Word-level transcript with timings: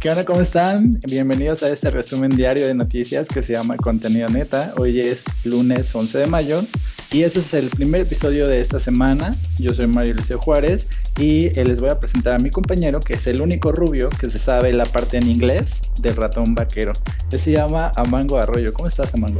¿Qué 0.00 0.08
onda? 0.08 0.24
¿Cómo 0.24 0.40
están? 0.40 0.94
Bienvenidos 1.06 1.62
a 1.62 1.68
este 1.68 1.90
resumen 1.90 2.34
diario 2.34 2.66
de 2.66 2.72
noticias 2.72 3.28
que 3.28 3.42
se 3.42 3.52
llama 3.52 3.76
Contenido 3.76 4.30
Neta. 4.30 4.72
Hoy 4.78 4.98
es 4.98 5.26
lunes 5.44 5.94
11 5.94 6.20
de 6.20 6.26
mayo 6.26 6.64
y 7.12 7.24
ese 7.24 7.40
es 7.40 7.52
el 7.52 7.68
primer 7.68 8.00
episodio 8.00 8.48
de 8.48 8.60
esta 8.60 8.78
semana. 8.78 9.36
Yo 9.58 9.74
soy 9.74 9.88
Mario 9.88 10.14
Liceo 10.14 10.38
Juárez 10.38 10.86
y 11.18 11.48
eh, 11.48 11.64
les 11.66 11.80
voy 11.80 11.90
a 11.90 12.00
presentar 12.00 12.32
a 12.32 12.38
mi 12.38 12.48
compañero 12.48 13.00
que 13.00 13.12
es 13.12 13.26
el 13.26 13.42
único 13.42 13.72
rubio 13.72 14.08
que 14.08 14.30
se 14.30 14.38
sabe 14.38 14.72
la 14.72 14.86
parte 14.86 15.18
en 15.18 15.28
inglés 15.28 15.82
del 15.98 16.16
ratón 16.16 16.54
vaquero. 16.54 16.94
Se 17.38 17.52
llama 17.52 17.92
Amango 17.94 18.38
Arroyo. 18.38 18.74
¿Cómo 18.74 18.88
estás, 18.88 19.14
Amango? 19.14 19.38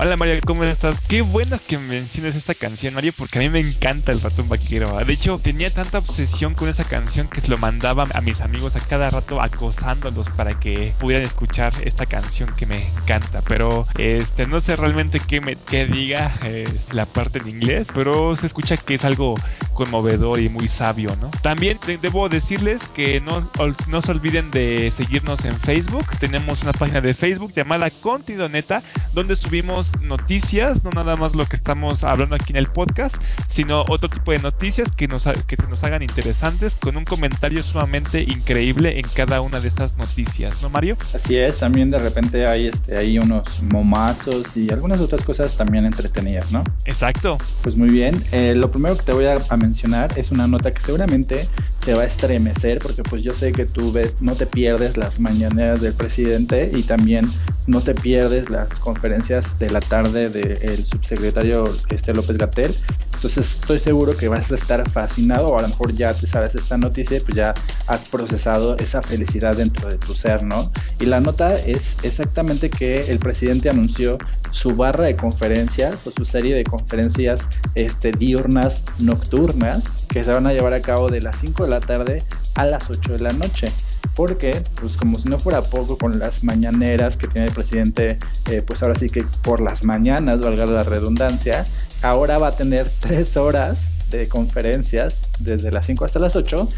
Hola 0.00 0.16
Mario, 0.16 0.40
¿cómo 0.44 0.64
estás? 0.64 1.00
Qué 1.00 1.22
bueno 1.22 1.58
que 1.68 1.78
menciones 1.78 2.34
esta 2.34 2.54
canción, 2.54 2.94
Mario, 2.94 3.12
porque 3.16 3.38
a 3.38 3.42
mí 3.42 3.48
me 3.48 3.60
encanta 3.60 4.10
el 4.10 4.20
ratón 4.20 4.48
vaquero. 4.48 4.98
De 5.04 5.12
hecho, 5.12 5.38
tenía 5.42 5.70
tanta 5.70 5.98
obsesión 5.98 6.54
con 6.54 6.68
esa 6.68 6.82
canción 6.82 7.28
que 7.28 7.40
se 7.40 7.48
lo 7.48 7.58
mandaba 7.58 8.06
a 8.12 8.20
mis 8.20 8.40
amigos 8.40 8.74
a 8.74 8.80
cada 8.80 9.10
rato 9.10 9.40
acosándolos 9.40 10.30
para 10.30 10.58
que 10.58 10.94
pudieran 10.98 11.24
escuchar 11.24 11.72
esta 11.84 12.06
canción 12.06 12.52
que 12.56 12.66
me 12.66 12.88
encanta. 12.88 13.42
Pero 13.42 13.86
este 13.98 14.46
no 14.46 14.60
sé 14.60 14.76
realmente 14.76 15.20
qué 15.20 15.40
me 15.40 15.56
qué 15.56 15.86
diga 15.86 16.32
eh, 16.42 16.64
la 16.90 17.06
parte 17.06 17.38
en 17.38 17.48
inglés, 17.48 17.88
pero 17.94 18.36
se 18.36 18.46
escucha 18.46 18.76
que 18.76 18.94
es 18.94 19.04
algo 19.04 19.34
conmovedor 19.74 20.40
y 20.40 20.48
muy 20.48 20.68
sabio, 20.68 21.14
¿no? 21.20 21.30
También 21.42 21.78
debo 22.00 22.28
decirles 22.28 22.88
que 22.88 23.20
no, 23.20 23.48
no 23.88 24.02
se 24.02 24.10
olviden 24.10 24.50
de 24.50 24.90
seguirnos 24.90 25.44
en 25.44 25.58
Facebook. 25.58 26.06
Tenemos 26.18 26.62
una 26.62 26.72
página 26.72 27.00
de 27.00 27.11
Facebook 27.14 27.52
llamada 27.52 27.90
Contenido 27.90 28.48
Neta, 28.48 28.82
donde 29.12 29.36
subimos 29.36 29.92
noticias, 30.00 30.84
no 30.84 30.90
nada 30.90 31.16
más 31.16 31.34
lo 31.34 31.46
que 31.46 31.56
estamos 31.56 32.04
hablando 32.04 32.36
aquí 32.36 32.52
en 32.52 32.56
el 32.56 32.68
podcast, 32.68 33.16
sino 33.48 33.84
otro 33.88 34.08
tipo 34.08 34.32
de 34.32 34.38
noticias 34.38 34.90
que 34.92 35.08
nos, 35.08 35.24
que 35.24 35.56
nos 35.68 35.84
hagan 35.84 36.02
interesantes 36.02 36.76
con 36.76 36.96
un 36.96 37.04
comentario 37.04 37.62
sumamente 37.62 38.22
increíble 38.22 38.98
en 38.98 39.06
cada 39.14 39.40
una 39.40 39.60
de 39.60 39.68
estas 39.68 39.96
noticias, 39.96 40.62
¿no, 40.62 40.70
Mario? 40.70 40.96
Así 41.14 41.36
es, 41.36 41.58
también 41.58 41.90
de 41.90 41.98
repente 41.98 42.46
hay, 42.46 42.66
este, 42.66 42.98
hay 42.98 43.18
unos 43.18 43.62
momazos 43.62 44.56
y 44.56 44.70
algunas 44.72 45.00
otras 45.00 45.22
cosas 45.22 45.56
también 45.56 45.84
entretenidas, 45.86 46.52
¿no? 46.52 46.64
Exacto. 46.84 47.38
Pues 47.62 47.76
muy 47.76 47.90
bien, 47.90 48.22
eh, 48.32 48.54
lo 48.56 48.70
primero 48.70 48.96
que 48.96 49.04
te 49.04 49.12
voy 49.12 49.26
a, 49.26 49.38
a 49.48 49.56
mencionar 49.56 50.12
es 50.16 50.30
una 50.30 50.46
nota 50.46 50.72
que 50.72 50.80
seguramente 50.80 51.48
te 51.84 51.94
va 51.94 52.02
a 52.02 52.06
estremecer 52.06 52.78
porque 52.78 53.02
pues 53.02 53.22
yo 53.22 53.34
sé 53.34 53.52
que 53.52 53.66
tú 53.66 53.92
ves, 53.92 54.20
no 54.20 54.34
te 54.34 54.46
pierdes 54.46 54.96
las 54.96 55.18
mañaneras 55.18 55.80
del 55.80 55.94
presidente 55.94 56.70
y 56.72 56.82
también 56.82 57.28
no 57.66 57.80
te 57.80 57.94
pierdes 57.94 58.50
las 58.50 58.78
conferencias 58.78 59.58
de 59.58 59.70
la 59.70 59.80
tarde 59.80 60.30
del 60.30 60.84
subsecretario 60.84 61.64
este 61.90 62.12
López 62.14 62.38
Gatel. 62.38 62.74
Entonces 63.14 63.60
estoy 63.60 63.78
seguro 63.78 64.16
que 64.16 64.28
vas 64.28 64.50
a 64.50 64.56
estar 64.56 64.88
fascinado 64.88 65.48
o 65.48 65.58
a 65.58 65.62
lo 65.62 65.68
mejor 65.68 65.94
ya 65.94 66.12
te 66.12 66.26
sabes 66.26 66.56
esta 66.56 66.76
noticia 66.76 67.18
y 67.18 67.20
pues 67.20 67.36
ya 67.36 67.54
has 67.86 68.08
procesado 68.08 68.76
esa 68.78 69.00
felicidad 69.00 69.56
dentro 69.56 69.88
de 69.88 69.98
tu 69.98 70.12
ser, 70.12 70.42
¿no? 70.42 70.72
Y 71.00 71.06
la 71.06 71.20
nota 71.20 71.56
es 71.56 71.98
exactamente 72.02 72.68
que 72.68 73.10
el 73.10 73.18
presidente 73.18 73.70
anunció 73.70 74.18
su 74.50 74.74
barra 74.74 75.04
de 75.04 75.16
conferencias 75.16 76.06
o 76.06 76.10
su 76.10 76.24
serie 76.24 76.54
de 76.54 76.64
conferencias 76.64 77.48
este, 77.74 78.12
diurnas 78.12 78.84
nocturnas 78.98 79.92
que 80.08 80.24
se 80.24 80.32
van 80.32 80.46
a 80.46 80.52
llevar 80.52 80.74
a 80.74 80.82
cabo 80.82 81.08
de 81.08 81.20
las 81.20 81.38
5 81.38 81.64
de 81.64 81.70
la 81.72 81.80
tarde 81.80 82.24
a 82.54 82.64
las 82.64 82.90
8 82.90 83.12
de 83.12 83.18
la 83.18 83.32
noche. 83.32 83.72
Porque 84.14 84.62
pues 84.74 84.96
como 84.96 85.18
si 85.18 85.28
no 85.28 85.38
fuera 85.38 85.62
poco 85.62 85.96
con 85.96 86.18
las 86.18 86.44
mañaneras 86.44 87.16
que 87.16 87.28
tiene 87.28 87.46
el 87.46 87.54
presidente, 87.54 88.18
eh, 88.50 88.62
pues 88.62 88.82
ahora 88.82 88.94
sí 88.94 89.08
que 89.08 89.24
por 89.42 89.60
las 89.60 89.84
mañanas, 89.84 90.40
valga 90.40 90.66
la 90.66 90.82
redundancia, 90.82 91.64
ahora 92.02 92.38
va 92.38 92.48
a 92.48 92.56
tener 92.56 92.90
tres 93.00 93.36
horas 93.36 93.88
de 94.10 94.28
conferencias 94.28 95.22
desde 95.38 95.72
las 95.72 95.86
5 95.86 96.04
hasta 96.04 96.18
las 96.18 96.36
8 96.36 96.68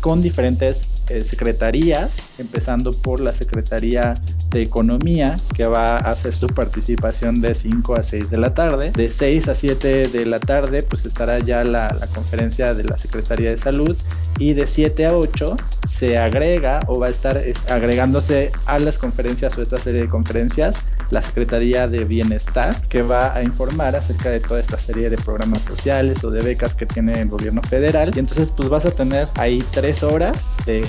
con 0.00 0.20
diferentes 0.20 0.90
eh, 1.08 1.22
secretarías, 1.22 2.22
empezando 2.38 2.92
por 2.92 3.20
la 3.20 3.32
Secretaría 3.32 4.14
de 4.50 4.62
Economía, 4.62 5.36
que 5.54 5.66
va 5.66 5.96
a 5.96 6.10
hacer 6.10 6.34
su 6.34 6.46
participación 6.48 7.40
de 7.40 7.54
5 7.54 7.94
a 7.94 8.02
6 8.02 8.30
de 8.30 8.38
la 8.38 8.54
tarde. 8.54 8.90
De 8.92 9.10
6 9.10 9.48
a 9.48 9.54
7 9.54 10.08
de 10.08 10.26
la 10.26 10.40
tarde, 10.40 10.82
pues 10.82 11.04
estará 11.06 11.38
ya 11.38 11.64
la, 11.64 11.88
la 11.98 12.06
conferencia 12.08 12.74
de 12.74 12.84
la 12.84 12.96
Secretaría 12.96 13.50
de 13.50 13.58
Salud. 13.58 13.96
Y 14.38 14.54
de 14.54 14.66
7 14.66 15.06
a 15.06 15.16
8 15.16 15.56
se 15.86 16.18
agrega 16.18 16.80
o 16.86 16.98
va 16.98 17.08
a 17.08 17.10
estar 17.10 17.42
agregándose 17.68 18.52
a 18.66 18.78
las 18.78 18.98
conferencias 18.98 19.56
o 19.58 19.62
esta 19.62 19.78
serie 19.78 20.02
de 20.02 20.08
conferencias 20.08 20.84
la 21.10 21.22
Secretaría 21.22 21.88
de 21.88 22.04
Bienestar, 22.04 22.80
que 22.88 23.02
va 23.02 23.34
a 23.34 23.42
informar 23.42 23.96
acerca 23.96 24.30
de 24.30 24.40
toda 24.40 24.60
esta 24.60 24.78
serie 24.78 25.10
de 25.10 25.16
programas 25.16 25.64
sociales 25.64 26.22
o 26.24 26.30
de 26.30 26.40
becas 26.40 26.74
que 26.74 26.86
tiene 26.86 27.20
el 27.20 27.28
gobierno 27.28 27.62
federal. 27.62 28.12
Y 28.14 28.18
entonces 28.20 28.52
pues 28.56 28.68
vas 28.68 28.86
a 28.86 28.90
tener 28.90 29.28
ahí 29.34 29.62
tres 29.72 29.89
horas 30.04 30.56
de 30.64 30.80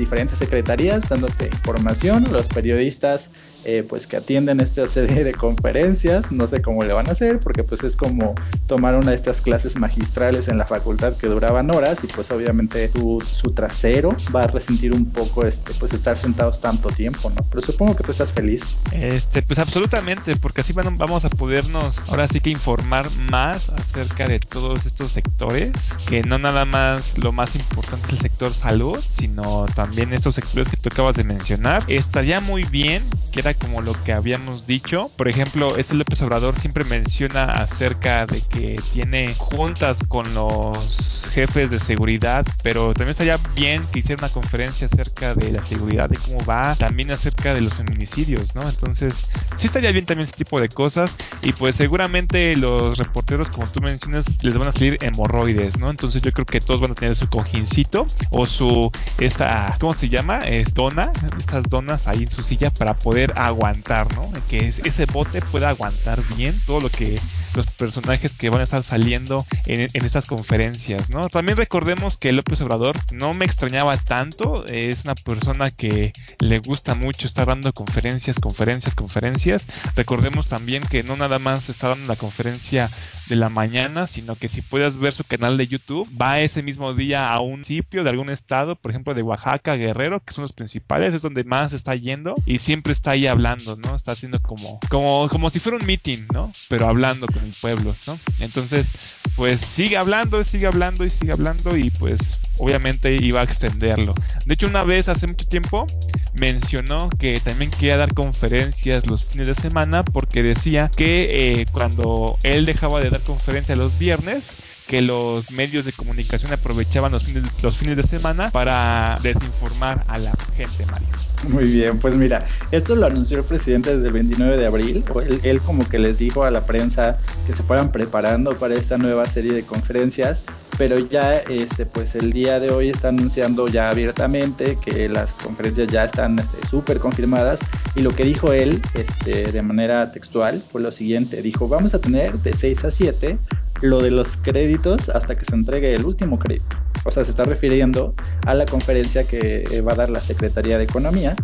diferentes 0.00 0.38
secretarías 0.38 1.08
dándote 1.08 1.46
información, 1.46 2.24
los 2.32 2.48
periodistas 2.48 3.32
eh, 3.64 3.84
pues 3.86 4.06
que 4.06 4.16
atienden 4.16 4.58
esta 4.60 4.86
serie 4.86 5.22
de 5.22 5.34
conferencias, 5.34 6.32
no 6.32 6.46
sé 6.46 6.62
cómo 6.62 6.82
le 6.82 6.94
van 6.94 7.08
a 7.08 7.12
hacer, 7.12 7.40
porque 7.40 7.62
pues 7.62 7.84
es 7.84 7.94
como 7.94 8.34
tomar 8.66 8.94
una 8.94 9.10
de 9.10 9.16
estas 9.16 9.42
clases 9.42 9.76
magistrales 9.76 10.48
en 10.48 10.56
la 10.56 10.64
facultad 10.64 11.16
que 11.16 11.26
duraban 11.26 11.70
horas 11.70 12.02
y 12.02 12.06
pues 12.06 12.30
obviamente 12.30 12.88
tu, 12.88 13.20
su 13.20 13.52
trasero 13.52 14.16
va 14.34 14.44
a 14.44 14.46
resentir 14.46 14.94
un 14.94 15.10
poco 15.10 15.44
este, 15.44 15.74
pues 15.74 15.92
estar 15.92 16.16
sentados 16.16 16.58
tanto 16.58 16.88
tiempo, 16.88 17.28
¿no? 17.28 17.42
Pero 17.50 17.60
supongo 17.60 17.94
que 17.96 18.02
tú 18.02 18.12
estás 18.12 18.32
feliz. 18.32 18.78
Este, 18.92 19.42
pues 19.42 19.58
absolutamente, 19.58 20.36
porque 20.36 20.62
así 20.62 20.72
vamos 20.72 21.26
a 21.26 21.28
podernos 21.28 22.00
ahora 22.08 22.28
sí 22.28 22.40
que 22.40 22.48
informar 22.48 23.10
más 23.30 23.68
acerca 23.70 24.26
de 24.26 24.40
todos 24.40 24.86
estos 24.86 25.12
sectores, 25.12 25.92
que 26.08 26.22
no 26.22 26.38
nada 26.38 26.64
más 26.64 27.18
lo 27.18 27.32
más 27.32 27.56
importante 27.56 28.06
es 28.06 28.14
el 28.14 28.20
sector 28.20 28.54
salud, 28.54 28.98
sino 29.06 29.66
también 29.74 29.89
estos 29.98 30.34
sectores 30.34 30.68
que 30.68 30.76
tú 30.76 30.88
acabas 30.92 31.16
de 31.16 31.24
mencionar. 31.24 31.84
Estaría 31.88 32.40
muy 32.40 32.64
bien 32.64 33.04
que 33.30 33.40
era 33.40 33.54
como 33.54 33.80
lo 33.80 33.92
que 34.04 34.12
habíamos 34.12 34.66
dicho. 34.66 35.10
Por 35.16 35.28
ejemplo, 35.28 35.76
este 35.76 35.94
López 35.94 36.20
Obrador 36.22 36.58
siempre 36.58 36.84
menciona 36.84 37.44
acerca 37.44 38.26
de 38.26 38.40
que 38.40 38.76
tiene 38.92 39.34
juntas 39.34 39.98
con 40.08 40.32
los 40.34 41.28
jefes 41.32 41.70
de 41.70 41.78
seguridad, 41.78 42.44
pero 42.62 42.92
también 42.94 43.10
estaría 43.10 43.38
bien 43.54 43.82
que 43.92 44.00
hiciera 44.00 44.24
una 44.24 44.32
conferencia 44.32 44.86
acerca 44.86 45.34
de 45.34 45.52
la 45.52 45.62
seguridad, 45.62 46.08
de 46.08 46.16
cómo 46.16 46.44
va, 46.44 46.74
también 46.76 47.10
acerca 47.10 47.54
de 47.54 47.60
los 47.60 47.74
feminicidios, 47.74 48.54
¿no? 48.54 48.68
Entonces, 48.68 49.30
sí 49.56 49.66
estaría 49.66 49.92
bien 49.92 50.06
también 50.06 50.28
ese 50.28 50.36
tipo 50.36 50.60
de 50.60 50.68
cosas 50.68 51.16
y 51.42 51.52
pues 51.52 51.76
seguramente 51.76 52.56
los 52.56 52.98
reporteros, 52.98 53.48
como 53.48 53.66
tú 53.66 53.80
mencionas, 53.80 54.26
les 54.42 54.56
van 54.58 54.68
a 54.68 54.72
salir 54.72 54.98
hemorroides, 55.02 55.78
¿no? 55.78 55.90
Entonces 55.90 56.22
yo 56.22 56.32
creo 56.32 56.46
que 56.46 56.60
todos 56.60 56.80
van 56.80 56.92
a 56.92 56.94
tener 56.94 57.14
su 57.14 57.28
cojincito 57.28 58.06
o 58.30 58.46
su, 58.46 58.90
esta, 59.18 59.76
¿cómo 59.80 59.94
se 59.94 60.10
llama? 60.10 60.40
Es 60.40 60.74
dona, 60.74 61.10
estas 61.38 61.64
donas 61.64 62.06
ahí 62.06 62.24
en 62.24 62.30
su 62.30 62.42
silla 62.42 62.70
para 62.70 62.94
poder 62.94 63.32
aguantar, 63.36 64.14
¿no? 64.14 64.30
Que 64.48 64.68
ese 64.68 65.06
bote 65.06 65.40
pueda 65.40 65.70
aguantar 65.70 66.20
bien 66.36 66.54
todo 66.66 66.80
lo 66.80 66.90
que 66.90 67.18
los 67.54 67.66
personajes 67.66 68.32
que 68.32 68.50
van 68.50 68.60
a 68.60 68.64
estar 68.64 68.82
saliendo 68.82 69.46
en, 69.66 69.88
estas 70.04 70.26
conferencias, 70.26 71.10
¿no? 71.10 71.28
También 71.28 71.56
recordemos 71.56 72.16
que 72.16 72.32
López 72.32 72.60
Obrador 72.62 72.96
no 73.12 73.34
me 73.34 73.44
extrañaba 73.44 73.96
tanto, 73.96 74.66
es 74.66 75.04
una 75.04 75.14
persona 75.14 75.70
que 75.70 76.12
le 76.40 76.58
gusta 76.58 76.94
mucho 76.94 77.26
estar 77.26 77.46
dando 77.46 77.72
conferencias, 77.72 78.38
conferencias, 78.38 78.94
conferencias. 78.94 79.68
Recordemos 79.94 80.48
también 80.48 80.82
que 80.82 81.02
no 81.02 81.16
nada 81.16 81.38
más 81.38 81.68
está 81.68 81.88
dando 81.88 82.08
la 82.08 82.16
conferencia 82.16 82.90
de 83.28 83.36
la 83.36 83.48
mañana, 83.48 84.06
sino 84.06 84.34
que 84.34 84.48
si 84.48 84.62
puedes 84.62 84.96
ver 84.96 85.12
su 85.12 85.24
canal 85.24 85.56
de 85.56 85.68
YouTube, 85.68 86.08
va 86.20 86.40
ese 86.40 86.62
mismo 86.62 86.94
día 86.94 87.32
a 87.32 87.40
un 87.40 87.60
municipio 87.60 88.02
de 88.04 88.10
algún 88.10 88.30
estado, 88.30 88.74
por 88.74 88.90
ejemplo 88.90 89.12
de 89.12 89.22
Oaxaca, 89.22 89.76
Guerrero, 89.76 90.20
que 90.20 90.32
son 90.32 90.42
los 90.42 90.52
principales, 90.52 91.14
es 91.14 91.20
donde 91.20 91.44
más 91.44 91.74
está 91.74 91.94
yendo 91.94 92.36
y 92.46 92.58
siempre 92.58 92.92
está 92.92 93.10
ahí 93.10 93.26
hablando, 93.26 93.76
¿no? 93.76 93.94
Está 93.94 94.12
haciendo 94.12 94.40
como, 94.40 94.80
como, 94.88 95.28
como 95.28 95.50
si 95.50 95.60
fuera 95.60 95.76
un 95.76 95.86
meeting, 95.86 96.26
¿no? 96.32 96.50
Pero 96.70 96.88
hablando 96.88 97.26
con 97.26 97.39
el 97.44 97.54
pueblo, 97.60 97.94
¿no? 98.06 98.18
Entonces, 98.38 98.90
pues 99.36 99.60
sigue 99.60 99.96
hablando, 99.96 100.42
sigue 100.44 100.66
hablando 100.66 101.04
y 101.04 101.10
sigue 101.10 101.32
hablando 101.32 101.76
y 101.76 101.90
pues 101.90 102.38
obviamente 102.58 103.14
iba 103.14 103.40
a 103.40 103.44
extenderlo. 103.44 104.14
De 104.44 104.54
hecho, 104.54 104.66
una 104.66 104.82
vez 104.82 105.08
hace 105.08 105.26
mucho 105.26 105.46
tiempo 105.46 105.86
mencionó 106.34 107.10
que 107.18 107.40
también 107.40 107.70
quería 107.70 107.96
dar 107.96 108.14
conferencias 108.14 109.06
los 109.06 109.24
fines 109.24 109.46
de 109.46 109.54
semana 109.54 110.04
porque 110.04 110.42
decía 110.42 110.90
que 110.94 111.60
eh, 111.60 111.66
cuando 111.72 112.38
él 112.42 112.66
dejaba 112.66 113.00
de 113.00 113.10
dar 113.10 113.22
conferencia 113.22 113.76
los 113.76 113.98
viernes, 113.98 114.56
que 114.90 115.00
los 115.02 115.52
medios 115.52 115.84
de 115.84 115.92
comunicación 115.92 116.52
aprovechaban 116.52 117.12
los 117.12 117.22
fines, 117.22 117.44
los 117.62 117.76
fines 117.76 117.96
de 117.96 118.02
semana 118.02 118.50
para 118.50 119.16
desinformar 119.22 120.04
a 120.08 120.18
la 120.18 120.32
gente, 120.56 120.84
Mario. 120.84 121.06
Muy 121.48 121.66
bien, 121.66 121.96
pues 122.00 122.16
mira, 122.16 122.44
esto 122.72 122.96
lo 122.96 123.06
anunció 123.06 123.38
el 123.38 123.44
presidente 123.44 123.94
desde 123.94 124.08
el 124.08 124.14
29 124.14 124.56
de 124.56 124.66
abril. 124.66 125.04
Él, 125.24 125.40
él, 125.44 125.60
como 125.60 125.88
que 125.88 126.00
les 126.00 126.18
dijo 126.18 126.42
a 126.42 126.50
la 126.50 126.66
prensa 126.66 127.18
que 127.46 127.52
se 127.52 127.62
fueran 127.62 127.92
preparando 127.92 128.58
para 128.58 128.74
esta 128.74 128.98
nueva 128.98 129.26
serie 129.26 129.52
de 129.52 129.62
conferencias, 129.62 130.44
pero 130.80 130.98
ya 130.98 131.36
este, 131.36 131.84
pues 131.84 132.14
el 132.14 132.32
día 132.32 132.58
de 132.58 132.70
hoy 132.70 132.88
está 132.88 133.10
anunciando 133.10 133.68
ya 133.68 133.90
abiertamente 133.90 134.76
que 134.76 135.10
las 135.10 135.34
conferencias 135.34 135.88
ya 135.88 136.04
están 136.04 136.36
súper 136.68 136.96
este, 136.96 137.00
confirmadas 137.00 137.60
y 137.94 138.00
lo 138.00 138.10
que 138.10 138.24
dijo 138.24 138.52
él 138.52 138.80
este, 138.94 139.52
de 139.52 139.62
manera 139.62 140.10
textual 140.10 140.64
fue 140.66 140.80
lo 140.80 140.90
siguiente, 140.90 141.42
dijo 141.42 141.68
vamos 141.68 141.94
a 141.94 142.00
tener 142.00 142.40
de 142.40 142.54
6 142.54 142.84
a 142.86 142.90
7 142.90 143.38
lo 143.80 144.00
de 144.00 144.10
los 144.10 144.36
créditos 144.36 145.08
hasta 145.08 145.36
que 145.36 145.44
se 145.44 145.54
entregue 145.54 145.94
el 145.94 146.04
último 146.04 146.38
crédito. 146.38 146.76
o 147.04 147.10
sea, 147.10 147.24
se 147.24 147.30
está 147.30 147.44
refiriendo 147.44 148.14
a 148.46 148.54
la 148.54 148.66
conferencia 148.66 149.24
que 149.24 149.64
eh, 149.70 149.80
va 149.80 149.92
a 149.92 149.96
dar 149.96 150.10
la 150.10 150.20
Secretaría 150.20 150.76
de 150.76 150.84
Economía. 150.84 151.34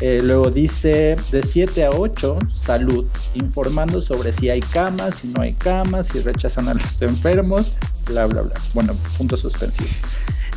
Eh, 0.00 0.20
luego 0.22 0.50
dice 0.50 1.16
de 1.32 1.42
7 1.42 1.84
a 1.84 1.90
8, 1.90 2.38
salud, 2.54 3.06
informando 3.34 4.02
sobre 4.02 4.32
si 4.32 4.50
hay 4.50 4.60
camas, 4.60 5.16
si 5.16 5.28
no 5.28 5.42
hay 5.42 5.54
camas, 5.54 6.08
si 6.08 6.20
rechazan 6.20 6.68
a 6.68 6.74
los 6.74 7.00
enfermos, 7.02 7.78
bla, 8.06 8.26
bla, 8.26 8.42
bla. 8.42 8.54
Bueno, 8.74 8.92
punto 9.16 9.36
suspensivo. 9.36 9.88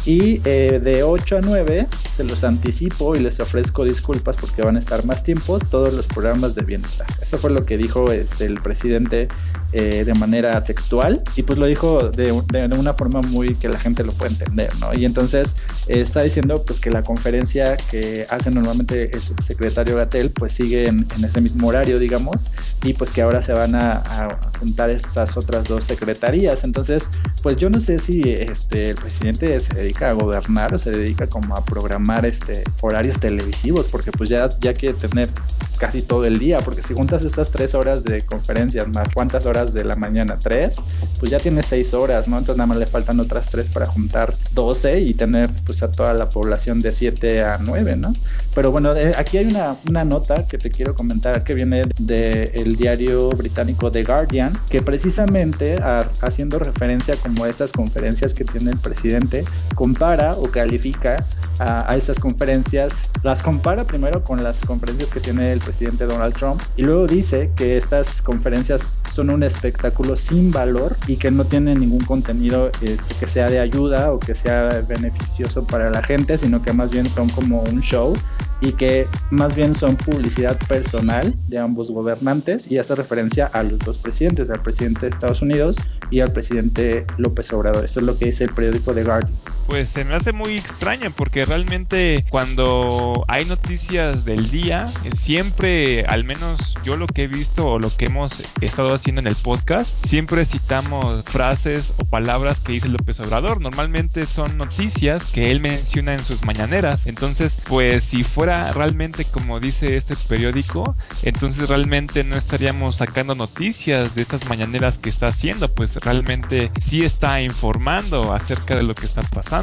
Y 0.06 0.42
eh, 0.46 0.80
de 0.84 1.04
8 1.04 1.38
a 1.38 1.42
9 1.42 1.88
se 2.12 2.24
los 2.24 2.44
anticipo 2.44 3.16
y 3.16 3.20
les 3.20 3.40
ofrezco 3.40 3.84
disculpas 3.84 4.36
porque 4.36 4.62
van 4.64 4.76
a 4.76 4.80
estar 4.80 5.06
más 5.06 5.24
tiempo 5.24 5.60
todos 5.60 5.94
los 5.94 6.08
programas 6.08 6.56
de 6.56 6.64
bienestar. 6.64 7.08
Eso 7.22 7.38
fue 7.38 7.52
lo 7.52 7.66
que 7.66 7.78
dijo 7.78 8.12
este, 8.12 8.46
el 8.46 8.62
presidente 8.62 9.28
eh, 9.74 10.04
de 10.04 10.14
manera 10.16 10.64
textual 10.64 11.24
y 11.36 11.44
pues 11.44 11.60
lo 11.60 11.66
dijo 11.66 12.10
de, 12.10 12.32
una 12.32 12.94
forma 12.94 13.22
muy 13.22 13.56
que 13.56 13.70
la 13.70 13.80
gente 13.80 14.04
lo 14.04 14.12
puede 14.12 14.32
entender, 14.32 14.76
¿no? 14.80 14.94
Y 14.94 15.06
entonces 15.06 15.56
eh, 15.88 16.02
está 16.02 16.24
diciendo 16.24 16.66
pues 16.66 16.80
que 16.80 16.90
la 16.90 17.04
conferencia 17.04 17.78
que 17.78 18.26
hace 18.30 18.50
normalmente 18.52 19.12
el 19.14 19.22
subsecretario 19.22 19.96
Gatel 19.96 20.32
pues 20.32 20.54
sigue 20.54 20.88
en, 20.88 21.08
ese 21.24 21.42
mismo 21.42 21.68
horario, 21.68 22.00
digamos, 22.00 22.50
y 22.84 22.94
pues 22.94 23.12
que 23.12 23.22
ahora 23.22 23.42
se 23.42 23.54
van 23.54 23.76
a, 23.76 24.02
a, 24.06 24.40
juntar 24.60 24.90
estas 24.90 25.38
otras 25.38 25.68
dos 25.68 25.84
secretarías. 25.86 26.64
Entonces, 26.64 27.12
pues 27.42 27.58
yo 27.58 27.70
no 27.70 27.80
sé 27.80 28.00
si 28.00 28.22
este, 28.24 28.90
el 28.90 28.96
presidente 28.96 29.60
se 29.60 29.91
a 30.00 30.14
gobernar 30.14 30.78
se 30.80 30.92
dedica 30.92 31.28
como 31.28 31.56
a 31.56 31.66
programar 31.66 32.26
este 32.26 32.64
horarios 32.82 33.20
televisivos, 33.20 33.90
porque 33.90 34.12
pues 34.12 34.30
ya, 34.30 34.50
ya 34.60 34.74
quiere 34.74 34.98
tener 34.98 35.30
casi 35.78 36.04
todo 36.04 36.26
el 36.26 36.38
día, 36.38 36.60
porque 36.60 36.84
si 36.84 36.94
juntas 36.94 37.24
estas 37.24 37.50
tres 37.50 37.74
horas 37.74 38.04
de 38.04 38.24
conferencias 38.24 38.88
más 38.88 39.10
cuántas 39.16 39.48
horas 39.48 39.74
de 39.74 39.84
la 39.84 39.96
mañana, 39.96 40.38
tres, 40.38 40.84
pues 41.20 41.32
ya 41.32 41.40
tienes 41.40 41.66
seis 41.66 41.96
horas, 41.96 42.28
¿no? 42.28 42.38
Entonces 42.38 42.58
nada 42.58 42.68
más 42.68 42.78
le 42.78 42.86
faltan 42.86 43.20
otras 43.20 43.50
tres 43.50 43.68
para 43.70 43.88
juntar 43.88 44.36
doce 44.54 45.02
y 45.02 45.16
tener 45.16 45.50
pues 45.66 45.82
a 45.82 45.92
toda 45.92 46.14
la 46.14 46.30
población 46.30 46.82
de 46.82 46.94
siete 46.94 47.42
a 47.44 47.58
nueve, 47.58 47.96
¿no? 47.96 48.14
Pero 48.54 48.72
bueno, 48.72 48.96
eh, 48.96 49.14
aquí 49.18 49.38
hay 49.38 49.46
una, 49.46 49.78
una 49.90 50.06
nota 50.06 50.46
que 50.46 50.60
te 50.60 50.70
quiero 50.70 50.94
comentar 50.94 51.44
que 51.44 51.56
viene 51.56 51.86
del 51.98 52.76
diario 52.76 53.30
británico 53.30 53.92
The 53.92 54.04
Guardian, 54.04 54.54
que 54.70 54.84
precisamente 54.84 55.78
haciendo 56.22 56.60
referencia 56.60 57.16
como 57.16 57.46
a 57.46 57.50
estas 57.50 57.72
conferencias 57.72 58.36
que 58.36 58.44
tiene 58.44 58.72
el 58.72 58.80
presidente, 58.80 59.44
compara 59.82 60.36
o 60.36 60.44
califica 60.44 61.26
a, 61.58 61.96
esas 61.98 62.20
conferencias, 62.20 63.10
las 63.24 63.42
compara 63.42 63.86
primero 63.86 64.24
con 64.24 64.44
las 64.44 64.64
conferencias 64.64 65.10
que 65.10 65.20
tiene 65.20 65.52
el 65.52 65.58
presidente 65.60 66.06
Donald 66.06 66.36
Trump 66.36 66.62
y 66.76 66.84
luego 66.84 67.08
dice 67.08 67.50
que 67.56 67.78
estas 67.78 68.22
conferencias 68.22 68.96
son 69.12 69.32
un 69.32 69.42
espectáculo 69.42 70.16
sin 70.16 70.52
valor 70.52 70.98
y 71.08 71.18
que 71.18 71.32
no 71.32 71.48
tienen 71.48 71.80
ningún 71.80 72.02
contenido 72.02 72.70
este, 72.82 73.16
que 73.20 73.28
sea 73.28 73.50
de 73.50 73.60
ayuda 73.60 74.14
o 74.14 74.20
que 74.20 74.36
sea 74.36 74.86
beneficioso 74.88 75.66
para 75.66 75.90
la 75.90 76.04
gente, 76.04 76.38
sino 76.38 76.62
que 76.62 76.74
más 76.74 76.92
bien 76.92 77.10
son 77.10 77.28
como 77.30 77.64
un 77.64 77.82
show 77.82 78.14
y 78.60 78.74
que 78.74 79.08
más 79.32 79.56
bien 79.56 79.74
son 79.74 79.96
publicidad 79.96 80.60
personal 80.68 81.34
de 81.48 81.58
ambos 81.58 81.90
gobernantes 81.90 82.72
y 82.72 82.78
hace 82.78 82.94
referencia 82.94 83.48
a 83.48 83.64
los 83.64 83.80
dos 83.80 83.98
presidentes, 83.98 84.52
al 84.52 84.62
presidente 84.62 85.08
de 85.08 85.10
Estados 85.10 85.42
Unidos 85.42 85.78
y 86.12 86.20
al 86.20 86.32
presidente 86.32 87.08
López 87.18 87.52
Obrador. 87.52 87.84
Eso 87.84 88.00
es 88.00 88.06
lo 88.06 88.20
que 88.20 88.26
dice 88.26 88.44
el 88.44 88.54
periódico 88.54 88.94
The 88.94 89.04
Guardian. 89.04 89.34
Pues 89.72 89.88
se 89.88 90.04
me 90.04 90.16
hace 90.16 90.34
muy 90.34 90.58
extraño 90.58 91.12
porque 91.12 91.46
realmente 91.46 92.26
cuando 92.30 93.24
hay 93.30 93.46
noticias 93.46 94.26
del 94.26 94.52
día, 94.52 94.86
siempre, 95.14 96.04
al 96.08 96.26
menos 96.26 96.76
yo 96.84 96.98
lo 96.98 97.08
que 97.08 97.24
he 97.24 97.28
visto 97.28 97.66
o 97.66 97.80
lo 97.80 97.90
que 97.96 98.08
hemos 98.08 98.44
estado 98.60 98.94
haciendo 98.94 99.22
en 99.22 99.28
el 99.28 99.38
podcast, 99.38 99.96
siempre 100.06 100.44
citamos 100.44 101.24
frases 101.24 101.94
o 101.96 102.04
palabras 102.04 102.60
que 102.60 102.74
dice 102.74 102.90
López 102.90 103.22
Obrador. 103.22 103.62
Normalmente 103.62 104.28
son 104.28 104.58
noticias 104.58 105.28
que 105.28 105.52
él 105.52 105.62
menciona 105.62 106.16
en 106.16 106.26
sus 106.26 106.44
mañaneras. 106.44 107.08
Entonces, 107.08 107.58
pues 107.64 108.04
si 108.04 108.26
fuera 108.26 108.74
realmente 108.74 109.24
como 109.24 109.62
dice 109.62 109.96
este 109.96 110.18
periódico, 110.28 110.98
entonces 111.24 111.70
realmente 111.70 112.26
no 112.26 112.36
estaríamos 112.36 112.98
sacando 112.98 113.36
noticias 113.36 114.16
de 114.16 114.22
estas 114.22 114.50
mañaneras 114.50 114.98
que 114.98 115.08
está 115.08 115.28
haciendo, 115.28 115.74
pues 115.74 115.96
realmente 115.96 116.74
sí 116.82 117.06
está 117.06 117.42
informando 117.42 118.34
acerca 118.34 118.76
de 118.76 118.84
lo 118.84 118.96
que 118.96 119.06
está 119.06 119.22
pasando. 119.22 119.61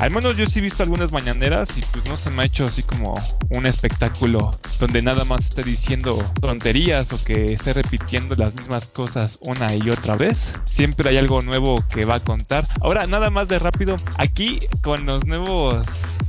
Al 0.00 0.10
menos 0.10 0.36
yo 0.36 0.46
sí 0.46 0.58
he 0.58 0.62
visto 0.62 0.82
algunas 0.82 1.12
mañaneras 1.12 1.76
y 1.76 1.82
pues 1.92 2.04
no 2.06 2.16
se 2.16 2.30
me 2.30 2.42
ha 2.42 2.46
hecho 2.46 2.64
así 2.64 2.82
como 2.82 3.14
un 3.50 3.66
espectáculo 3.66 4.50
donde 4.80 5.00
nada 5.00 5.24
más 5.24 5.44
esté 5.44 5.62
diciendo 5.62 6.16
tonterías 6.40 7.12
o 7.12 7.22
que 7.22 7.52
esté 7.52 7.72
repitiendo 7.72 8.34
las 8.34 8.56
mismas 8.56 8.88
cosas 8.88 9.38
una 9.40 9.74
y 9.76 9.90
otra 9.90 10.16
vez. 10.16 10.54
Siempre 10.64 11.10
hay 11.10 11.18
algo 11.18 11.40
nuevo 11.42 11.84
que 11.88 12.04
va 12.04 12.16
a 12.16 12.20
contar. 12.20 12.66
Ahora, 12.80 13.06
nada 13.06 13.30
más 13.30 13.48
de 13.48 13.60
rápido, 13.60 13.94
aquí 14.16 14.58
con 14.82 15.06
los 15.06 15.24
nuevos 15.24 15.86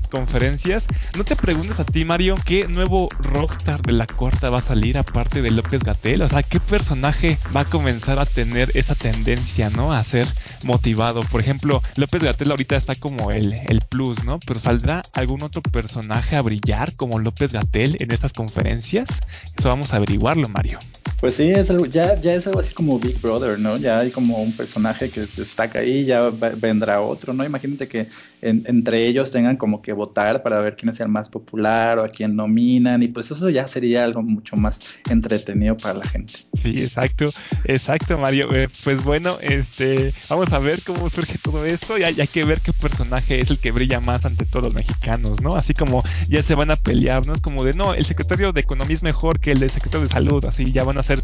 conferencias, 0.10 0.88
no 1.16 1.24
te 1.24 1.36
preguntas 1.36 1.80
a 1.80 1.86
ti, 1.86 2.04
Mario, 2.04 2.36
qué 2.46 2.68
nuevo 2.68 3.10
rockstar 3.20 3.82
de 3.82 3.94
la 3.94 4.08
corta 4.08 4.50
va 4.50 4.58
a 4.58 4.62
salir 4.62 4.98
aparte 4.98 5.42
de 5.42 5.52
López 5.52 5.84
Gatel. 5.84 6.22
O 6.22 6.30
sea, 6.30 6.44
qué 6.44 6.60
personaje 6.60 7.38
va 7.56 7.62
a 7.62 7.66
comenzar 7.66 8.20
a 8.20 8.26
tener 8.26 8.72
esa 8.74 8.96
tendencia, 8.96 9.70
¿no? 9.70 9.94
A 9.94 10.04
ser 10.04 10.28
motivado. 10.64 11.22
Por 11.22 11.42
ejemplo, 11.42 11.82
López 11.96 12.24
Gatel 12.24 12.52
ahorita 12.52 12.76
está 12.76 12.89
como 12.96 13.32
el, 13.32 13.54
el 13.54 13.82
plus, 13.82 14.24
¿no? 14.24 14.40
Pero 14.46 14.60
¿saldrá 14.60 15.04
algún 15.14 15.44
otro 15.44 15.62
personaje 15.62 16.36
a 16.36 16.42
brillar 16.42 16.96
como 16.96 17.20
López 17.20 17.54
Gatel 17.54 17.98
en 18.00 18.12
estas 18.12 18.34
conferencias? 18.34 19.08
Eso 19.58 19.70
vamos 19.70 19.94
a 19.94 19.98
averiguarlo, 19.98 20.50
Mario. 20.50 20.80
Pues 21.20 21.36
sí, 21.36 21.50
es 21.50 21.70
algo, 21.70 21.86
ya, 21.86 22.20
ya 22.20 22.34
es 22.34 22.48
algo 22.48 22.60
así 22.60 22.74
como 22.74 23.00
Big 23.00 23.20
Brother, 23.22 23.60
¿no? 23.60 23.78
Ya 23.78 24.00
hay 24.00 24.12
como 24.12 24.38
un 24.38 24.54
personaje 24.54 25.10
que 25.10 25.26
se 25.26 25.42
destaca 25.42 25.80
ahí, 25.80 26.06
ya 26.06 26.30
vendrá 26.30 27.02
otro, 27.02 27.34
¿no? 27.34 27.44
Imagínate 27.44 27.88
que 27.88 28.08
entre 28.42 29.06
ellos 29.06 29.32
tengan 29.32 29.58
como 29.58 29.82
que 29.82 29.92
votar 29.92 30.44
para 30.44 30.60
ver 30.60 30.76
quién 30.76 30.90
es 30.90 31.00
el 31.02 31.10
más 31.10 31.30
popular 31.30 32.00
o 32.00 32.04
a 32.04 32.08
quién 32.08 32.36
nominan, 32.36 33.04
y 33.04 33.10
pues 33.10 33.32
eso 33.32 33.50
ya 33.50 33.68
sería 33.68 34.04
algo 34.04 34.22
mucho 34.22 34.56
más 34.56 34.80
entretenido 35.10 35.76
para 35.76 36.00
la 36.00 36.08
gente. 36.08 36.34
Sí, 36.54 36.76
exacto, 36.78 37.26
exacto, 37.66 38.18
Mario. 38.18 38.54
Eh, 38.56 38.68
pues 38.84 39.04
bueno, 39.04 39.38
este, 39.42 40.14
vamos 40.30 40.52
a 40.54 40.60
ver 40.60 40.82
cómo 40.84 41.10
surge 41.10 41.38
todo 41.38 41.66
esto 41.66 41.98
y 41.98 42.04
hay, 42.04 42.20
hay, 42.20 42.28
que 42.28 42.46
ver 42.46 42.62
qué 42.62 42.72
personaje 42.74 43.42
es 43.42 43.52
el 43.52 43.60
que 43.60 43.72
brilla 43.72 44.00
más 44.00 44.26
ante 44.26 44.46
todos 44.46 44.66
los 44.66 44.74
mexicanos, 44.74 45.42
¿no? 45.42 45.56
Así 45.56 45.74
como 45.74 46.04
ya 46.28 46.42
se 46.42 46.56
van 46.56 46.72
a 46.72 46.76
pelear, 46.76 47.26
¿no? 47.26 47.34
Es 47.34 47.42
como 47.42 47.64
de, 47.64 47.74
no, 47.74 47.94
el 47.94 48.06
secretario 48.06 48.54
de 48.54 48.62
Economía 48.62 48.96
es 48.96 49.04
mejor 49.04 49.40
que 49.40 49.52
el 49.52 49.60
del 49.60 49.70
secretario 49.70 50.08
de 50.08 50.14
Salud, 50.14 50.46
así 50.46 50.72
ya 50.72 50.84
van 50.84 50.98
a 50.98 50.99
ser 51.04 51.24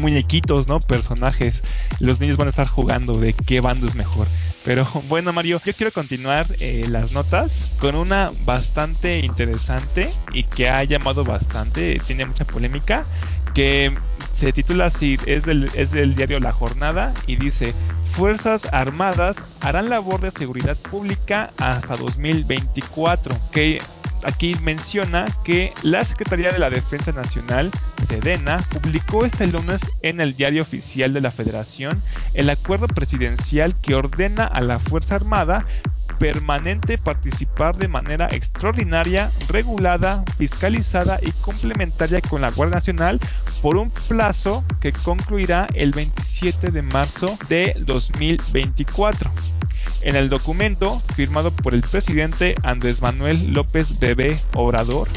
muñequitos, 0.00 0.68
¿no? 0.68 0.80
Personajes. 0.80 1.62
Los 2.00 2.20
niños 2.20 2.36
van 2.36 2.48
a 2.48 2.50
estar 2.50 2.66
jugando 2.66 3.14
de 3.14 3.32
qué 3.32 3.60
bando 3.60 3.86
es 3.86 3.94
mejor. 3.94 4.26
Pero 4.64 4.86
bueno, 5.08 5.32
Mario, 5.32 5.60
yo 5.64 5.72
quiero 5.72 5.92
continuar 5.92 6.46
eh, 6.60 6.84
las 6.88 7.12
notas 7.12 7.74
con 7.78 7.94
una 7.94 8.32
bastante 8.44 9.20
interesante 9.20 10.10
y 10.32 10.42
que 10.42 10.68
ha 10.68 10.82
llamado 10.84 11.24
bastante, 11.24 11.98
tiene 12.04 12.26
mucha 12.26 12.44
polémica, 12.44 13.06
que 13.56 13.90
se 14.30 14.52
titula 14.52 14.84
así, 14.84 15.16
es 15.24 15.44
del, 15.44 15.70
es 15.72 15.90
del 15.90 16.14
diario 16.14 16.38
La 16.40 16.52
Jornada 16.52 17.14
y 17.26 17.36
dice, 17.36 17.72
Fuerzas 18.10 18.68
Armadas 18.70 19.46
harán 19.62 19.88
labor 19.88 20.20
de 20.20 20.30
seguridad 20.30 20.76
pública 20.76 21.54
hasta 21.58 21.96
2024, 21.96 23.34
que 23.52 23.80
aquí 24.24 24.54
menciona 24.62 25.24
que 25.42 25.72
la 25.82 26.04
Secretaría 26.04 26.52
de 26.52 26.58
la 26.58 26.68
Defensa 26.68 27.12
Nacional, 27.12 27.70
Sedena, 28.06 28.58
publicó 28.58 29.24
este 29.24 29.46
lunes 29.46 29.90
en 30.02 30.20
el 30.20 30.36
diario 30.36 30.60
oficial 30.60 31.14
de 31.14 31.22
la 31.22 31.30
Federación 31.30 32.02
el 32.34 32.50
acuerdo 32.50 32.88
presidencial 32.88 33.74
que 33.80 33.94
ordena 33.94 34.44
a 34.44 34.60
la 34.60 34.78
Fuerza 34.78 35.14
Armada 35.14 35.64
permanente 36.18 36.98
participar 36.98 37.76
de 37.76 37.88
manera 37.88 38.28
extraordinaria, 38.30 39.30
regulada, 39.48 40.24
fiscalizada 40.38 41.18
y 41.22 41.32
complementaria 41.32 42.20
con 42.20 42.40
la 42.40 42.50
Guardia 42.50 42.76
Nacional 42.76 43.20
por 43.62 43.76
un 43.76 43.90
plazo 43.90 44.64
que 44.80 44.92
concluirá 44.92 45.66
el 45.74 45.90
27 45.92 46.70
de 46.70 46.82
marzo 46.82 47.38
de 47.48 47.74
2024. 47.80 49.30
En 50.02 50.14
el 50.16 50.28
documento, 50.28 51.00
firmado 51.14 51.50
por 51.50 51.74
el 51.74 51.80
presidente 51.80 52.54
Andrés 52.62 53.02
Manuel 53.02 53.52
López 53.52 53.98
Bebé 53.98 54.38
Obrador, 54.54 55.08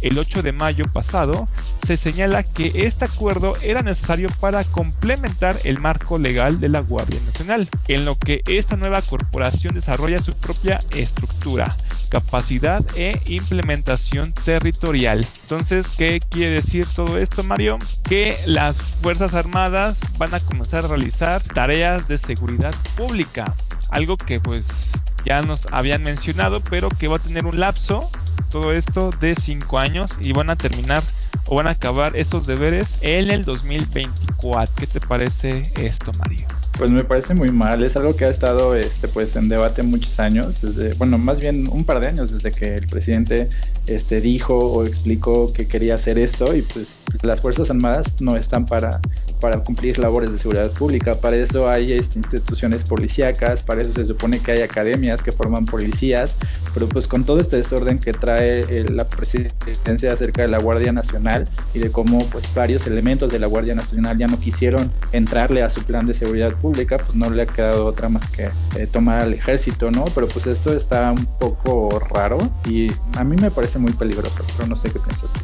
el 0.00 0.18
8 0.18 0.42
de 0.42 0.52
mayo 0.52 0.84
pasado, 0.92 1.46
se 1.84 1.96
señala 1.96 2.42
que 2.42 2.72
este 2.74 3.04
acuerdo 3.04 3.54
era 3.62 3.82
necesario 3.82 4.28
para 4.40 4.64
complementar 4.64 5.56
el 5.64 5.80
marco 5.80 6.18
legal 6.18 6.60
de 6.60 6.68
la 6.68 6.80
Guardia 6.80 7.20
Nacional, 7.26 7.68
en 7.88 8.04
lo 8.04 8.18
que 8.18 8.42
esta 8.46 8.76
nueva 8.76 9.02
corporación 9.02 9.74
desarrolla 9.74 10.22
su 10.22 10.32
propia 10.34 10.80
estructura, 10.90 11.76
capacidad 12.10 12.84
e 12.96 13.20
implementación 13.26 14.32
territorial. 14.32 15.26
Entonces, 15.42 15.90
¿qué 15.90 16.20
quiere 16.20 16.56
decir 16.56 16.86
todo 16.94 17.18
esto, 17.18 17.42
Mario? 17.42 17.78
Que 18.04 18.36
las 18.46 18.80
Fuerzas 18.80 19.34
Armadas 19.34 20.00
van 20.18 20.34
a 20.34 20.40
comenzar 20.40 20.84
a 20.84 20.88
realizar 20.88 21.42
tareas 21.42 22.08
de 22.08 22.18
seguridad 22.18 22.74
pública 22.96 23.54
algo 23.90 24.16
que 24.16 24.40
pues 24.40 24.92
ya 25.24 25.42
nos 25.42 25.66
habían 25.72 26.02
mencionado, 26.02 26.62
pero 26.62 26.88
que 26.88 27.08
va 27.08 27.16
a 27.16 27.20
tener 27.20 27.44
un 27.44 27.60
lapso, 27.60 28.10
todo 28.50 28.72
esto 28.72 29.10
de 29.20 29.34
5 29.34 29.78
años 29.78 30.12
y 30.20 30.32
van 30.32 30.50
a 30.50 30.56
terminar 30.56 31.02
o 31.46 31.56
van 31.56 31.66
a 31.66 31.70
acabar 31.70 32.16
estos 32.16 32.46
deberes 32.46 32.98
en 33.00 33.30
el 33.30 33.44
2024. 33.44 34.74
¿Qué 34.76 34.86
te 34.86 35.00
parece 35.00 35.72
esto, 35.76 36.12
Mario? 36.18 36.46
Pues 36.78 36.90
me 36.90 37.04
parece 37.04 37.34
muy 37.34 37.50
mal, 37.50 37.82
es 37.82 37.96
algo 37.96 38.16
que 38.16 38.24
ha 38.24 38.30
estado 38.30 38.74
este 38.74 39.06
pues 39.06 39.36
en 39.36 39.50
debate 39.50 39.82
muchos 39.82 40.18
años, 40.18 40.62
desde, 40.62 40.94
bueno, 40.94 41.18
más 41.18 41.38
bien 41.38 41.68
un 41.68 41.84
par 41.84 42.00
de 42.00 42.06
años 42.06 42.32
desde 42.32 42.52
que 42.52 42.74
el 42.74 42.86
presidente 42.86 43.50
este 43.86 44.22
dijo 44.22 44.56
o 44.56 44.86
explicó 44.86 45.52
que 45.52 45.68
quería 45.68 45.96
hacer 45.96 46.18
esto 46.18 46.56
y 46.56 46.62
pues 46.62 47.04
las 47.20 47.42
Fuerzas 47.42 47.70
Armadas 47.70 48.22
no 48.22 48.34
están 48.34 48.64
para 48.64 49.00
para 49.40 49.64
cumplir 49.64 49.98
labores 49.98 50.32
de 50.32 50.38
seguridad 50.38 50.72
pública, 50.72 51.20
para 51.20 51.36
eso 51.36 51.68
hay 51.68 51.92
este, 51.92 52.18
instituciones 52.18 52.84
policíacas, 52.84 53.62
para 53.62 53.82
eso 53.82 53.92
se 53.92 54.04
supone 54.04 54.38
que 54.40 54.52
hay 54.52 54.62
academias 54.62 55.22
que 55.22 55.32
forman 55.32 55.64
policías, 55.64 56.38
pero 56.74 56.88
pues 56.88 57.08
con 57.08 57.24
todo 57.24 57.40
este 57.40 57.56
desorden 57.56 57.98
que 57.98 58.12
trae 58.12 58.60
eh, 58.60 58.84
la 58.90 59.08
presidencia 59.08 60.12
acerca 60.12 60.42
de 60.42 60.48
la 60.48 60.58
Guardia 60.58 60.92
Nacional 60.92 61.44
y 61.74 61.80
de 61.80 61.90
cómo 61.90 62.24
pues 62.26 62.54
varios 62.54 62.86
elementos 62.86 63.32
de 63.32 63.38
la 63.38 63.46
Guardia 63.46 63.74
Nacional 63.74 64.18
ya 64.18 64.26
no 64.26 64.38
quisieron 64.38 64.92
entrarle 65.12 65.62
a 65.62 65.70
su 65.70 65.82
plan 65.84 66.06
de 66.06 66.14
seguridad 66.14 66.52
pública, 66.54 66.98
pues 66.98 67.14
no 67.14 67.30
le 67.30 67.42
ha 67.42 67.46
quedado 67.46 67.86
otra 67.86 68.08
más 68.08 68.30
que 68.30 68.50
eh, 68.76 68.86
tomar 68.86 69.22
al 69.22 69.34
ejército, 69.34 69.90
¿no? 69.90 70.04
Pero 70.14 70.28
pues 70.28 70.46
esto 70.46 70.72
está 70.74 71.10
un 71.12 71.26
poco 71.38 71.98
raro 71.98 72.38
y 72.68 72.90
a 73.16 73.24
mí 73.24 73.36
me 73.36 73.50
parece 73.50 73.78
muy 73.78 73.92
peligroso, 73.92 74.44
pero 74.56 74.68
no 74.68 74.76
sé 74.76 74.90
qué 74.90 74.98
piensas 74.98 75.32
tú. 75.32 75.40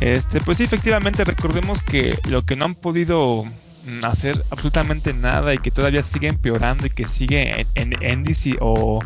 Este, 0.00 0.40
pues 0.40 0.58
sí, 0.58 0.64
efectivamente, 0.64 1.24
recordemos 1.24 1.80
que 1.82 2.16
lo 2.24 2.42
que 2.44 2.56
no 2.56 2.64
han 2.64 2.74
podido 2.74 3.44
hacer 4.02 4.44
absolutamente 4.50 5.12
nada 5.12 5.54
y 5.54 5.58
que 5.58 5.70
todavía 5.70 6.02
sigue 6.02 6.28
empeorando 6.28 6.86
y 6.86 6.90
que 6.90 7.06
sigue 7.06 7.66
en, 7.74 7.94
en 8.00 8.18
índice 8.18 8.56
o 8.60 9.00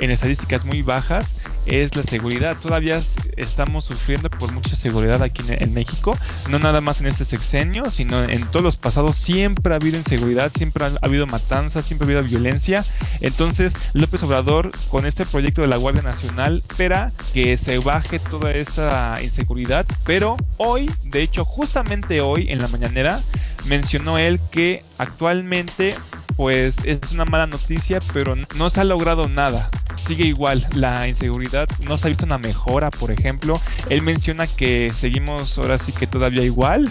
en 0.00 0.10
estadísticas 0.10 0.64
muy 0.64 0.82
bajas 0.82 1.36
es 1.66 1.94
la 1.94 2.02
seguridad. 2.02 2.56
Todavía 2.56 3.00
estamos 3.36 3.84
sufriendo 3.84 4.30
por 4.30 4.52
mucha 4.52 4.74
seguridad 4.74 5.22
aquí 5.22 5.42
en, 5.48 5.72
México, 5.74 6.18
no 6.48 6.58
nada 6.58 6.80
más 6.80 7.00
en 7.00 7.06
este 7.06 7.24
sexenio, 7.24 7.90
sino 7.90 8.22
en 8.24 8.46
todos 8.46 8.62
los 8.62 8.76
pasados 8.76 9.16
siempre 9.16 9.72
ha 9.72 9.76
habido 9.76 9.98
inseguridad, 9.98 10.50
siempre 10.52 10.86
ha 10.86 10.92
habido 11.02 11.26
matanzas, 11.26 11.84
siempre 11.84 12.06
ha 12.06 12.18
habido 12.18 12.24
violencia. 12.24 12.84
Entonces 13.20 13.76
López 13.92 14.22
Obrador 14.22 14.70
con 14.88 15.06
este 15.06 15.26
proyecto 15.26 15.62
de 15.62 15.68
la 15.68 15.76
Guardia 15.76 16.02
Nacional 16.02 16.62
espera 16.68 17.12
que 17.32 17.56
se 17.56 17.78
baje 17.78 18.18
toda 18.18 18.52
esta 18.52 19.18
inseguridad, 19.22 19.86
pero 20.04 20.36
hoy, 20.56 20.90
de 21.04 21.22
hecho 21.22 21.44
justamente 21.44 22.20
hoy 22.20 22.50
en 22.50 22.60
la 22.60 22.68
mañanera, 22.68 23.20
mencionó 23.66 24.18
él 24.18 24.40
que 24.50 24.84
actualmente 24.98 25.94
pues 26.36 26.78
es 26.86 27.12
una 27.12 27.26
mala 27.26 27.46
noticia, 27.46 27.98
pero 28.14 28.34
no 28.56 28.70
se 28.70 28.80
ha 28.80 28.84
logrado 28.84 29.28
nada. 29.28 29.68
Sigue 29.94 30.24
igual 30.24 30.66
la 30.74 31.06
inseguridad, 31.06 31.68
no 31.80 31.98
se 31.98 32.06
ha 32.06 32.08
visto 32.08 32.24
una 32.24 32.38
mejora, 32.38 32.88
por 32.90 33.10
ejemplo. 33.10 33.60
Él 33.90 34.00
menciona 34.00 34.46
que 34.46 34.88
seguimos 34.88 35.58
ahora 35.58 35.76
sí 35.76 35.92
que 35.92 36.06
todavía 36.06 36.42
igual, 36.42 36.88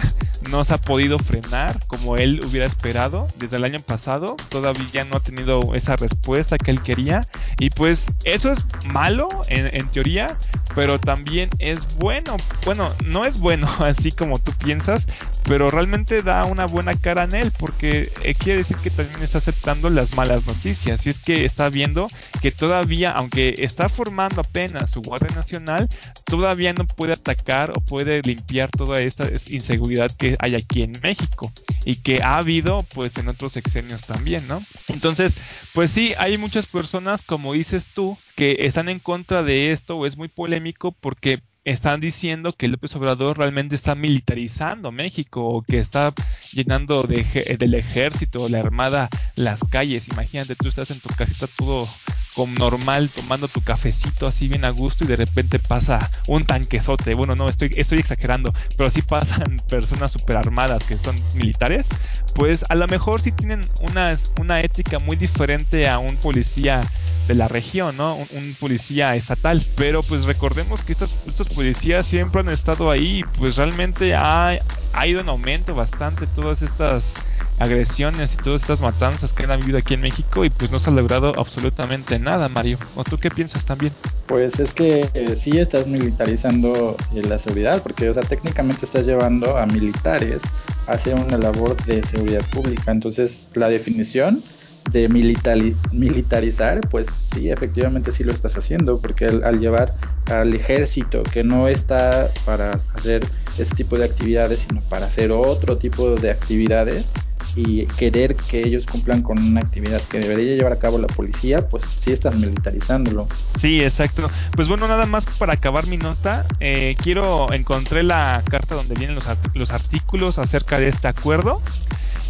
no 0.50 0.64
se 0.64 0.74
ha 0.74 0.78
podido 0.78 1.18
frenar 1.18 1.84
como 1.88 2.16
él 2.16 2.40
hubiera 2.46 2.64
esperado 2.64 3.26
desde 3.38 3.56
el 3.56 3.64
año 3.64 3.80
pasado, 3.80 4.36
todavía 4.50 5.02
no 5.04 5.16
ha 5.16 5.20
tenido 5.20 5.74
esa 5.74 5.96
respuesta 5.96 6.56
que 6.56 6.70
él 6.70 6.80
quería 6.80 7.26
y 7.58 7.70
pues 7.70 8.12
eso 8.24 8.52
es 8.52 8.64
malo 8.86 9.28
en, 9.48 9.68
en 9.72 9.88
teoría, 9.88 10.38
pero 10.74 10.98
también 10.98 11.50
es 11.58 11.96
bueno. 11.96 12.36
Bueno, 12.64 12.94
no 13.04 13.24
es 13.24 13.38
bueno 13.38 13.68
así 13.80 14.12
como 14.12 14.38
tú 14.38 14.52
piensas, 14.52 15.06
pero 15.44 15.70
realmente 15.70 16.22
da 16.22 16.44
una 16.44 16.66
buena 16.66 16.94
cara 16.94 17.24
en 17.24 17.34
él 17.34 17.52
porque 17.58 18.12
eh, 18.22 18.34
quiere 18.34 18.58
decir 18.58 18.76
que 18.76 18.90
también 18.90 19.22
está 19.22 19.38
aceptando 19.38 19.90
las 19.90 20.14
malas 20.14 20.46
noticias 20.46 21.06
y 21.06 21.10
es 21.10 21.18
que 21.18 21.44
está 21.44 21.68
viendo 21.68 22.08
que 22.40 22.52
todavía 22.52 23.10
aunque 23.12 23.54
está 23.58 23.88
formando 23.88 24.40
apenas 24.40 24.90
su 24.90 25.02
Guardia 25.02 25.34
Nacional 25.34 25.88
todavía 26.24 26.72
no 26.72 26.86
puede 26.86 27.14
atacar 27.14 27.70
o 27.70 27.80
puede 27.80 28.22
limpiar 28.22 28.70
toda 28.70 29.00
esta 29.00 29.28
inseguridad 29.48 30.10
que 30.10 30.36
hay 30.38 30.54
aquí 30.54 30.82
en 30.82 30.92
México 31.02 31.52
y 31.84 31.96
que 31.96 32.22
ha 32.22 32.36
habido 32.36 32.84
pues 32.94 33.16
en 33.18 33.28
otros 33.28 33.52
sexenios 33.52 34.04
también, 34.04 34.46
¿no? 34.46 34.62
Entonces, 34.88 35.36
pues 35.72 35.90
sí, 35.90 36.14
hay 36.18 36.36
muchas 36.38 36.66
personas 36.66 37.22
como 37.22 37.52
dices 37.52 37.86
tú 37.94 38.16
que 38.40 38.56
están 38.60 38.88
en 38.88 39.00
contra 39.00 39.42
de 39.42 39.70
esto 39.70 39.98
o 39.98 40.06
es 40.06 40.16
muy 40.16 40.28
polémico 40.28 40.92
porque 40.92 41.42
están 41.64 42.00
diciendo 42.00 42.54
que 42.54 42.68
López 42.68 42.96
Obrador 42.96 43.36
realmente 43.36 43.74
está 43.74 43.94
militarizando 43.94 44.90
México 44.90 45.44
o 45.44 45.60
que 45.60 45.78
está 45.78 46.14
llenando 46.50 47.02
de, 47.02 47.22
del 47.58 47.74
ejército, 47.74 48.48
la 48.48 48.60
armada, 48.60 49.10
las 49.34 49.60
calles. 49.64 50.08
Imagínate, 50.08 50.56
tú 50.56 50.68
estás 50.68 50.90
en 50.90 51.00
tu 51.00 51.10
casita 51.10 51.48
todo 51.54 51.86
como 52.34 52.54
normal, 52.54 53.10
tomando 53.14 53.48
tu 53.48 53.60
cafecito 53.60 54.26
así 54.26 54.48
bien 54.48 54.64
a 54.64 54.70
gusto 54.70 55.04
y 55.04 55.06
de 55.06 55.16
repente 55.16 55.58
pasa 55.58 56.10
un 56.26 56.44
tanquesote. 56.44 57.14
Bueno, 57.14 57.34
no, 57.34 57.48
estoy, 57.48 57.70
estoy 57.76 57.98
exagerando, 57.98 58.52
pero 58.76 58.90
sí 58.90 59.02
pasan 59.02 59.60
personas 59.68 60.12
super 60.12 60.36
armadas 60.36 60.84
que 60.84 60.98
son 60.98 61.16
militares. 61.34 61.88
Pues 62.34 62.64
a 62.68 62.74
lo 62.74 62.86
mejor 62.86 63.20
sí 63.20 63.32
tienen 63.32 63.60
una, 63.80 64.14
una 64.40 64.60
ética 64.60 64.98
muy 64.98 65.16
diferente 65.16 65.88
a 65.88 65.98
un 65.98 66.16
policía 66.16 66.80
de 67.26 67.34
la 67.34 67.48
región, 67.48 67.96
¿no? 67.96 68.16
Un, 68.16 68.56
policía 68.58 69.14
estatal. 69.14 69.62
Pero 69.76 70.02
pues 70.02 70.24
recordemos 70.24 70.82
que 70.82 70.92
estos, 70.92 71.18
estos 71.26 71.48
policías 71.48 72.06
siempre 72.06 72.40
han 72.40 72.48
estado 72.48 72.90
ahí, 72.90 73.22
pues 73.38 73.56
realmente 73.56 74.14
ha, 74.14 74.58
ha 74.92 75.06
ido 75.06 75.20
en 75.20 75.28
aumento 75.28 75.74
bastante 75.74 76.26
todas 76.26 76.62
estas 76.62 77.14
agresiones 77.60 78.34
y 78.34 78.36
todas 78.38 78.62
estas 78.62 78.80
matanzas 78.80 79.32
que 79.34 79.44
han 79.44 79.50
habido 79.50 79.76
aquí 79.78 79.94
en 79.94 80.00
México 80.00 80.44
y 80.44 80.50
pues 80.50 80.70
no 80.70 80.78
se 80.78 80.90
ha 80.90 80.92
logrado 80.94 81.32
absolutamente 81.38 82.18
nada, 82.18 82.48
Mario. 82.48 82.78
¿O 82.96 83.04
tú 83.04 83.18
qué 83.18 83.30
piensas 83.30 83.64
también? 83.64 83.92
Pues 84.26 84.58
es 84.58 84.72
que 84.72 85.08
eh, 85.14 85.36
sí 85.36 85.58
estás 85.58 85.86
militarizando 85.86 86.96
eh, 87.14 87.22
la 87.22 87.38
seguridad, 87.38 87.82
porque 87.82 88.08
o 88.08 88.14
sea, 88.14 88.22
técnicamente 88.22 88.86
estás 88.86 89.06
llevando 89.06 89.58
a 89.58 89.66
militares 89.66 90.44
a 90.86 90.92
hacer 90.92 91.14
una 91.14 91.36
labor 91.36 91.76
de 91.84 92.02
seguridad 92.02 92.42
pública. 92.50 92.90
Entonces, 92.90 93.50
la 93.54 93.68
definición 93.68 94.42
de 94.90 95.08
militarizar, 95.08 96.80
pues 96.90 97.06
sí, 97.06 97.50
efectivamente 97.50 98.10
sí 98.10 98.24
lo 98.24 98.32
estás 98.32 98.56
haciendo, 98.56 98.98
porque 98.98 99.26
al, 99.26 99.58
llevar 99.60 99.94
al 100.32 100.54
ejército 100.54 101.22
que 101.22 101.44
no 101.44 101.68
está 101.68 102.30
para 102.46 102.70
hacer 102.94 103.22
este 103.58 103.76
tipo 103.76 103.98
de 103.98 104.06
actividades, 104.06 104.60
sino 104.60 104.82
para 104.88 105.06
hacer 105.06 105.30
otro 105.30 105.76
tipo 105.76 106.14
de 106.14 106.30
actividades 106.30 107.12
y 107.56 107.86
querer 107.86 108.36
que 108.36 108.60
ellos 108.60 108.86
cumplan 108.86 109.22
con 109.22 109.38
una 109.38 109.60
actividad 109.60 110.00
que 110.02 110.20
debería 110.20 110.54
llevar 110.54 110.72
a 110.72 110.78
cabo 110.78 110.98
la 110.98 111.06
policía, 111.06 111.68
pues 111.68 111.84
sí 111.84 112.12
estás 112.12 112.34
militarizándolo. 112.36 113.28
Sí, 113.54 113.82
exacto. 113.82 114.30
Pues 114.54 114.68
bueno, 114.68 114.88
nada 114.88 115.06
más 115.06 115.26
para 115.26 115.54
acabar 115.54 115.86
mi 115.86 115.96
nota, 115.96 116.46
eh, 116.60 116.96
quiero 117.02 117.52
encontré 117.52 118.02
la 118.02 118.42
carta 118.48 118.74
donde 118.74 118.94
vienen 118.94 119.14
los, 119.14 119.24
los 119.54 119.70
artículos 119.70 120.38
acerca 120.38 120.78
de 120.78 120.88
este 120.88 121.08
acuerdo. 121.08 121.62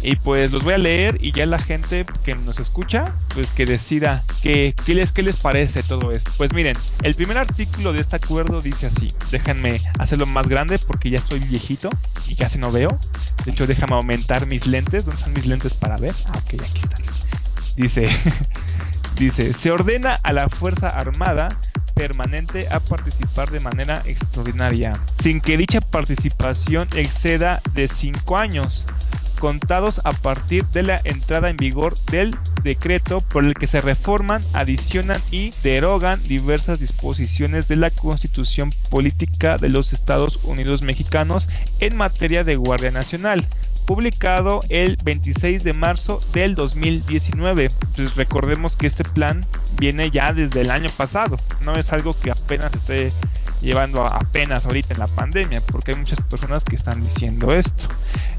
Y 0.03 0.15
pues 0.15 0.51
los 0.51 0.63
voy 0.63 0.73
a 0.73 0.77
leer 0.77 1.17
y 1.21 1.31
ya 1.31 1.45
la 1.45 1.59
gente 1.59 2.05
que 2.23 2.33
nos 2.35 2.59
escucha, 2.59 3.15
pues 3.33 3.51
que 3.51 3.65
decida 3.65 4.23
qué, 4.41 4.73
qué, 4.85 4.95
les, 4.95 5.11
qué 5.11 5.21
les 5.21 5.37
parece 5.37 5.83
todo 5.83 6.11
esto. 6.11 6.31
Pues 6.37 6.53
miren, 6.53 6.75
el 7.03 7.13
primer 7.15 7.37
artículo 7.37 7.93
de 7.93 7.99
este 7.99 8.15
acuerdo 8.15 8.61
dice 8.61 8.87
así. 8.87 9.13
Déjenme 9.29 9.79
hacerlo 9.99 10.25
más 10.25 10.49
grande 10.49 10.79
porque 10.79 11.09
ya 11.09 11.19
estoy 11.19 11.39
viejito 11.39 11.89
y 12.27 12.35
casi 12.35 12.57
no 12.57 12.71
veo. 12.71 12.89
De 13.45 13.51
hecho, 13.51 13.67
déjame 13.67 13.95
aumentar 13.95 14.47
mis 14.47 14.65
lentes. 14.67 15.05
¿Dónde 15.05 15.19
están 15.19 15.33
mis 15.33 15.45
lentes 15.45 15.73
para 15.75 15.97
ver? 15.97 16.13
Ah, 16.27 16.37
ok, 16.37 16.61
aquí 16.61 16.81
están. 16.83 17.01
Dice, 17.75 18.07
dice, 19.17 19.53
se 19.53 19.71
ordena 19.71 20.19
a 20.23 20.33
la 20.33 20.49
Fuerza 20.49 20.89
Armada 20.89 21.49
permanente 21.93 22.67
a 22.71 22.79
participar 22.79 23.49
de 23.49 23.59
manera 23.59 24.03
extraordinaria, 24.05 25.01
sin 25.15 25.41
que 25.41 25.57
dicha 25.57 25.81
participación 25.81 26.87
exceda 26.95 27.61
de 27.73 27.87
5 27.87 28.37
años 28.37 28.85
contados 29.41 30.01
a 30.03 30.11
partir 30.11 30.65
de 30.67 30.83
la 30.83 31.01
entrada 31.03 31.49
en 31.49 31.57
vigor 31.57 31.95
del 32.11 32.37
decreto 32.63 33.21
por 33.21 33.43
el 33.43 33.55
que 33.55 33.65
se 33.65 33.81
reforman, 33.81 34.43
adicionan 34.53 35.19
y 35.31 35.51
derogan 35.63 36.21
diversas 36.21 36.79
disposiciones 36.79 37.67
de 37.67 37.75
la 37.75 37.89
Constitución 37.89 38.69
Política 38.91 39.57
de 39.57 39.71
los 39.71 39.93
Estados 39.93 40.39
Unidos 40.43 40.83
Mexicanos 40.83 41.49
en 41.79 41.97
materia 41.97 42.43
de 42.43 42.55
Guardia 42.55 42.91
Nacional 42.91 43.47
publicado 43.91 44.61
el 44.69 44.97
26 45.03 45.65
de 45.65 45.73
marzo 45.73 46.21
del 46.31 46.55
2019. 46.55 47.69
Pues 47.93 48.15
recordemos 48.15 48.77
que 48.77 48.87
este 48.87 49.03
plan 49.03 49.45
viene 49.75 50.09
ya 50.09 50.31
desde 50.31 50.61
el 50.61 50.71
año 50.71 50.89
pasado, 50.95 51.35
no 51.59 51.75
es 51.75 51.91
algo 51.91 52.13
que 52.17 52.31
apenas 52.31 52.73
esté 52.73 53.11
llevando 53.59 54.05
apenas 54.05 54.65
ahorita 54.65 54.93
en 54.93 54.99
la 55.01 55.07
pandemia, 55.07 55.59
porque 55.65 55.91
hay 55.91 55.97
muchas 55.97 56.21
personas 56.21 56.63
que 56.63 56.77
están 56.77 57.03
diciendo 57.03 57.53
esto. 57.53 57.89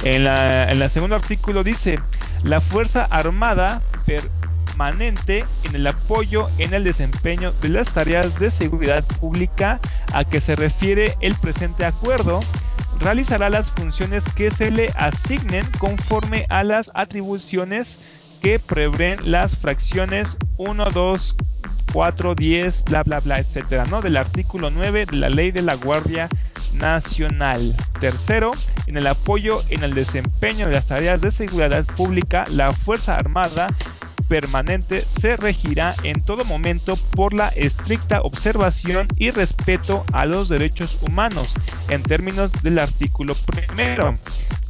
En 0.04 0.24
la, 0.24 0.72
en 0.72 0.88
segundo 0.88 1.16
artículo 1.16 1.62
dice, 1.62 2.00
la 2.44 2.62
Fuerza 2.62 3.04
Armada 3.04 3.82
permanente 4.06 5.44
en 5.64 5.74
el 5.74 5.86
apoyo 5.86 6.48
en 6.56 6.72
el 6.72 6.82
desempeño 6.82 7.52
de 7.60 7.68
las 7.68 7.90
tareas 7.90 8.38
de 8.38 8.50
seguridad 8.50 9.04
pública 9.04 9.80
a 10.14 10.24
que 10.24 10.40
se 10.40 10.56
refiere 10.56 11.14
el 11.20 11.34
presente 11.34 11.84
acuerdo 11.84 12.40
realizará 13.00 13.50
las 13.50 13.70
funciones 13.70 14.24
que 14.34 14.50
se 14.50 14.70
le 14.70 14.90
asignen 14.96 15.64
conforme 15.78 16.46
a 16.48 16.64
las 16.64 16.90
atribuciones 16.94 17.98
que 18.40 18.58
prevén 18.58 19.18
las 19.30 19.56
fracciones 19.56 20.36
1, 20.56 20.84
2, 20.86 21.36
4, 21.92 22.34
10, 22.34 22.84
bla, 22.84 23.02
bla, 23.02 23.20
bla, 23.20 23.38
etcétera, 23.38 23.84
¿no? 23.90 24.00
Del 24.02 24.16
artículo 24.16 24.70
9 24.70 25.06
de 25.06 25.16
la 25.16 25.28
ley 25.28 25.52
de 25.52 25.62
la 25.62 25.74
Guardia 25.74 26.28
Nacional. 26.74 27.76
Tercero, 28.00 28.52
en 28.86 28.96
el 28.96 29.06
apoyo 29.06 29.60
en 29.68 29.84
el 29.84 29.94
desempeño 29.94 30.66
de 30.66 30.72
las 30.72 30.86
tareas 30.86 31.20
de 31.20 31.30
seguridad 31.30 31.84
pública, 31.84 32.44
la 32.50 32.72
Fuerza 32.72 33.16
Armada 33.16 33.68
permanente 34.32 35.04
se 35.10 35.36
regirá 35.36 35.94
en 36.04 36.22
todo 36.22 36.46
momento 36.46 36.96
por 36.96 37.34
la 37.34 37.48
estricta 37.48 38.22
observación 38.22 39.06
y 39.18 39.30
respeto 39.30 40.06
a 40.14 40.24
los 40.24 40.48
derechos 40.48 40.98
humanos 41.02 41.52
en 41.90 42.02
términos 42.02 42.50
del 42.62 42.78
artículo 42.78 43.34
primero 43.34 44.14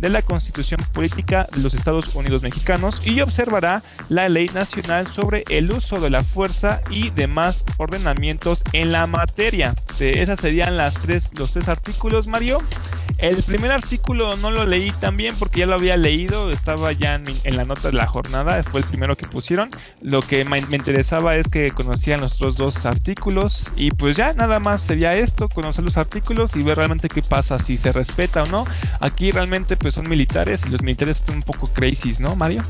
de 0.03 0.09
la 0.09 0.21
Constitución 0.21 0.81
Política 0.93 1.47
de 1.53 1.61
los 1.61 1.75
Estados 1.75 2.13
Unidos 2.17 2.43
Mexicanos 2.43 3.07
y 3.07 3.21
observará 3.21 3.85
la 4.09 4.29
Ley 4.29 4.51
Nacional 4.53 5.07
sobre 5.07 5.45
el 5.49 5.71
uso 5.71 6.01
de 6.01 6.11
la 6.11 6.25
fuerza 6.25 6.81
y 6.91 7.11
demás 7.11 7.65
ordenamientos 7.79 8.65
en 8.73 8.91
la 8.91 9.07
materia. 9.07 9.77
Esas 10.01 10.41
serían 10.41 10.77
las 10.77 10.95
tres, 10.95 11.31
los 11.39 11.53
tres 11.53 11.69
artículos, 11.69 12.27
Mario. 12.27 12.59
El 13.19 13.41
primer 13.45 13.71
artículo 13.71 14.37
no 14.39 14.51
lo 14.51 14.67
leí 14.67 14.91
también 14.99 15.37
porque 15.39 15.61
ya 15.61 15.67
lo 15.67 15.77
había 15.77 15.97
leído, 15.97 16.51
estaba 16.51 16.91
ya 16.91 17.15
en, 17.15 17.57
la 17.57 17.65
nota 17.65 17.89
de 17.89 17.93
la 17.93 18.09
jornada, 18.09 18.61
fue 18.65 18.81
el 18.81 18.87
primero 18.87 19.17
que 19.17 19.29
pusieron. 19.29 19.52
Lo 20.01 20.23
que 20.23 20.45
me, 20.45 20.59
interesaba 20.59 21.37
es 21.37 21.49
que 21.49 21.71
conocían 21.71 22.21
los 22.21 22.35
otros 22.35 22.57
dos 22.57 22.87
artículos 22.87 23.73
y 23.77 23.91
pues 23.91 24.17
ya 24.17 24.33
nada 24.35 24.59
más 24.59 24.83
sería 24.83 25.13
esto, 25.15 25.49
conocer 25.49 25.85
los 25.85 25.97
artículos 25.97 26.57
y 26.57 26.63
ver 26.63 26.77
realmente 26.79 27.09
qué 27.09 27.23
pasa, 27.23 27.59
si 27.59 27.77
se 27.77 27.93
respeta 27.93 28.43
o 28.43 28.47
no. 28.47 28.67
Aquí 29.01 29.31
realmente 29.31 29.77
pues 29.77 29.95
son 29.95 30.09
militares 30.09 30.63
y 30.67 30.71
los 30.71 30.83
militares 30.83 31.19
están 31.19 31.37
un 31.37 31.43
poco 31.43 31.67
crazy, 31.67 32.13
¿no, 32.19 32.37
Mario? 32.37 32.63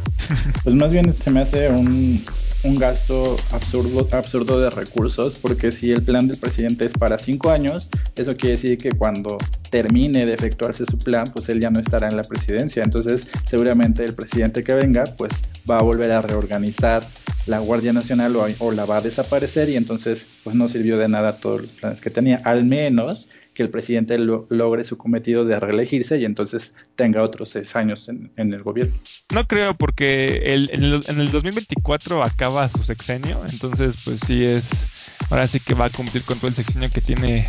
Pues 0.63 0.75
más 0.75 0.93
bien 0.93 1.13
se 1.13 1.31
me 1.31 1.41
hace 1.41 1.69
un, 1.69 2.25
un 2.65 2.77
gasto 2.77 3.37
absurdo, 3.51 4.07
absurdo 4.13 4.61
de 4.61 4.71
recursos, 4.71 5.37
porque 5.37 5.73
si 5.73 5.91
el 5.91 6.03
plan 6.03 6.29
del 6.29 6.39
presidente 6.39 6.85
es 6.85 6.93
para 6.93 7.19
cinco 7.19 7.51
años, 7.51 7.89
eso 8.17 8.37
quiere 8.37 8.53
decir 8.53 8.79
que 8.79 8.93
cuando 8.93 9.37
termine 9.71 10.27
de 10.27 10.35
efectuarse 10.35 10.85
su 10.85 10.99
plan, 10.99 11.31
pues 11.33 11.49
él 11.49 11.61
ya 11.61 11.71
no 11.71 11.81
estará 11.81 12.09
en 12.09 12.17
la 12.17 12.25
presidencia. 12.25 12.85
Entonces, 12.85 13.27
seguramente 13.45 14.05
el 14.05 14.15
presidente 14.15 14.63
que 14.63 14.75
venga, 14.75 15.05
pues 15.17 15.45
va 15.69 15.79
a 15.79 15.83
volver 15.83 16.13
a 16.13 16.23
reorganizar 16.23 17.03
la 17.47 17.59
Guardia 17.59 17.93
Nacional 17.93 18.37
o, 18.37 18.47
o 18.59 18.71
la 18.71 18.85
va 18.85 18.99
a 18.99 19.01
desaparecer 19.01 19.69
y 19.69 19.77
entonces, 19.77 20.29
pues 20.45 20.55
no 20.55 20.69
sirvió 20.69 20.99
de 20.99 21.09
nada 21.09 21.39
todos 21.39 21.63
los 21.63 21.73
planes 21.73 22.01
que 22.01 22.11
tenía. 22.11 22.41
Al 22.45 22.65
menos 22.65 23.29
que 23.55 23.63
el 23.63 23.71
presidente 23.71 24.19
logre 24.19 24.85
su 24.85 24.97
cometido 24.97 25.45
de 25.45 25.59
reelegirse 25.59 26.19
y 26.19 26.25
entonces 26.25 26.77
tenga 26.97 27.23
otros 27.23 27.51
seis 27.51 27.77
años 27.77 28.09
en, 28.09 28.31
el 28.37 28.63
gobierno. 28.63 28.95
No 29.33 29.47
creo, 29.47 29.75
porque 29.75 30.43
en, 30.45 30.83
el, 30.83 31.01
en, 31.07 31.21
el, 31.21 31.31
2024 31.31 32.23
acaba 32.23 32.69
su 32.69 32.83
sexenio, 32.83 33.43
entonces 33.51 33.97
pues 34.05 34.21
sí 34.21 34.45
es, 34.45 34.87
ahora 35.31 35.47
sí 35.47 35.61
que 35.61 35.75
va 35.75 35.87
a 35.87 35.91
cumplir 35.91 36.23
con 36.25 36.39
todo 36.39 36.49
el 36.49 36.55
sexenio 36.55 36.91
que 36.91 37.01
tiene 37.01 37.49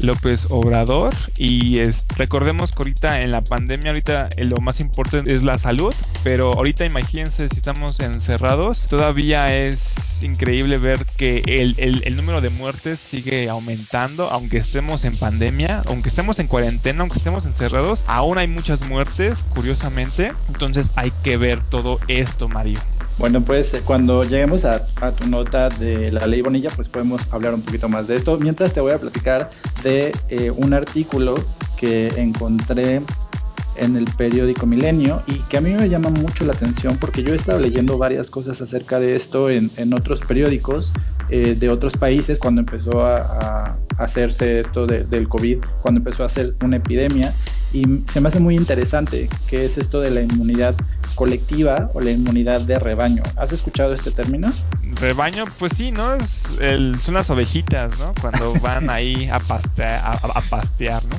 López 0.00 0.46
Obrador. 0.50 1.14
Y 1.36 1.78
es, 1.78 2.04
recordemos 2.16 2.72
que 2.72 2.78
ahorita 2.78 3.22
en 3.22 3.30
la 3.30 3.42
pandemia 3.42 3.90
ahorita 3.90 4.28
eh, 4.36 4.44
lo 4.44 4.56
más 4.56 4.80
importante 4.80 5.34
es 5.34 5.42
la 5.42 5.58
salud, 5.58 5.94
pero 6.24 6.52
ahorita 6.52 6.84
imagínense 6.84 7.48
si 7.48 7.56
estamos 7.56 8.00
encerrados, 8.00 8.86
todavía 8.88 9.56
es 9.56 10.22
increíble 10.22 10.78
ver 10.78 11.04
que 11.16 11.42
el, 11.46 11.76
el, 11.78 12.16
número 12.16 12.40
de 12.40 12.50
muertes 12.50 13.00
sigue 13.00 13.48
aumentando, 13.48 14.30
aunque 14.30 14.58
estemos 14.58 15.04
en 15.04 15.16
pandemia, 15.16 15.82
aunque 15.86 16.08
estemos 16.08 16.38
en 16.38 16.48
cuarentena, 16.48 17.02
aunque 17.02 17.18
estemos 17.18 17.46
encerrados, 17.46 18.04
aún 18.06 18.38
hay 18.38 18.48
muchas 18.48 18.86
muertes, 18.88 19.44
curiosamente, 19.54 20.32
entonces 20.48 20.92
hay 20.96 21.12
que 21.22 21.36
ver 21.36 21.60
todo 21.62 21.98
esto, 22.08 22.48
Mario. 22.48 22.80
Bueno, 23.18 23.44
pues 23.44 23.74
eh, 23.74 23.82
cuando 23.84 24.24
lleguemos 24.24 24.64
a, 24.64 24.86
tu 24.86 25.28
nota 25.28 25.68
de 25.68 26.10
la 26.10 26.26
ley 26.26 26.42
Bonilla, 26.42 26.70
pues 26.74 26.88
podemos 26.88 27.32
hablar 27.32 27.54
un 27.54 27.62
poquito 27.62 27.88
más 27.88 28.08
de 28.08 28.16
esto. 28.16 28.38
Mientras 28.38 28.72
te 28.72 28.80
voy 28.80 28.92
a 28.92 28.98
platicar 28.98 29.50
de 29.82 30.12
eh, 30.28 30.50
un 30.50 30.72
artículo 30.72 31.34
que 31.76 32.08
encontré 32.16 33.02
en 33.76 33.96
el 33.96 34.04
periódico 34.04 34.66
Milenio 34.66 35.22
y 35.26 35.34
que 35.34 35.58
a 35.58 35.60
mí 35.60 35.72
me 35.72 35.88
llama 35.88 36.10
mucho 36.10 36.44
la 36.44 36.52
atención 36.52 36.96
porque 36.98 37.22
yo 37.22 37.32
he 37.32 37.36
estado 37.36 37.60
leyendo 37.60 37.98
varias 37.98 38.30
cosas 38.30 38.60
acerca 38.60 38.98
de 38.98 39.14
esto 39.14 39.50
en, 39.50 39.70
otros 39.94 40.20
periódicos 40.20 40.92
eh, 41.28 41.56
de 41.58 41.68
otros 41.68 41.96
países 41.96 42.38
cuando 42.38 42.60
empezó 42.60 43.04
a, 43.04 43.76
hacerse 43.98 44.60
esto 44.60 44.86
del 44.86 45.28
COVID, 45.28 45.58
cuando 45.82 45.98
empezó 45.98 46.22
a 46.22 46.26
hacer 46.26 46.54
una 46.62 46.78
epidemia 46.78 47.34
y 47.70 47.84
se 48.06 48.22
me 48.22 48.28
hace 48.28 48.40
muy 48.40 48.56
interesante 48.56 49.28
que 49.46 49.66
es 49.66 49.76
esto 49.76 50.00
de 50.00 50.10
la 50.10 50.22
inmunidad 50.22 50.74
colectiva 51.14 51.90
o 51.92 52.00
la 52.00 52.10
inmunidad 52.10 52.62
de 52.62 52.78
rebaño. 52.78 53.22
¿Has 53.36 53.52
escuchado 53.52 53.92
este 53.92 54.10
término? 54.10 54.50
Rebaño, 54.94 55.44
pues 55.58 55.72
sí, 55.76 55.92
¿no? 55.92 56.14
Es 56.14 56.56
el, 56.60 56.98
son 56.98 57.14
las 57.14 57.28
ovejitas, 57.28 57.98
¿no? 57.98 58.14
Cuando 58.20 58.54
van 58.60 58.88
ahí 58.88 59.28
a, 59.30 59.38
pastear, 59.38 60.02
a, 60.02 60.40
pastear, 60.48 61.02
¿no? 61.06 61.16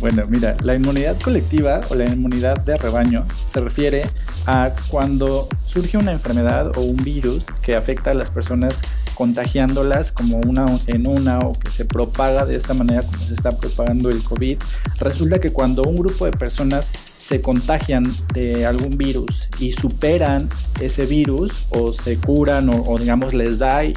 Bueno, 0.00 0.22
mira, 0.30 0.56
la 0.62 0.74
inmunidad 0.74 1.20
colectiva 1.20 1.82
o 1.90 1.94
la 1.94 2.06
inmunidad 2.06 2.58
de 2.64 2.78
rebaño 2.78 3.26
se 3.34 3.60
refiere 3.60 4.08
a 4.46 4.74
cuando 4.88 5.46
surge 5.62 5.98
una 5.98 6.12
enfermedad 6.12 6.72
o 6.78 6.80
un 6.80 6.96
virus 6.96 7.44
que 7.60 7.76
afecta 7.76 8.12
a 8.12 8.14
las 8.14 8.30
personas 8.30 8.80
contagiándolas 9.14 10.10
como 10.10 10.38
una 10.38 10.64
en 10.86 11.06
una 11.06 11.40
o 11.40 11.52
que 11.52 11.70
se 11.70 11.84
propaga 11.84 12.46
de 12.46 12.56
esta 12.56 12.72
manera 12.72 13.02
como 13.02 13.18
se 13.18 13.34
está 13.34 13.52
propagando 13.58 14.08
el 14.08 14.24
COVID, 14.24 14.56
resulta 15.00 15.38
que 15.38 15.52
cuando 15.52 15.82
un 15.82 15.98
grupo 15.98 16.24
de 16.24 16.32
personas 16.32 16.92
se 17.18 17.42
contagian 17.42 18.04
de 18.32 18.64
algún 18.64 18.96
virus 18.96 19.49
y 19.60 19.72
superan 19.72 20.48
ese 20.80 21.06
virus 21.06 21.68
o 21.70 21.92
se 21.92 22.18
curan 22.18 22.70
o, 22.70 22.96
digamos 22.98 23.34
les 23.34 23.58
da 23.58 23.84
y, 23.84 23.94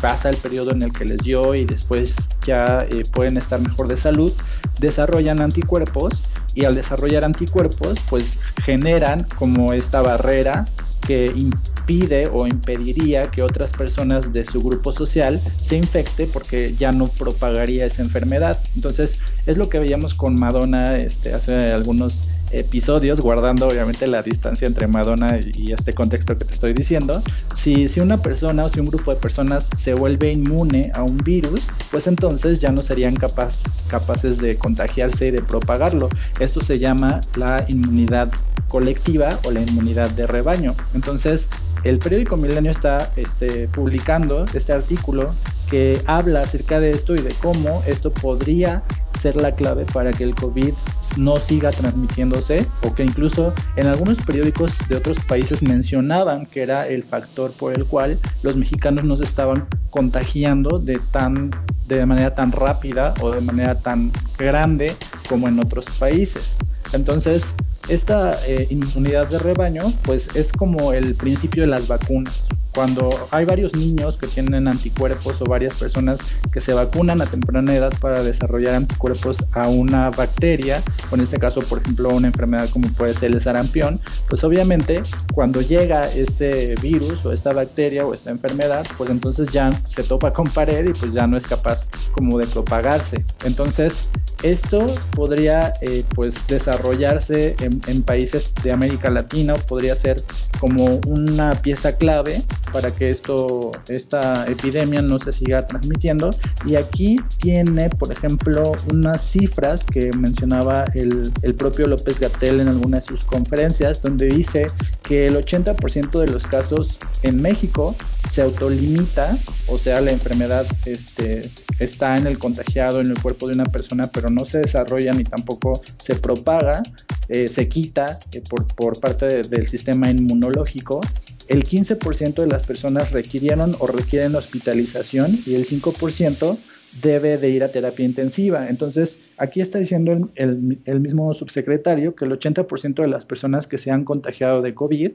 pasa 0.00 0.30
el 0.30 0.36
periodo 0.36 0.72
en 0.72 0.82
el 0.82 0.92
que 0.92 1.04
les 1.04 1.18
dio 1.18 1.54
y 1.54 1.64
después 1.64 2.16
ya 2.44 2.84
eh, 2.88 3.04
pueden 3.12 3.36
estar 3.36 3.60
mejor 3.60 3.86
de 3.86 3.96
salud, 3.96 4.32
desarrollan 4.80 5.40
anticuerpos 5.40 6.24
y 6.54 6.64
al 6.64 6.74
desarrollar 6.74 7.24
anticuerpos 7.24 7.98
pues 8.08 8.40
generan 8.64 9.26
como 9.38 9.72
esta 9.72 10.02
barrera 10.02 10.64
que 11.06 11.26
impide 11.34 12.28
o 12.32 12.46
impediría 12.46 13.30
que 13.30 13.42
otras 13.42 13.72
personas 13.72 14.32
de 14.32 14.44
su 14.44 14.62
grupo 14.62 14.92
social 14.92 15.42
se 15.60 15.76
infecte 15.76 16.26
porque 16.26 16.74
ya 16.76 16.92
no 16.92 17.08
propagaría 17.08 17.86
esa 17.86 18.02
enfermedad. 18.02 18.60
Entonces 18.74 19.20
es 19.46 19.56
lo 19.56 19.68
que 19.68 19.78
veíamos 19.78 20.14
con 20.14 20.38
Madonna 20.38 20.96
este, 20.96 21.34
hace 21.34 21.72
algunos 21.72 22.28
episodios, 22.52 23.20
guardando 23.20 23.66
obviamente 23.66 24.06
la 24.06 24.22
distancia 24.22 24.66
entre 24.66 24.86
Madonna 24.86 25.38
y, 25.38 25.72
este 25.72 25.94
contexto 25.94 26.36
que 26.36 26.44
te 26.44 26.52
estoy 26.52 26.72
diciendo. 26.72 27.22
Si, 27.54 27.88
una 28.00 28.20
persona 28.20 28.64
o 28.64 28.68
si 28.68 28.80
un 28.80 28.86
grupo 28.86 29.12
de 29.12 29.20
personas 29.20 29.70
se 29.76 29.94
vuelve 29.94 30.32
inmune 30.32 30.92
a 30.94 31.02
un 31.02 31.16
virus, 31.18 31.70
pues 31.90 32.06
entonces 32.06 32.60
ya 32.60 32.70
no 32.72 32.82
serían 32.82 33.16
capaces 33.16 34.38
de 34.38 34.58
contagiarse 34.58 35.28
y 35.28 35.30
de 35.30 35.42
propagarlo. 35.42 36.08
Esto 36.40 36.60
se 36.60 36.78
llama 36.78 37.20
la 37.36 37.64
inmunidad 37.68 38.30
colectiva 38.68 39.38
o 39.44 39.50
la 39.50 39.60
inmunidad 39.62 40.10
de 40.10 40.26
rebaño. 40.26 40.74
Entonces, 40.94 41.48
el 41.84 41.98
periódico 41.98 42.36
Milenio 42.36 42.70
está 42.70 43.10
este, 43.16 43.68
publicando 43.68 44.44
este 44.54 44.72
artículo 44.72 45.34
que 45.72 46.02
habla 46.06 46.42
acerca 46.42 46.80
de 46.80 46.90
esto 46.90 47.14
y 47.14 47.22
de 47.22 47.32
cómo 47.40 47.82
esto 47.86 48.12
podría 48.12 48.84
ser 49.18 49.36
la 49.36 49.54
clave 49.54 49.86
para 49.86 50.12
que 50.12 50.22
el 50.22 50.34
COVID 50.34 50.74
no 51.16 51.40
siga 51.40 51.70
transmitiéndose 51.70 52.66
o 52.82 52.94
que 52.94 53.02
incluso 53.02 53.54
en 53.76 53.86
algunos 53.86 54.18
periódicos 54.18 54.76
de 54.90 54.96
otros 54.96 55.18
países 55.20 55.62
mencionaban 55.62 56.44
que 56.44 56.60
era 56.60 56.86
el 56.86 57.02
factor 57.02 57.52
por 57.54 57.72
el 57.72 57.86
cual 57.86 58.20
los 58.42 58.54
mexicanos 58.54 59.04
no 59.04 59.16
se 59.16 59.24
estaban 59.24 59.66
contagiando 59.88 60.78
de 60.78 60.98
tan 61.10 61.50
de 61.86 62.04
manera 62.04 62.34
tan 62.34 62.52
rápida 62.52 63.14
o 63.22 63.30
de 63.30 63.40
manera 63.40 63.74
tan 63.74 64.12
grande 64.36 64.94
como 65.26 65.48
en 65.48 65.58
otros 65.58 65.86
países. 65.98 66.58
Entonces, 66.92 67.54
esta 67.88 68.38
eh, 68.46 68.66
inmunidad 68.70 69.28
de 69.28 69.38
rebaño, 69.38 69.82
pues 70.02 70.36
es 70.36 70.52
como 70.52 70.92
el 70.92 71.14
principio 71.14 71.64
de 71.64 71.68
las 71.68 71.88
vacunas. 71.88 72.46
Cuando 72.74 73.28
hay 73.30 73.44
varios 73.44 73.74
niños 73.74 74.16
que 74.16 74.26
tienen 74.26 74.66
anticuerpos 74.66 75.42
o 75.42 75.44
varias 75.44 75.74
personas 75.74 76.38
que 76.50 76.60
se 76.60 76.72
vacunan 76.72 77.20
a 77.20 77.26
temprana 77.26 77.74
edad 77.74 77.92
para 78.00 78.22
desarrollar 78.22 78.74
anticuerpos 78.74 79.44
a 79.52 79.68
una 79.68 80.10
bacteria, 80.10 80.82
o 81.10 81.16
en 81.16 81.20
este 81.20 81.38
caso, 81.38 81.60
por 81.60 81.82
ejemplo, 81.82 82.08
una 82.08 82.28
enfermedad 82.28 82.70
como 82.70 82.88
puede 82.92 83.12
ser 83.12 83.32
el 83.32 83.42
sarampión, 83.42 84.00
pues 84.28 84.42
obviamente 84.42 85.02
cuando 85.34 85.60
llega 85.60 86.08
este 86.12 86.74
virus 86.76 87.26
o 87.26 87.32
esta 87.32 87.52
bacteria 87.52 88.06
o 88.06 88.14
esta 88.14 88.30
enfermedad, 88.30 88.86
pues 88.96 89.10
entonces 89.10 89.50
ya 89.50 89.70
se 89.84 90.02
topa 90.02 90.32
con 90.32 90.48
pared 90.48 90.88
y 90.88 90.92
pues 90.98 91.12
ya 91.12 91.26
no 91.26 91.36
es 91.36 91.46
capaz 91.46 91.88
como 92.12 92.38
de 92.38 92.46
propagarse. 92.46 93.22
Entonces, 93.44 94.08
esto 94.42 94.86
podría 95.12 95.72
eh, 95.80 96.04
pues 96.14 96.46
desarrollarse 96.46 97.56
en, 97.60 98.02
países 98.02 98.52
de 98.62 98.72
América 98.72 99.10
Latina, 99.10 99.54
podría 99.54 99.94
ser 99.94 100.22
como 100.58 101.00
una 101.06 101.54
pieza 101.54 101.96
clave 101.96 102.42
para 102.72 102.90
que 102.90 103.10
esto, 103.10 103.70
esta 103.88 104.46
epidemia 104.46 105.02
no 105.02 105.18
se 105.18 105.32
siga 105.32 105.66
transmitiendo. 105.66 106.34
Y 106.66 106.76
aquí 106.76 107.20
tiene, 107.38 107.90
por 107.90 108.12
ejemplo, 108.12 108.72
unas 108.90 109.20
cifras 109.20 109.84
que 109.84 110.10
mencionaba 110.12 110.84
el, 110.94 111.32
el 111.42 111.54
propio 111.54 111.86
López 111.86 112.18
Gatel 112.18 112.60
en 112.60 112.68
alguna 112.68 112.98
de 112.98 113.02
sus 113.02 113.24
conferencias, 113.24 114.02
donde 114.02 114.26
dice 114.26 114.66
que 115.12 115.26
el 115.26 115.36
80% 115.36 116.20
de 116.20 116.26
los 116.26 116.46
casos 116.46 116.98
en 117.22 117.42
México 117.42 117.94
se 118.26 118.40
autolimita, 118.40 119.36
o 119.66 119.76
sea, 119.76 120.00
la 120.00 120.10
enfermedad 120.10 120.64
este, 120.86 121.50
está 121.78 122.16
en 122.16 122.26
el 122.26 122.38
contagiado, 122.38 123.02
en 123.02 123.10
el 123.10 123.20
cuerpo 123.20 123.46
de 123.46 123.52
una 123.52 123.66
persona, 123.66 124.10
pero 124.10 124.30
no 124.30 124.46
se 124.46 124.60
desarrolla 124.60 125.12
ni 125.12 125.24
tampoco 125.24 125.82
se 125.98 126.14
propaga, 126.14 126.82
eh, 127.28 127.50
se 127.50 127.68
quita 127.68 128.20
eh, 128.32 128.42
por, 128.48 129.00
parte 129.00 129.42
del 129.42 129.66
sistema 129.66 130.08
inmunológico. 130.08 131.02
El 131.46 131.66
15% 131.66 132.36
de 132.36 132.46
las 132.46 132.64
personas 132.64 133.12
requirieron 133.12 133.76
o 133.80 133.88
requieren 133.88 134.34
hospitalización 134.34 135.38
y 135.44 135.56
el 135.56 135.66
5% 135.66 136.56
debe 137.00 137.38
de 137.38 137.50
ir 137.50 137.64
a 137.64 137.72
terapia 137.72 138.04
intensiva. 138.04 138.68
Entonces, 138.68 139.32
aquí 139.38 139.60
está 139.60 139.78
diciendo 139.78 140.30
el, 140.34 140.78
el 140.84 141.00
mismo 141.00 141.32
subsecretario 141.32 142.14
que 142.14 142.24
el 142.24 142.32
80% 142.32 143.02
de 143.02 143.08
las 143.08 143.24
personas 143.24 143.66
que 143.66 143.78
se 143.78 143.90
han 143.90 144.04
contagiado 144.04 144.62
de 144.62 144.74
COVID 144.74 145.12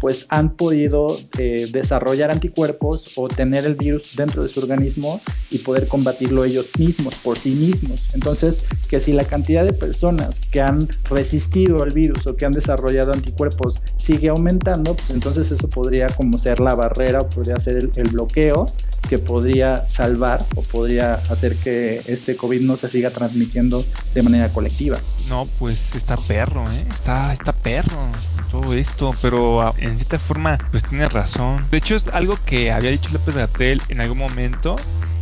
pues 0.00 0.26
han 0.30 0.50
podido 0.50 1.06
eh, 1.38 1.68
desarrollar 1.72 2.30
anticuerpos 2.30 3.12
o 3.16 3.28
tener 3.28 3.64
el 3.64 3.74
virus 3.74 4.16
dentro 4.16 4.42
de 4.42 4.48
su 4.48 4.60
organismo 4.60 5.20
y 5.50 5.58
poder 5.58 5.88
combatirlo 5.88 6.44
ellos 6.44 6.70
mismos, 6.78 7.14
por 7.16 7.38
sí 7.38 7.50
mismos. 7.50 8.10
Entonces, 8.14 8.64
que 8.88 9.00
si 9.00 9.12
la 9.12 9.24
cantidad 9.24 9.64
de 9.64 9.72
personas 9.72 10.40
que 10.40 10.60
han 10.60 10.88
resistido 11.08 11.82
al 11.82 11.90
virus 11.90 12.26
o 12.26 12.36
que 12.36 12.44
han 12.44 12.52
desarrollado 12.52 13.12
anticuerpos 13.12 13.80
sigue 13.96 14.28
aumentando, 14.28 14.94
pues 14.94 15.10
entonces 15.10 15.50
eso 15.50 15.68
podría 15.68 16.08
como 16.08 16.38
ser 16.38 16.60
la 16.60 16.74
barrera 16.74 17.22
o 17.22 17.28
podría 17.28 17.56
ser 17.56 17.90
el, 17.94 18.06
bloqueo 18.06 18.70
que 19.08 19.18
podría 19.18 19.84
salvar 19.84 20.46
o 20.56 20.62
podría 20.62 21.14
hacer 21.28 21.56
que 21.56 22.02
este 22.06 22.36
COVID 22.36 22.60
no 22.60 22.76
se 22.76 22.88
siga 22.88 23.10
transmitiendo 23.10 23.84
de 24.14 24.22
manera 24.22 24.52
colectiva. 24.52 24.98
No, 25.28 25.48
pues 25.58 25.94
está 25.94 26.16
perro, 26.16 26.64
¿eh? 26.70 26.86
Está, 26.90 27.32
está 27.32 27.52
perro 27.52 28.10
todo 28.48 28.72
esto, 28.74 29.10
pero 29.20 29.74
en 29.78 29.96
cierta 29.96 30.18
forma, 30.18 30.58
pues 30.70 30.84
tiene 30.84 31.08
razón. 31.08 31.66
De 31.70 31.78
hecho, 31.78 31.94
es 31.94 32.08
algo 32.08 32.36
que 32.44 32.72
había 32.72 32.90
dicho 32.90 33.10
López 33.12 33.36
Gatel 33.36 33.80
en 33.88 34.00
algún 34.00 34.18
momento 34.18 34.76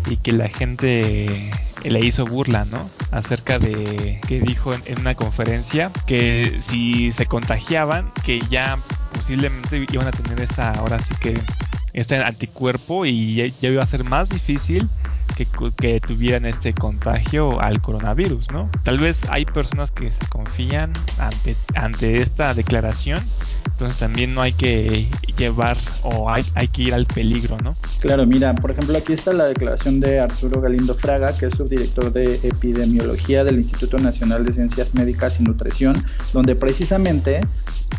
y 0.08 0.16
que 0.16 0.32
la 0.32 0.48
gente 0.48 1.50
le 1.82 2.00
hizo 2.00 2.26
burla, 2.26 2.64
¿no? 2.64 2.90
Acerca 3.10 3.58
de 3.58 4.20
que 4.26 4.40
dijo 4.40 4.72
en, 4.72 5.00
una 5.00 5.14
conferencia 5.14 5.90
que 6.06 6.60
si 6.60 7.12
se 7.12 7.26
contagiaban, 7.26 8.12
que 8.24 8.40
ya 8.50 8.82
posiblemente 9.12 9.86
iban 9.92 10.08
a 10.08 10.10
tener 10.10 10.40
esta, 10.40 10.72
ahora 10.72 10.98
sí 10.98 11.14
que, 11.20 11.34
este 11.94 12.16
anticuerpo 12.16 13.06
y 13.06 13.36
ya 13.60 13.68
iba 13.68 13.82
a 13.82 13.86
ser 13.86 14.02
más 14.02 14.28
difícil 14.28 14.90
que, 15.36 16.00
tuvieran 16.00 16.46
este 16.46 16.72
contagio 16.74 17.60
al 17.60 17.80
coronavirus, 17.80 18.50
¿no? 18.52 18.70
Tal 18.82 18.98
vez 18.98 19.24
hay 19.30 19.44
personas 19.44 19.90
que 19.90 20.10
se 20.10 20.26
confían 20.28 20.92
ante, 21.18 21.56
ante 21.74 22.22
esta 22.22 22.54
declaración, 22.54 23.18
entonces 23.66 23.98
también 23.98 24.34
no 24.34 24.42
hay 24.42 24.52
que 24.52 25.08
llevar 25.36 25.76
o 26.02 26.30
hay, 26.30 26.44
hay 26.54 26.68
que 26.68 26.82
ir 26.82 26.94
al 26.94 27.06
peligro, 27.06 27.56
¿no? 27.62 27.76
Claro, 28.00 28.26
mira, 28.26 28.54
por 28.54 28.70
ejemplo, 28.70 28.96
aquí 28.96 29.12
está 29.12 29.32
la 29.32 29.46
declaración 29.46 30.00
de 30.00 30.20
Arturo 30.20 30.60
Galindo 30.60 30.94
Fraga, 30.94 31.36
que 31.36 31.46
es 31.46 31.54
subdirector 31.54 32.12
de 32.12 32.34
epidemiología 32.42 33.44
del 33.44 33.56
Instituto 33.56 33.98
Nacional 33.98 34.44
de 34.44 34.52
Ciencias 34.52 34.94
Médicas 34.94 35.40
y 35.40 35.44
Nutrición, 35.44 35.94
donde 36.32 36.54
precisamente 36.54 37.40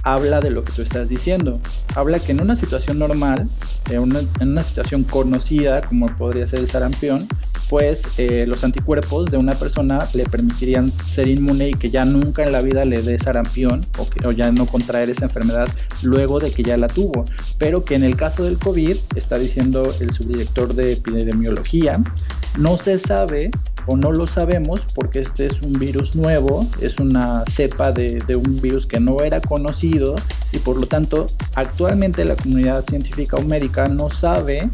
habla 0.04 0.42
de 0.42 0.52
lo 0.52 0.64
que 0.64 0.72
tú 0.72 0.82
estás 0.82 1.10
diciendo. 1.10 1.60
Habla 1.96 2.20
que 2.20 2.32
en 2.32 2.42
una 2.42 2.56
situación 2.56 3.00
normal, 3.00 3.50
en 3.90 4.00
una, 4.00 4.20
en 4.40 4.52
una 4.52 4.64
situación 4.64 5.04
conocida, 5.04 5.82
como 5.82 6.08
podría 6.16 6.46
ser 6.48 6.60
el 6.60 6.68
sarampión, 6.68 7.15
pues 7.70 8.20
eh, 8.20 8.46
los 8.48 8.64
anticuerpos 8.64 9.32
de 9.32 9.38
una 9.38 9.54
persona 9.54 10.08
le 10.14 10.26
permitirían 10.26 10.94
ser 11.04 11.28
inmune 11.28 11.70
y 11.70 11.74
que 11.74 11.90
ya 11.90 12.06
nunca 12.06 12.44
en 12.44 12.52
la 12.52 12.62
vida 12.62 12.86
le 12.86 13.02
dé 13.02 13.18
sarampión 13.18 13.86
o, 13.98 14.08
que, 14.08 14.28
o 14.28 14.32
ya 14.32 14.52
no 14.52 14.66
contraer 14.66 15.10
esa 15.10 15.26
enfermedad 15.26 15.68
luego 16.04 16.40
de 16.40 16.52
que 16.52 16.64
ya 16.64 16.78
la 16.78 16.88
tuvo. 16.88 17.26
Pero 17.58 17.84
que 17.84 17.96
en 17.96 18.04
el 18.04 18.16
caso 18.16 18.44
del 18.44 18.60
COVID, 18.60 18.98
está 19.16 19.38
diciendo 19.38 19.84
el 20.00 20.12
subdirector 20.12 20.76
de 20.76 20.94
epidemiología, 20.94 22.04
no 22.58 22.78
se 22.78 22.98
sabe 22.98 23.52
o 23.88 23.96
no 23.96 24.12
lo 24.12 24.28
sabemos 24.28 24.88
porque 24.94 25.20
este 25.20 25.46
es 25.46 25.62
un 25.62 25.74
virus 25.74 26.16
nuevo, 26.16 26.68
es 26.82 27.00
una 27.00 27.44
cepa 27.48 27.92
de, 27.92 28.20
de, 28.26 28.36
un 28.36 28.62
virus 28.62 28.88
que 28.88 29.00
no 29.00 29.22
era 29.22 29.42
conocido 29.42 30.16
y 30.52 30.58
por 30.60 30.78
lo 30.78 30.88
tanto 30.88 31.28
actualmente 31.54 32.26
la 32.26 32.36
comunidad 32.36 32.84
científica 32.86 33.38
o 33.38 33.42
médica 33.42 33.88
no 33.88 34.10
sabe 34.10 34.70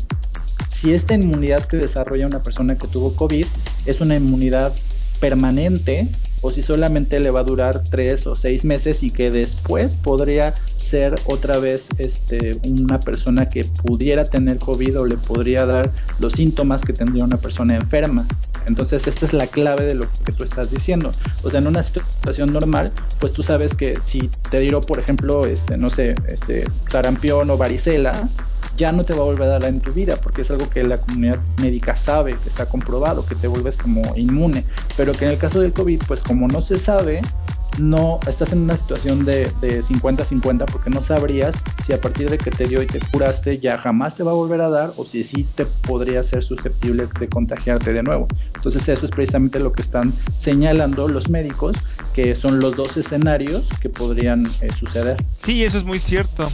si 0.67 0.93
esta 0.93 1.13
inmunidad 1.13 1.65
que 1.65 1.77
desarrolla 1.77 2.27
una 2.27 2.43
persona 2.43 2.77
que 2.77 2.87
tuvo 2.87 3.15
COVID 3.15 3.45
es 3.85 4.01
una 4.01 4.15
inmunidad 4.15 4.73
permanente 5.19 6.09
o 6.41 6.49
si 6.49 6.61
solamente 6.61 7.19
le 7.19 7.29
va 7.29 7.41
a 7.41 7.43
durar 7.43 7.83
tres 7.83 8.25
o 8.27 8.35
seis 8.35 8.65
meses 8.65 9.03
y 9.03 9.11
que 9.11 9.29
después 9.31 9.93
podría 9.93 10.53
ser 10.75 11.15
otra 11.25 11.59
vez 11.59 11.89
este, 11.99 12.59
una 12.67 12.99
persona 12.99 13.47
que 13.47 13.63
pudiera 13.63 14.25
tener 14.25 14.57
COVID 14.57 15.01
o 15.01 15.05
le 15.05 15.17
podría 15.17 15.65
dar 15.65 15.93
los 16.19 16.33
síntomas 16.33 16.81
que 16.81 16.93
tendría 16.93 17.23
una 17.23 17.37
persona 17.37 17.75
enferma. 17.75 18.27
Entonces 18.67 19.07
esta 19.07 19.25
es 19.25 19.33
la 19.33 19.47
clave 19.47 19.85
de 19.85 19.95
lo 19.95 20.07
que 20.25 20.31
tú 20.31 20.43
estás 20.43 20.71
diciendo. 20.71 21.11
O 21.43 21.49
sea, 21.49 21.59
en 21.59 21.67
una 21.67 21.83
situación 21.83 22.51
normal, 22.51 22.91
pues 23.19 23.33
tú 23.33 23.43
sabes 23.43 23.75
que 23.75 23.97
si 24.03 24.29
te 24.49 24.59
dio, 24.59 24.81
por 24.81 24.99
ejemplo, 24.99 25.45
este, 25.45 25.77
no 25.77 25.89
sé, 25.89 26.15
este, 26.27 26.65
sarampión 26.87 27.49
o 27.49 27.57
varicela, 27.57 28.29
ya 28.77 28.91
no 28.91 29.05
te 29.05 29.13
va 29.13 29.21
a 29.21 29.25
volver 29.25 29.43
a 29.43 29.59
dar 29.59 29.65
en 29.65 29.79
tu 29.79 29.93
vida, 29.93 30.17
porque 30.17 30.41
es 30.41 30.51
algo 30.51 30.69
que 30.69 30.83
la 30.83 30.97
comunidad 30.99 31.39
médica 31.61 31.95
sabe, 31.95 32.37
que 32.37 32.47
está 32.47 32.67
comprobado, 32.67 33.25
que 33.25 33.35
te 33.35 33.47
vuelves 33.47 33.77
como 33.77 34.01
inmune, 34.15 34.65
pero 34.97 35.13
que 35.13 35.25
en 35.25 35.31
el 35.31 35.37
caso 35.37 35.59
del 35.59 35.73
COVID, 35.73 36.03
pues 36.07 36.23
como 36.23 36.47
no 36.47 36.61
se 36.61 36.77
sabe, 36.77 37.21
no 37.79 38.19
estás 38.27 38.53
en 38.53 38.61
una 38.61 38.75
situación 38.75 39.25
de 39.25 39.51
50-50 39.61 40.65
porque 40.71 40.89
no 40.89 41.01
sabrías 41.01 41.61
si 41.83 41.93
a 41.93 42.01
partir 42.01 42.29
de 42.29 42.37
que 42.37 42.51
te 42.51 42.67
dio 42.67 42.81
y 42.81 42.87
te 42.87 42.99
curaste 42.99 43.59
ya 43.59 43.77
jamás 43.77 44.15
te 44.15 44.23
va 44.23 44.31
a 44.31 44.35
volver 44.35 44.61
a 44.61 44.69
dar 44.69 44.93
o 44.97 45.05
si 45.05 45.23
sí 45.23 45.47
te 45.55 45.65
podría 45.65 46.23
ser 46.23 46.43
susceptible 46.43 47.07
de 47.19 47.29
contagiarte 47.29 47.93
de 47.93 48.03
nuevo. 48.03 48.27
Entonces 48.55 48.87
eso 48.89 49.05
es 49.05 49.11
precisamente 49.11 49.59
lo 49.59 49.71
que 49.71 49.81
están 49.81 50.13
señalando 50.35 51.07
los 51.07 51.29
médicos, 51.29 51.77
que 52.13 52.35
son 52.35 52.59
los 52.59 52.75
dos 52.75 52.97
escenarios 52.97 53.69
que 53.79 53.89
podrían 53.89 54.45
eh, 54.61 54.71
suceder. 54.71 55.17
Sí, 55.37 55.63
eso 55.63 55.77
es 55.77 55.83
muy 55.83 55.99
cierto 55.99 56.47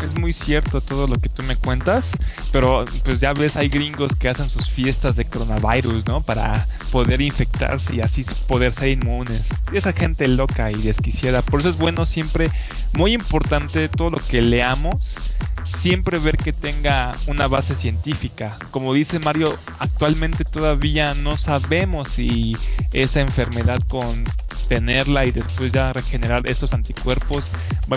es 0.00 0.18
muy 0.18 0.32
cierto 0.32 0.80
todo 0.80 1.06
lo 1.06 1.16
que 1.16 1.28
tú 1.28 1.42
me 1.42 1.56
cuentas, 1.56 2.12
pero 2.50 2.84
pues 3.04 3.20
ya 3.20 3.32
ves, 3.32 3.56
hay 3.56 3.68
gringos 3.68 4.16
que 4.16 4.28
hacen 4.28 4.48
sus 4.48 4.70
fiestas 4.70 5.16
de 5.16 5.24
coronavirus, 5.26 6.06
¿no? 6.06 6.20
Para 6.22 6.66
poder 6.90 7.20
infectarse 7.20 7.96
y 7.96 8.00
así 8.00 8.24
poder 8.48 8.72
ser 8.72 8.88
inmunes. 8.88 9.50
Esa 9.72 9.92
gente 9.92 10.26
loca 10.28 10.61
y 10.70 10.82
desquiciada. 10.82 11.42
Por 11.42 11.60
eso 11.60 11.68
es 11.68 11.76
bueno 11.76 12.06
siempre, 12.06 12.50
muy 12.94 13.12
importante 13.12 13.88
todo 13.88 14.10
lo 14.10 14.18
que 14.18 14.42
leamos, 14.42 15.36
siempre 15.64 16.18
ver 16.18 16.36
que 16.36 16.52
tenga 16.52 17.12
una 17.26 17.46
base 17.48 17.74
científica. 17.74 18.56
Como 18.70 18.94
dice 18.94 19.18
Mario, 19.18 19.58
actualmente 19.78 20.44
todavía 20.44 21.14
no 21.14 21.36
sabemos 21.36 22.08
si 22.08 22.56
esa 22.92 23.20
enfermedad 23.20 23.80
con 23.88 24.24
tenerla 24.68 25.26
y 25.26 25.32
después 25.32 25.72
ya 25.72 25.92
regenerar 25.92 26.48
estos 26.48 26.72
anticuerpos, 26.72 27.50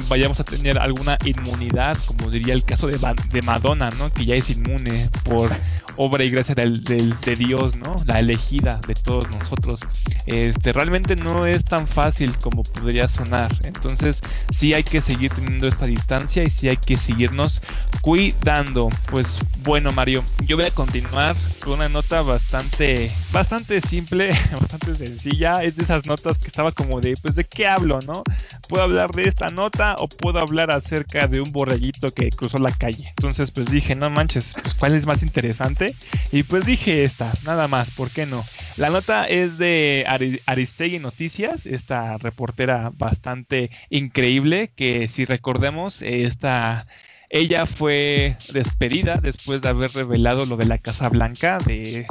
vayamos 0.10 0.40
a 0.40 0.44
tener 0.44 0.78
alguna 0.78 1.18
inmunidad, 1.24 1.98
como 2.06 2.30
diría 2.30 2.54
el 2.54 2.64
caso 2.64 2.88
de, 2.88 2.98
de 3.32 3.42
Madonna, 3.44 3.90
¿no? 3.92 4.12
Que 4.12 4.26
ya 4.26 4.36
es 4.36 4.50
inmune 4.50 5.10
por 5.24 5.50
obra 5.98 6.24
y 6.24 6.30
gracia 6.30 6.56
de 6.56 7.36
Dios, 7.36 7.76
¿no? 7.76 7.96
La 8.06 8.20
elegida 8.20 8.80
de 8.88 8.96
todos 8.96 9.30
nosotros. 9.30 9.82
Este, 10.26 10.74
realmente 10.74 11.16
no 11.16 11.46
es 11.46 11.64
tan 11.64 11.88
fácil 11.88 12.38
como 12.40 12.64
podría 12.64 13.08
sonar. 13.08 13.52
Entonces, 13.64 14.22
sí 14.50 14.74
hay 14.74 14.84
que 14.84 15.02
seguir 15.02 15.32
teniendo 15.34 15.68
esta 15.68 15.86
distancia 15.86 16.44
y 16.44 16.50
sí 16.50 16.70
hay 16.70 16.78
que 16.78 16.98
seguirnos 16.98 17.62
cuidando. 18.02 18.90
Pues 19.12 19.40
bueno, 19.64 19.92
Mario, 19.92 20.24
yo 20.46 20.58
voy 20.58 20.66
a 20.66 20.72
continuar 20.72 21.36
con 21.64 21.74
una 21.74 21.90
nota 21.90 22.22
bastante, 22.22 23.12
bastante 23.32 23.82
simple, 23.82 24.30
bastante 24.52 24.96
sencilla. 24.96 25.64
Es 25.64 25.76
de 25.76 25.84
esas 25.84 26.06
notas 26.06 26.38
que 26.38 26.48
estaba 26.48 26.72
como 26.72 27.02
de, 27.02 27.16
pues, 27.22 27.36
¿de 27.36 27.44
qué 27.44 27.68
hablo, 27.68 28.00
no? 28.06 28.24
¿Puedo 28.68 28.84
hablar 28.84 29.12
de 29.12 29.28
esta 29.28 29.50
nota 29.50 29.96
o 30.00 30.08
puedo 30.08 30.40
hablar 30.40 30.72
acerca 30.72 31.28
de 31.28 31.42
un 31.42 31.52
borreguito 31.52 32.12
que 32.12 32.30
cruzó 32.30 32.58
la 32.60 32.72
calle? 32.72 33.06
Entonces, 33.10 33.52
pues 33.52 33.70
dije, 33.70 33.96
no 33.96 34.10
manches, 34.10 34.56
pues, 34.62 34.74
¿cuál 34.74 34.96
es 34.96 35.06
más 35.06 35.24
interesante? 35.24 35.85
Y 36.32 36.44
pues 36.44 36.66
dije 36.66 37.04
esta, 37.04 37.32
nada 37.44 37.68
más, 37.68 37.92
¿por 37.92 38.10
qué 38.10 38.26
no? 38.26 38.44
La 38.78 38.90
nota 38.90 39.26
es 39.26 39.58
de 39.58 40.06
Aristegui 40.46 41.00
Noticias, 41.00 41.66
esta 41.66 42.18
reportera 42.18 42.92
bastante 42.94 43.72
increíble 43.90 44.72
que 44.76 45.08
si 45.08 45.26
recordemos, 45.26 46.02
esta 46.02 46.86
ella 47.30 47.66
fue 47.66 48.38
despedida 48.54 49.18
después 49.18 49.62
de 49.62 49.70
haber 49.70 49.92
revelado 49.92 50.46
lo 50.46 50.58
de 50.58 50.66
la 50.66 50.78
Casa 50.78 51.10
Blanca 51.10 51.58
de 51.66 52.06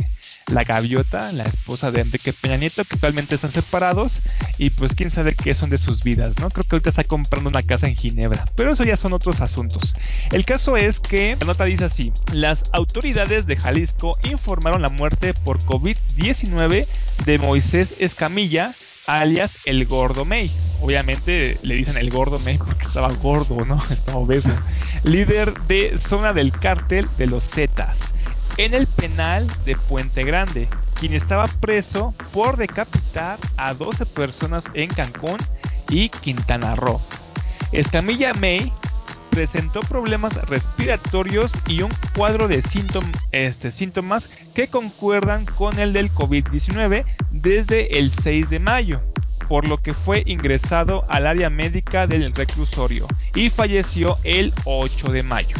la 0.48 0.64
gaviota, 0.64 1.32
la 1.32 1.44
esposa 1.44 1.90
de 1.90 2.00
Enrique 2.00 2.32
Peña 2.32 2.56
Nieto, 2.56 2.84
que 2.84 2.94
actualmente 2.94 3.34
están 3.34 3.50
separados 3.50 4.22
y 4.58 4.70
pues 4.70 4.94
quién 4.94 5.10
sabe 5.10 5.34
qué 5.34 5.54
son 5.54 5.70
de 5.70 5.78
sus 5.78 6.02
vidas, 6.02 6.38
¿no? 6.38 6.50
Creo 6.50 6.64
que 6.64 6.76
ahorita 6.76 6.90
está 6.90 7.04
comprando 7.04 7.50
una 7.50 7.62
casa 7.62 7.86
en 7.86 7.96
Ginebra, 7.96 8.44
pero 8.56 8.72
eso 8.72 8.84
ya 8.84 8.96
son 8.96 9.12
otros 9.12 9.40
asuntos. 9.40 9.96
El 10.30 10.44
caso 10.44 10.76
es 10.76 11.00
que 11.00 11.36
la 11.40 11.46
nota 11.46 11.64
dice 11.64 11.84
así, 11.84 12.12
las 12.32 12.66
autoridades 12.72 13.46
de 13.46 13.56
Jalisco 13.56 14.18
informaron 14.24 14.82
la 14.82 14.88
muerte 14.88 15.34
por 15.34 15.60
COVID-19 15.64 16.86
de 17.24 17.38
Moisés 17.38 17.94
Escamilla, 17.98 18.74
alias 19.06 19.58
el 19.66 19.86
Gordo 19.86 20.24
May, 20.24 20.50
obviamente 20.80 21.58
le 21.62 21.74
dicen 21.74 21.96
el 21.96 22.10
gordo 22.10 22.38
May 22.40 22.58
porque 22.58 22.86
estaba 22.86 23.08
gordo, 23.08 23.64
¿no? 23.64 23.82
Estaba 23.90 24.18
obeso. 24.18 24.50
Líder 25.02 25.54
de 25.66 25.96
zona 25.96 26.32
del 26.32 26.52
cártel 26.52 27.08
de 27.16 27.26
los 27.26 27.48
Zetas 27.48 28.14
en 28.56 28.74
el 28.74 28.86
penal 28.86 29.46
de 29.64 29.76
Puente 29.76 30.24
Grande, 30.24 30.68
quien 30.98 31.12
estaba 31.14 31.46
preso 31.46 32.14
por 32.32 32.56
decapitar 32.56 33.38
a 33.56 33.74
12 33.74 34.06
personas 34.06 34.70
en 34.74 34.88
Cancún 34.88 35.36
y 35.88 36.08
Quintana 36.08 36.76
Roo. 36.76 37.00
Escamilla 37.72 38.32
May 38.34 38.72
presentó 39.30 39.80
problemas 39.80 40.36
respiratorios 40.48 41.52
y 41.66 41.82
un 41.82 41.90
cuadro 42.14 42.46
de 42.46 42.62
este, 43.32 43.72
síntomas 43.72 44.30
que 44.54 44.68
concuerdan 44.68 45.44
con 45.44 45.78
el 45.80 45.92
del 45.92 46.12
COVID-19 46.12 47.04
desde 47.32 47.98
el 47.98 48.12
6 48.12 48.50
de 48.50 48.58
mayo 48.60 49.02
por 49.48 49.68
lo 49.68 49.78
que 49.78 49.94
fue 49.94 50.22
ingresado 50.26 51.04
al 51.08 51.26
área 51.26 51.50
médica 51.50 52.06
del 52.06 52.32
reclusorio 52.34 53.06
y 53.34 53.50
falleció 53.50 54.18
el 54.24 54.52
8 54.64 55.08
de 55.12 55.22
mayo. 55.22 55.56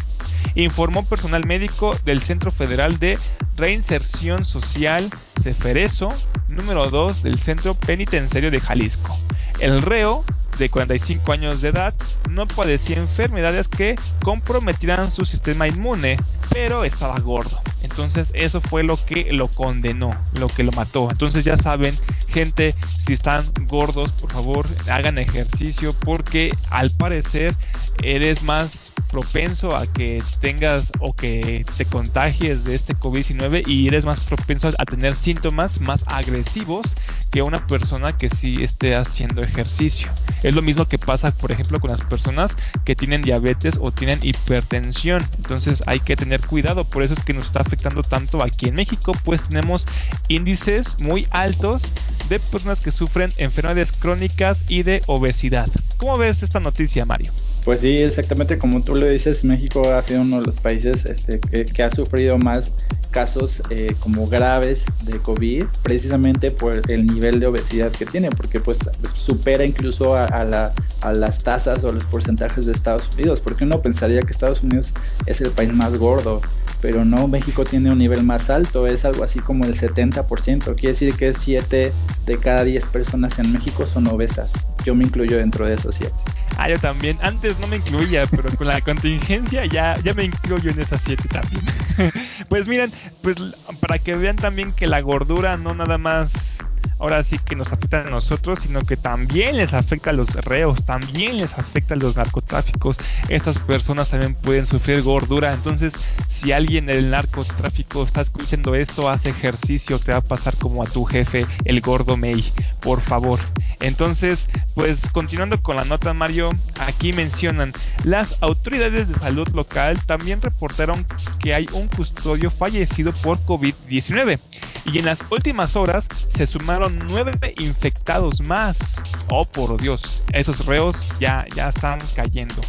Informó 0.54 1.04
personal 1.04 1.46
médico 1.46 1.96
del 2.04 2.20
Centro 2.20 2.50
Federal 2.50 2.98
de 2.98 3.18
Reinserción 3.56 4.44
Social 4.44 5.10
Ceferezo, 5.40 6.12
número 6.48 6.90
2 6.90 7.22
del 7.22 7.38
Centro 7.38 7.74
Penitenciario 7.74 8.50
de 8.50 8.60
Jalisco. 8.60 9.16
El 9.60 9.82
reo 9.82 10.24
de 10.58 10.68
45 10.68 11.32
años 11.32 11.60
de 11.60 11.68
edad 11.68 11.94
no 12.30 12.46
padecía 12.46 12.96
enfermedades 12.98 13.68
que 13.68 13.96
comprometieran 14.22 15.10
su 15.10 15.24
sistema 15.24 15.68
inmune, 15.68 16.16
pero 16.50 16.84
estaba 16.84 17.18
gordo. 17.20 17.60
Entonces 17.82 18.32
eso 18.34 18.60
fue 18.60 18.82
lo 18.82 18.96
que 18.96 19.32
lo 19.32 19.48
condenó, 19.48 20.18
lo 20.34 20.48
que 20.48 20.64
lo 20.64 20.72
mató. 20.72 21.08
Entonces 21.10 21.44
ya 21.44 21.56
saben, 21.56 21.96
gente, 22.28 22.74
si 22.98 23.12
están 23.12 23.44
gordos, 23.68 24.12
por 24.12 24.32
favor, 24.32 24.66
hagan 24.90 25.18
ejercicio 25.18 25.94
porque 26.00 26.54
al 26.70 26.90
parecer 26.90 27.54
eres 28.02 28.42
más 28.42 28.92
propenso 29.10 29.76
a 29.76 29.86
que 29.86 30.22
tengas 30.40 30.92
o 30.98 31.14
que 31.14 31.64
te 31.76 31.84
contagies 31.84 32.64
de 32.64 32.74
este 32.74 32.96
COVID-19 32.96 33.66
y 33.66 33.86
eres 33.86 34.04
más 34.04 34.20
propenso 34.20 34.72
a 34.76 34.84
tener 34.84 35.14
síntomas 35.14 35.80
más 35.80 36.04
agresivos 36.08 36.96
que 37.34 37.42
una 37.42 37.66
persona 37.66 38.16
que 38.16 38.30
sí 38.30 38.62
esté 38.62 38.94
haciendo 38.94 39.42
ejercicio. 39.42 40.08
Es 40.44 40.54
lo 40.54 40.62
mismo 40.62 40.86
que 40.86 41.00
pasa, 41.00 41.32
por 41.32 41.50
ejemplo, 41.50 41.80
con 41.80 41.90
las 41.90 42.02
personas 42.02 42.56
que 42.84 42.94
tienen 42.94 43.22
diabetes 43.22 43.76
o 43.80 43.90
tienen 43.90 44.20
hipertensión. 44.22 45.20
Entonces 45.38 45.82
hay 45.88 45.98
que 45.98 46.14
tener 46.14 46.46
cuidado. 46.46 46.84
Por 46.88 47.02
eso 47.02 47.14
es 47.14 47.24
que 47.24 47.34
nos 47.34 47.46
está 47.46 47.58
afectando 47.58 48.04
tanto 48.04 48.40
aquí 48.40 48.68
en 48.68 48.76
México, 48.76 49.10
pues 49.24 49.48
tenemos 49.48 49.84
índices 50.28 51.00
muy 51.00 51.26
altos 51.32 51.92
de 52.28 52.38
personas 52.38 52.80
que 52.80 52.92
sufren 52.92 53.32
enfermedades 53.36 53.90
crónicas 53.90 54.64
y 54.68 54.84
de 54.84 55.02
obesidad. 55.08 55.68
¿Cómo 55.96 56.16
ves 56.18 56.44
esta 56.44 56.60
noticia, 56.60 57.04
Mario? 57.04 57.32
Pues 57.64 57.80
sí, 57.80 57.96
exactamente 57.98 58.58
como 58.58 58.82
tú 58.82 58.94
lo 58.94 59.06
dices, 59.06 59.42
México 59.42 59.90
ha 59.90 60.02
sido 60.02 60.20
uno 60.20 60.40
de 60.40 60.46
los 60.46 60.60
países 60.60 61.06
este, 61.06 61.40
que, 61.40 61.82
ha 61.82 61.88
sufrido 61.88 62.36
más 62.36 62.74
casos 63.10 63.62
eh, 63.70 63.94
como 64.00 64.26
graves 64.26 64.84
de 65.04 65.18
COVID, 65.18 65.64
precisamente 65.82 66.50
por 66.50 66.82
el 66.90 67.06
nivel 67.06 67.40
de 67.40 67.46
obesidad 67.46 67.90
que 67.90 68.04
tiene, 68.04 68.28
porque 68.30 68.60
pues 68.60 68.80
supera 69.14 69.64
incluso 69.64 70.14
a, 70.14 70.26
a 70.26 71.12
las 71.14 71.42
tasas 71.42 71.84
o 71.84 71.92
los 71.92 72.04
porcentajes 72.04 72.66
de 72.66 72.72
Estados 72.72 73.10
Unidos, 73.14 73.40
porque 73.40 73.64
uno 73.64 73.80
pensaría 73.80 74.20
que 74.20 74.32
Estados 74.32 74.62
Unidos 74.62 74.92
es 75.24 75.40
el 75.40 75.50
país 75.50 75.72
más 75.72 75.96
gordo 75.96 76.42
pero 76.84 77.02
no, 77.02 77.28
México 77.28 77.64
tiene 77.64 77.90
un 77.90 77.96
nivel 77.96 78.24
más 78.24 78.50
alto, 78.50 78.86
es 78.86 79.06
algo 79.06 79.24
así 79.24 79.40
como 79.40 79.64
el 79.64 79.72
70%, 79.72 80.74
quiere 80.74 80.88
decir 80.88 81.14
que 81.14 81.32
7 81.32 81.94
de 82.26 82.38
cada 82.38 82.62
10 82.62 82.90
personas 82.90 83.38
en 83.38 83.50
México 83.54 83.86
son 83.86 84.06
obesas, 84.06 84.68
yo 84.84 84.94
me 84.94 85.04
incluyo 85.04 85.38
dentro 85.38 85.66
de 85.66 85.72
esas 85.72 85.94
7. 85.94 86.14
Ah, 86.58 86.68
yo 86.68 86.76
también, 86.76 87.16
antes 87.22 87.58
no 87.58 87.68
me 87.68 87.76
incluía, 87.76 88.26
pero 88.26 88.54
con 88.54 88.66
la 88.66 88.80
contingencia 88.82 89.64
ya, 89.64 89.96
ya 90.04 90.12
me 90.12 90.24
incluyo 90.24 90.70
en 90.72 90.78
esas 90.78 91.00
7 91.02 91.26
también. 91.26 91.64
pues 92.50 92.68
miren, 92.68 92.92
pues 93.22 93.36
para 93.80 93.98
que 93.98 94.14
vean 94.14 94.36
también 94.36 94.74
que 94.74 94.86
la 94.86 95.00
gordura 95.00 95.56
no 95.56 95.74
nada 95.74 95.96
más 95.96 96.58
ahora 96.98 97.22
sí 97.22 97.38
que 97.38 97.56
nos 97.56 97.72
afecta 97.72 98.02
a 98.02 98.10
nosotros, 98.10 98.60
sino 98.60 98.80
que 98.80 98.96
también 98.96 99.56
les 99.56 99.74
afecta 99.74 100.10
a 100.10 100.12
los 100.12 100.34
reos, 100.34 100.84
también 100.84 101.36
les 101.38 101.58
afecta 101.58 101.94
a 101.94 101.96
los 101.96 102.16
narcotráficos. 102.16 102.96
Estas 103.28 103.58
personas 103.58 104.10
también 104.10 104.34
pueden 104.34 104.66
sufrir 104.66 105.02
gordura. 105.02 105.52
Entonces, 105.52 105.94
si 106.28 106.52
alguien 106.52 106.86
del 106.86 107.10
narcotráfico 107.10 108.04
está 108.04 108.20
escuchando 108.20 108.74
esto, 108.74 109.08
hace 109.08 109.30
ejercicio, 109.30 109.98
te 109.98 110.12
va 110.12 110.18
a 110.18 110.22
pasar 110.22 110.56
como 110.56 110.82
a 110.82 110.86
tu 110.86 111.04
jefe, 111.04 111.46
el 111.64 111.80
gordo 111.80 112.16
May, 112.16 112.44
por 112.80 113.00
favor. 113.00 113.38
Entonces, 113.80 114.48
pues 114.74 115.10
continuando 115.12 115.62
con 115.62 115.76
la 115.76 115.84
nota, 115.84 116.14
Mario, 116.14 116.50
aquí 116.80 117.12
mencionan, 117.12 117.72
las 118.04 118.42
autoridades 118.42 119.08
de 119.08 119.14
salud 119.14 119.48
local 119.48 120.02
también 120.04 120.40
reportaron 120.40 121.04
que 121.40 121.54
hay 121.54 121.66
un 121.72 121.88
custodio 121.88 122.50
fallecido 122.50 123.12
por 123.22 123.38
COVID-19 123.44 124.38
y 124.84 124.98
en 124.98 125.04
las 125.06 125.22
últimas 125.30 125.76
horas 125.76 126.08
se 126.28 126.46
sumaron 126.46 126.96
nueve 127.08 127.32
infectados 127.58 128.40
más. 128.40 129.00
Oh, 129.28 129.44
por 129.44 129.80
Dios, 129.80 130.22
esos 130.32 130.66
reos 130.66 131.12
ya, 131.18 131.46
ya 131.54 131.68
están 131.68 131.98
cayendo. 132.14 132.60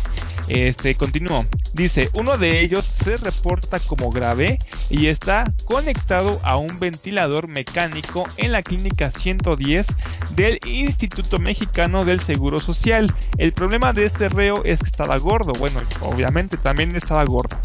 Este, 0.48 0.96
continúo. 0.96 1.46
Dice, 1.74 2.10
uno 2.14 2.38
de 2.38 2.62
ellos 2.62 2.86
se 2.86 3.18
reporta 3.18 3.80
como 3.80 4.10
grave 4.12 4.60
y 4.90 5.08
está 5.08 5.52
conectado 5.66 6.40
a 6.44 6.58
un 6.58 6.80
ventilador 6.80 7.48
mecánico 7.48 8.26
en 8.38 8.52
la 8.52 8.62
clínica 8.62 9.12
110 9.12 9.88
del 10.36 10.60
Instituto 10.66 11.40
Mexicano 11.40 12.06
del 12.06 12.22
Seguro 12.22 12.60
Social. 12.60 13.14
El 13.38 13.54
problema 13.54 13.92
de 13.92 14.06
este 14.06 14.30
reo 14.30 14.64
es 14.64 14.80
que 14.80 14.86
estaba 14.86 15.18
gordo. 15.18 15.54
Bueno, 15.54 15.82
obviamente 16.02 16.58
también 16.58 16.96
estaba 16.96 17.26
gordo. 17.26 17.58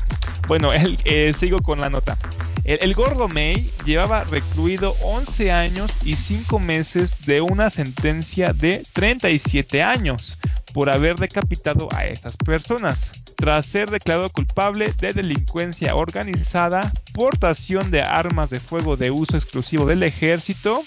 Bueno, 0.49 0.71
eh, 1.05 1.33
sigo 1.39 1.61
con 1.61 1.81
la 1.81 1.91
nota. 1.91 2.17
El, 2.64 2.94
gordo 2.94 3.29
May 3.29 3.70
llevaba 3.85 4.25
recluido 4.25 4.94
11 5.03 5.51
años 5.51 5.90
y 6.05 6.16
5 6.16 6.59
meses 6.59 7.27
de 7.27 7.40
una 7.40 7.70
sentencia 7.70 8.53
de 8.53 8.85
37 8.92 9.83
años 9.83 10.38
por 10.75 10.90
haber 10.90 11.16
decapitado 11.16 11.88
a 11.92 12.05
estas 12.05 12.37
personas, 12.37 13.12
tras 13.37 13.66
ser 13.66 13.90
declarado 13.90 14.31
culpable 14.31 14.92
de 15.01 15.12
delincuencia 15.12 15.96
organizada, 15.96 16.92
portación 17.14 17.90
de 17.90 18.03
armas 18.03 18.51
de 18.51 18.61
fuego 18.61 18.96
de 18.96 19.11
uso 19.11 19.37
exclusivo 19.37 19.87
del 19.87 20.03
ejército 20.03 20.83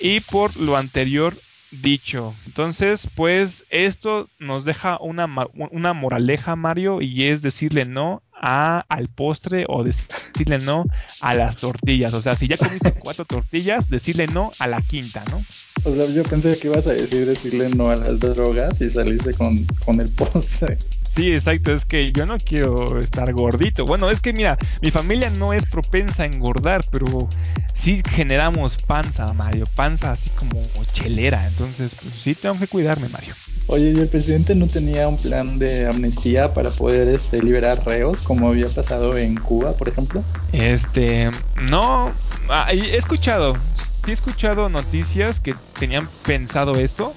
y 0.00 0.20
por 0.20 0.56
lo 0.56 0.76
anterior 0.76 1.34
dicho. 1.70 2.34
Entonces, 2.46 3.08
pues 3.14 3.64
esto 3.70 4.28
nos 4.38 4.64
deja 4.64 4.98
una, 5.00 5.28
una 5.54 5.92
moraleja, 5.92 6.56
Mario, 6.56 7.00
y 7.00 7.24
es 7.24 7.42
decirle 7.42 7.84
no 7.84 8.22
a, 8.34 8.84
al 8.88 9.08
postre 9.08 9.64
o 9.68 9.84
decirle 9.84 10.58
no 10.58 10.86
a 11.20 11.34
las 11.34 11.56
tortillas. 11.56 12.14
O 12.14 12.22
sea, 12.22 12.36
si 12.36 12.48
ya 12.48 12.56
comiste 12.56 12.92
cuatro 13.00 13.24
tortillas, 13.24 13.88
decirle 13.88 14.26
no 14.26 14.50
a 14.58 14.68
la 14.68 14.80
quinta, 14.82 15.24
¿no? 15.30 15.42
O 15.84 15.94
sea, 15.94 16.06
yo 16.06 16.22
pensé 16.22 16.58
que 16.58 16.68
ibas 16.68 16.86
a 16.86 16.92
decir 16.92 17.26
decirle 17.26 17.70
no 17.70 17.90
a 17.90 17.96
las 17.96 18.20
drogas 18.20 18.80
y 18.80 18.90
saliste 18.90 19.34
con, 19.34 19.64
con 19.84 20.00
el 20.00 20.08
postre. 20.08 20.78
Sí, 21.14 21.32
exacto, 21.32 21.72
es 21.72 21.84
que 21.84 22.10
yo 22.10 22.26
no 22.26 22.38
quiero 22.38 22.98
estar 22.98 23.32
gordito. 23.32 23.84
Bueno, 23.84 24.10
es 24.10 24.20
que 24.20 24.32
mira, 24.32 24.58
mi 24.82 24.90
familia 24.90 25.30
no 25.30 25.52
es 25.52 25.64
propensa 25.64 26.24
a 26.24 26.26
engordar, 26.26 26.84
pero 26.90 27.28
sí 27.72 28.02
generamos 28.10 28.78
panza, 28.78 29.32
Mario, 29.32 29.64
panza 29.76 30.10
así 30.10 30.30
como 30.30 30.60
chelera. 30.92 31.46
Entonces, 31.46 31.94
pues 31.94 32.14
sí 32.14 32.34
tengo 32.34 32.58
que 32.58 32.66
cuidarme, 32.66 33.08
Mario. 33.10 33.32
Oye, 33.68 33.92
¿y 33.92 34.00
el 34.00 34.08
presidente 34.08 34.56
no 34.56 34.66
tenía 34.66 35.06
un 35.06 35.16
plan 35.16 35.58
de 35.60 35.86
amnistía 35.86 36.52
para 36.52 36.70
poder 36.70 37.06
este, 37.06 37.40
liberar 37.40 37.84
reos, 37.86 38.22
como 38.22 38.48
había 38.48 38.68
pasado 38.68 39.16
en 39.16 39.36
Cuba, 39.36 39.76
por 39.76 39.88
ejemplo? 39.88 40.24
Este, 40.52 41.30
no, 41.70 42.12
ah, 42.48 42.66
he 42.72 42.96
escuchado, 42.96 43.56
sí 43.72 44.10
he 44.10 44.12
escuchado 44.12 44.68
noticias 44.68 45.40
que 45.40 45.54
tenían 45.78 46.08
pensado 46.24 46.74
esto, 46.74 47.14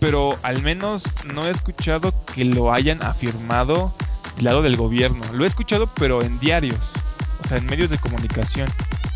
pero 0.00 0.38
al 0.42 0.62
menos 0.62 1.04
no 1.32 1.46
he 1.46 1.50
escuchado 1.50 2.14
que 2.34 2.44
lo 2.44 2.72
hayan 2.72 3.02
afirmado 3.02 3.94
del 4.36 4.44
lado 4.44 4.62
del 4.62 4.76
gobierno. 4.76 5.20
Lo 5.32 5.44
he 5.44 5.46
escuchado, 5.46 5.92
pero 5.94 6.22
en 6.22 6.38
diarios, 6.38 6.78
o 7.44 7.48
sea, 7.48 7.58
en 7.58 7.66
medios 7.66 7.90
de 7.90 7.98
comunicación, 7.98 8.68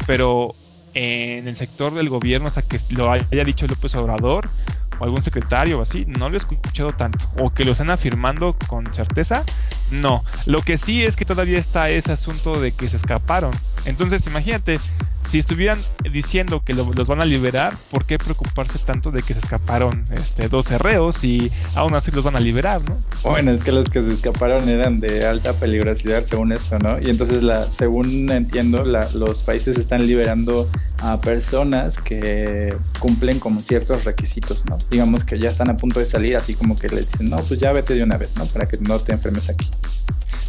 pero 0.06 0.54
en 0.94 1.48
el 1.48 1.56
sector 1.56 1.94
del 1.94 2.08
gobierno, 2.08 2.48
o 2.48 2.50
sea, 2.50 2.62
que 2.62 2.78
lo 2.90 3.10
haya 3.10 3.44
dicho 3.44 3.66
López 3.66 3.94
Obrador 3.94 4.50
o 4.98 5.04
algún 5.04 5.22
secretario 5.22 5.78
o 5.78 5.82
así, 5.82 6.04
no 6.06 6.28
lo 6.28 6.36
he 6.36 6.38
escuchado 6.38 6.92
tanto. 6.92 7.30
O 7.38 7.50
que 7.50 7.64
lo 7.64 7.72
están 7.72 7.90
afirmando 7.90 8.56
con 8.66 8.92
certeza, 8.92 9.44
no. 9.90 10.24
Lo 10.46 10.62
que 10.62 10.76
sí 10.76 11.02
es 11.02 11.16
que 11.16 11.24
todavía 11.24 11.58
está 11.58 11.90
ese 11.90 12.12
asunto 12.12 12.60
de 12.60 12.72
que 12.72 12.88
se 12.88 12.96
escaparon. 12.96 13.52
Entonces, 13.84 14.26
imagínate, 14.26 14.78
si 15.24 15.38
estuvieran 15.38 15.78
diciendo 16.10 16.62
que 16.64 16.74
los 16.74 17.06
van 17.06 17.20
a 17.20 17.24
liberar, 17.24 17.76
¿por 17.90 18.04
qué 18.04 18.18
preocuparse 18.18 18.78
tanto 18.78 19.10
de 19.10 19.22
que 19.22 19.34
se 19.34 19.40
escaparon 19.40 20.04
este, 20.12 20.48
12 20.48 20.78
reos 20.78 21.22
y 21.24 21.50
aún 21.74 21.94
así 21.94 22.10
los 22.10 22.24
van 22.24 22.36
a 22.36 22.40
liberar, 22.40 22.82
¿no? 22.88 22.98
Bueno, 23.22 23.50
es 23.52 23.62
que 23.62 23.72
los 23.72 23.88
que 23.88 24.02
se 24.02 24.12
escaparon 24.12 24.68
eran 24.68 24.98
de 24.98 25.26
alta 25.26 25.52
peligrosidad 25.54 26.24
según 26.24 26.52
esto, 26.52 26.78
¿no? 26.78 27.00
Y 27.00 27.08
entonces, 27.08 27.42
la, 27.42 27.70
según 27.70 28.30
entiendo, 28.30 28.82
la, 28.84 29.08
los 29.14 29.42
países 29.42 29.78
están 29.78 30.06
liberando 30.06 30.68
a 30.98 31.20
personas 31.20 31.98
que 31.98 32.76
cumplen 32.98 33.38
como 33.38 33.60
ciertos 33.60 34.04
requisitos, 34.04 34.64
¿no? 34.68 34.78
Digamos 34.90 35.24
que 35.24 35.38
ya 35.38 35.50
están 35.50 35.70
a 35.70 35.76
punto 35.76 36.00
de 36.00 36.06
salir, 36.06 36.36
así 36.36 36.54
como 36.54 36.76
que 36.76 36.88
les 36.88 37.12
dicen, 37.12 37.30
no, 37.30 37.36
pues 37.36 37.58
ya 37.60 37.72
vete 37.72 37.94
de 37.94 38.02
una 38.02 38.16
vez, 38.16 38.36
¿no? 38.36 38.46
Para 38.46 38.66
que 38.66 38.76
no 38.78 38.98
te 38.98 39.12
enfermes 39.12 39.48
aquí. 39.50 39.70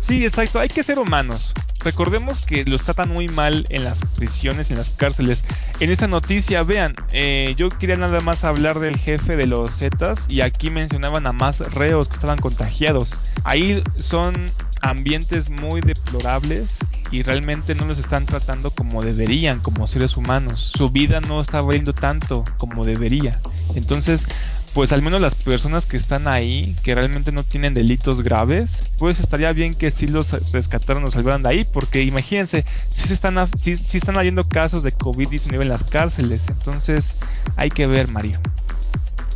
Sí, 0.04 0.22
exacto, 0.26 0.60
hay 0.60 0.68
que 0.68 0.84
ser 0.84 1.00
humanos. 1.00 1.54
Recordemos 1.80 2.46
que 2.46 2.66
los 2.66 2.84
tratan 2.84 3.08
muy 3.08 3.30
mal 3.30 3.66
en 3.70 3.86
las 3.86 4.02
prisiones, 4.18 4.70
en 4.70 4.78
las 4.78 4.89
cárceles. 4.89 5.46
En 5.80 5.89
esta 5.92 6.10
noticia, 6.10 6.62
vean, 6.63 6.94
eh, 7.13 7.56
yo 7.58 7.70
quería 7.70 7.96
nada 7.96 8.20
más 8.20 8.44
hablar 8.44 8.80
del 8.80 8.98
jefe 8.98 9.38
de 9.38 9.48
los 9.48 9.78
Zetas 9.78 10.26
y 10.28 10.42
aquí 10.42 10.70
mencionaban 10.70 11.26
a 11.26 11.32
más 11.32 11.60
reos 11.74 12.10
que 12.10 12.16
estaban 12.16 12.38
contagiados. 12.38 13.22
Ahí 13.46 13.82
son 13.98 14.52
ambientes 14.82 15.50
muy 15.50 15.80
deplorables 15.80 16.80
y 17.10 17.24
realmente 17.24 17.74
no 17.74 17.86
los 17.86 17.98
están 17.98 18.26
tratando 18.26 18.72
como 18.72 19.02
deberían, 19.04 19.62
como 19.62 19.88
seres 19.88 20.18
humanos. 20.18 20.74
Su 20.76 20.89
vida 20.89 21.22
no 21.22 21.39
está 21.39 21.62
valiendo 21.62 21.94
tanto 21.94 22.44
como 22.58 22.84
debería. 22.84 23.39
Entonces, 23.76 24.28
pues 24.74 24.92
al 24.92 25.02
menos 25.02 25.22
las 25.22 25.36
personas 25.36 25.86
que 25.86 25.98
están 25.98 26.28
ahí, 26.28 26.76
que 26.84 26.96
realmente 26.96 27.32
no 27.32 27.44
tienen 27.44 27.74
delitos 27.74 28.22
graves, 28.22 28.94
pues 28.98 29.20
estaría 29.20 29.54
bien 29.54 29.74
que 29.74 29.92
si 29.92 30.08
los 30.08 30.32
rescataran 30.52 31.04
o 31.04 31.12
salvaran 31.12 31.44
de 31.44 31.50
ahí, 31.50 31.64
porque 31.66 32.02
imagínense, 32.02 32.66
si 32.90 33.08
se 33.08 33.14
están, 33.14 33.36
si, 33.56 33.72
están 33.72 34.18
habiendo 34.18 34.48
casos 34.48 34.84
de 34.84 34.94
COVID-19 34.94 35.62
en 35.62 35.70
las 35.70 35.84
cárceles, 35.84 36.48
entonces 36.50 37.18
hay 37.56 37.70
que 37.70 37.86
ver, 37.86 38.10
Mario. 38.10 38.40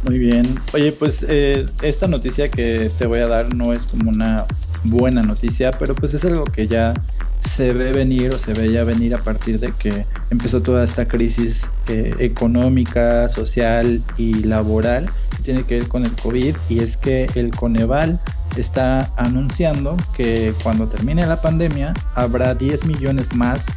Muy 0.04 0.18
bien. 0.20 0.60
Oye, 0.74 0.92
pues 0.92 1.26
eh, 1.28 1.66
esta 1.82 2.08
noticia 2.08 2.50
que 2.50 2.92
te 2.98 3.06
voy 3.06 3.20
a 3.20 3.28
dar 3.28 3.54
no 3.54 3.74
es 3.74 3.88
como 3.88 4.10
una 4.10 4.46
buena 4.84 5.22
noticia, 5.22 5.72
pero 5.72 5.96
pues 5.96 6.14
es 6.14 6.24
algo 6.26 6.46
que 6.46 6.68
ya 6.68 6.94
se 7.40 7.72
ve 7.72 7.92
venir 7.92 8.34
o 8.34 8.40
se 8.40 8.54
veía 8.54 8.84
venir 8.84 9.16
a 9.16 9.24
partir 9.24 9.60
de 9.60 9.74
que 9.74 10.06
empezó 10.30 10.62
toda 10.62 10.84
esta 10.84 11.08
crisis 11.08 11.72
eh, 11.88 12.16
económica, 12.20 13.30
social 13.30 14.04
y 14.18 14.44
laboral 14.44 15.10
tiene 15.48 15.64
que 15.64 15.80
ver 15.80 15.88
con 15.88 16.06
el 16.06 16.12
COVID 16.12 16.58
y 16.68 16.80
es 16.80 16.98
que 16.98 17.26
el 17.36 17.52
Coneval 17.52 18.20
está 18.58 19.14
anunciando 19.16 19.96
que 20.14 20.54
cuando 20.62 20.90
termine 20.90 21.26
la 21.26 21.40
pandemia 21.40 21.94
habrá 22.16 22.54
10 22.54 22.86
millones 22.86 23.34
más 23.34 23.68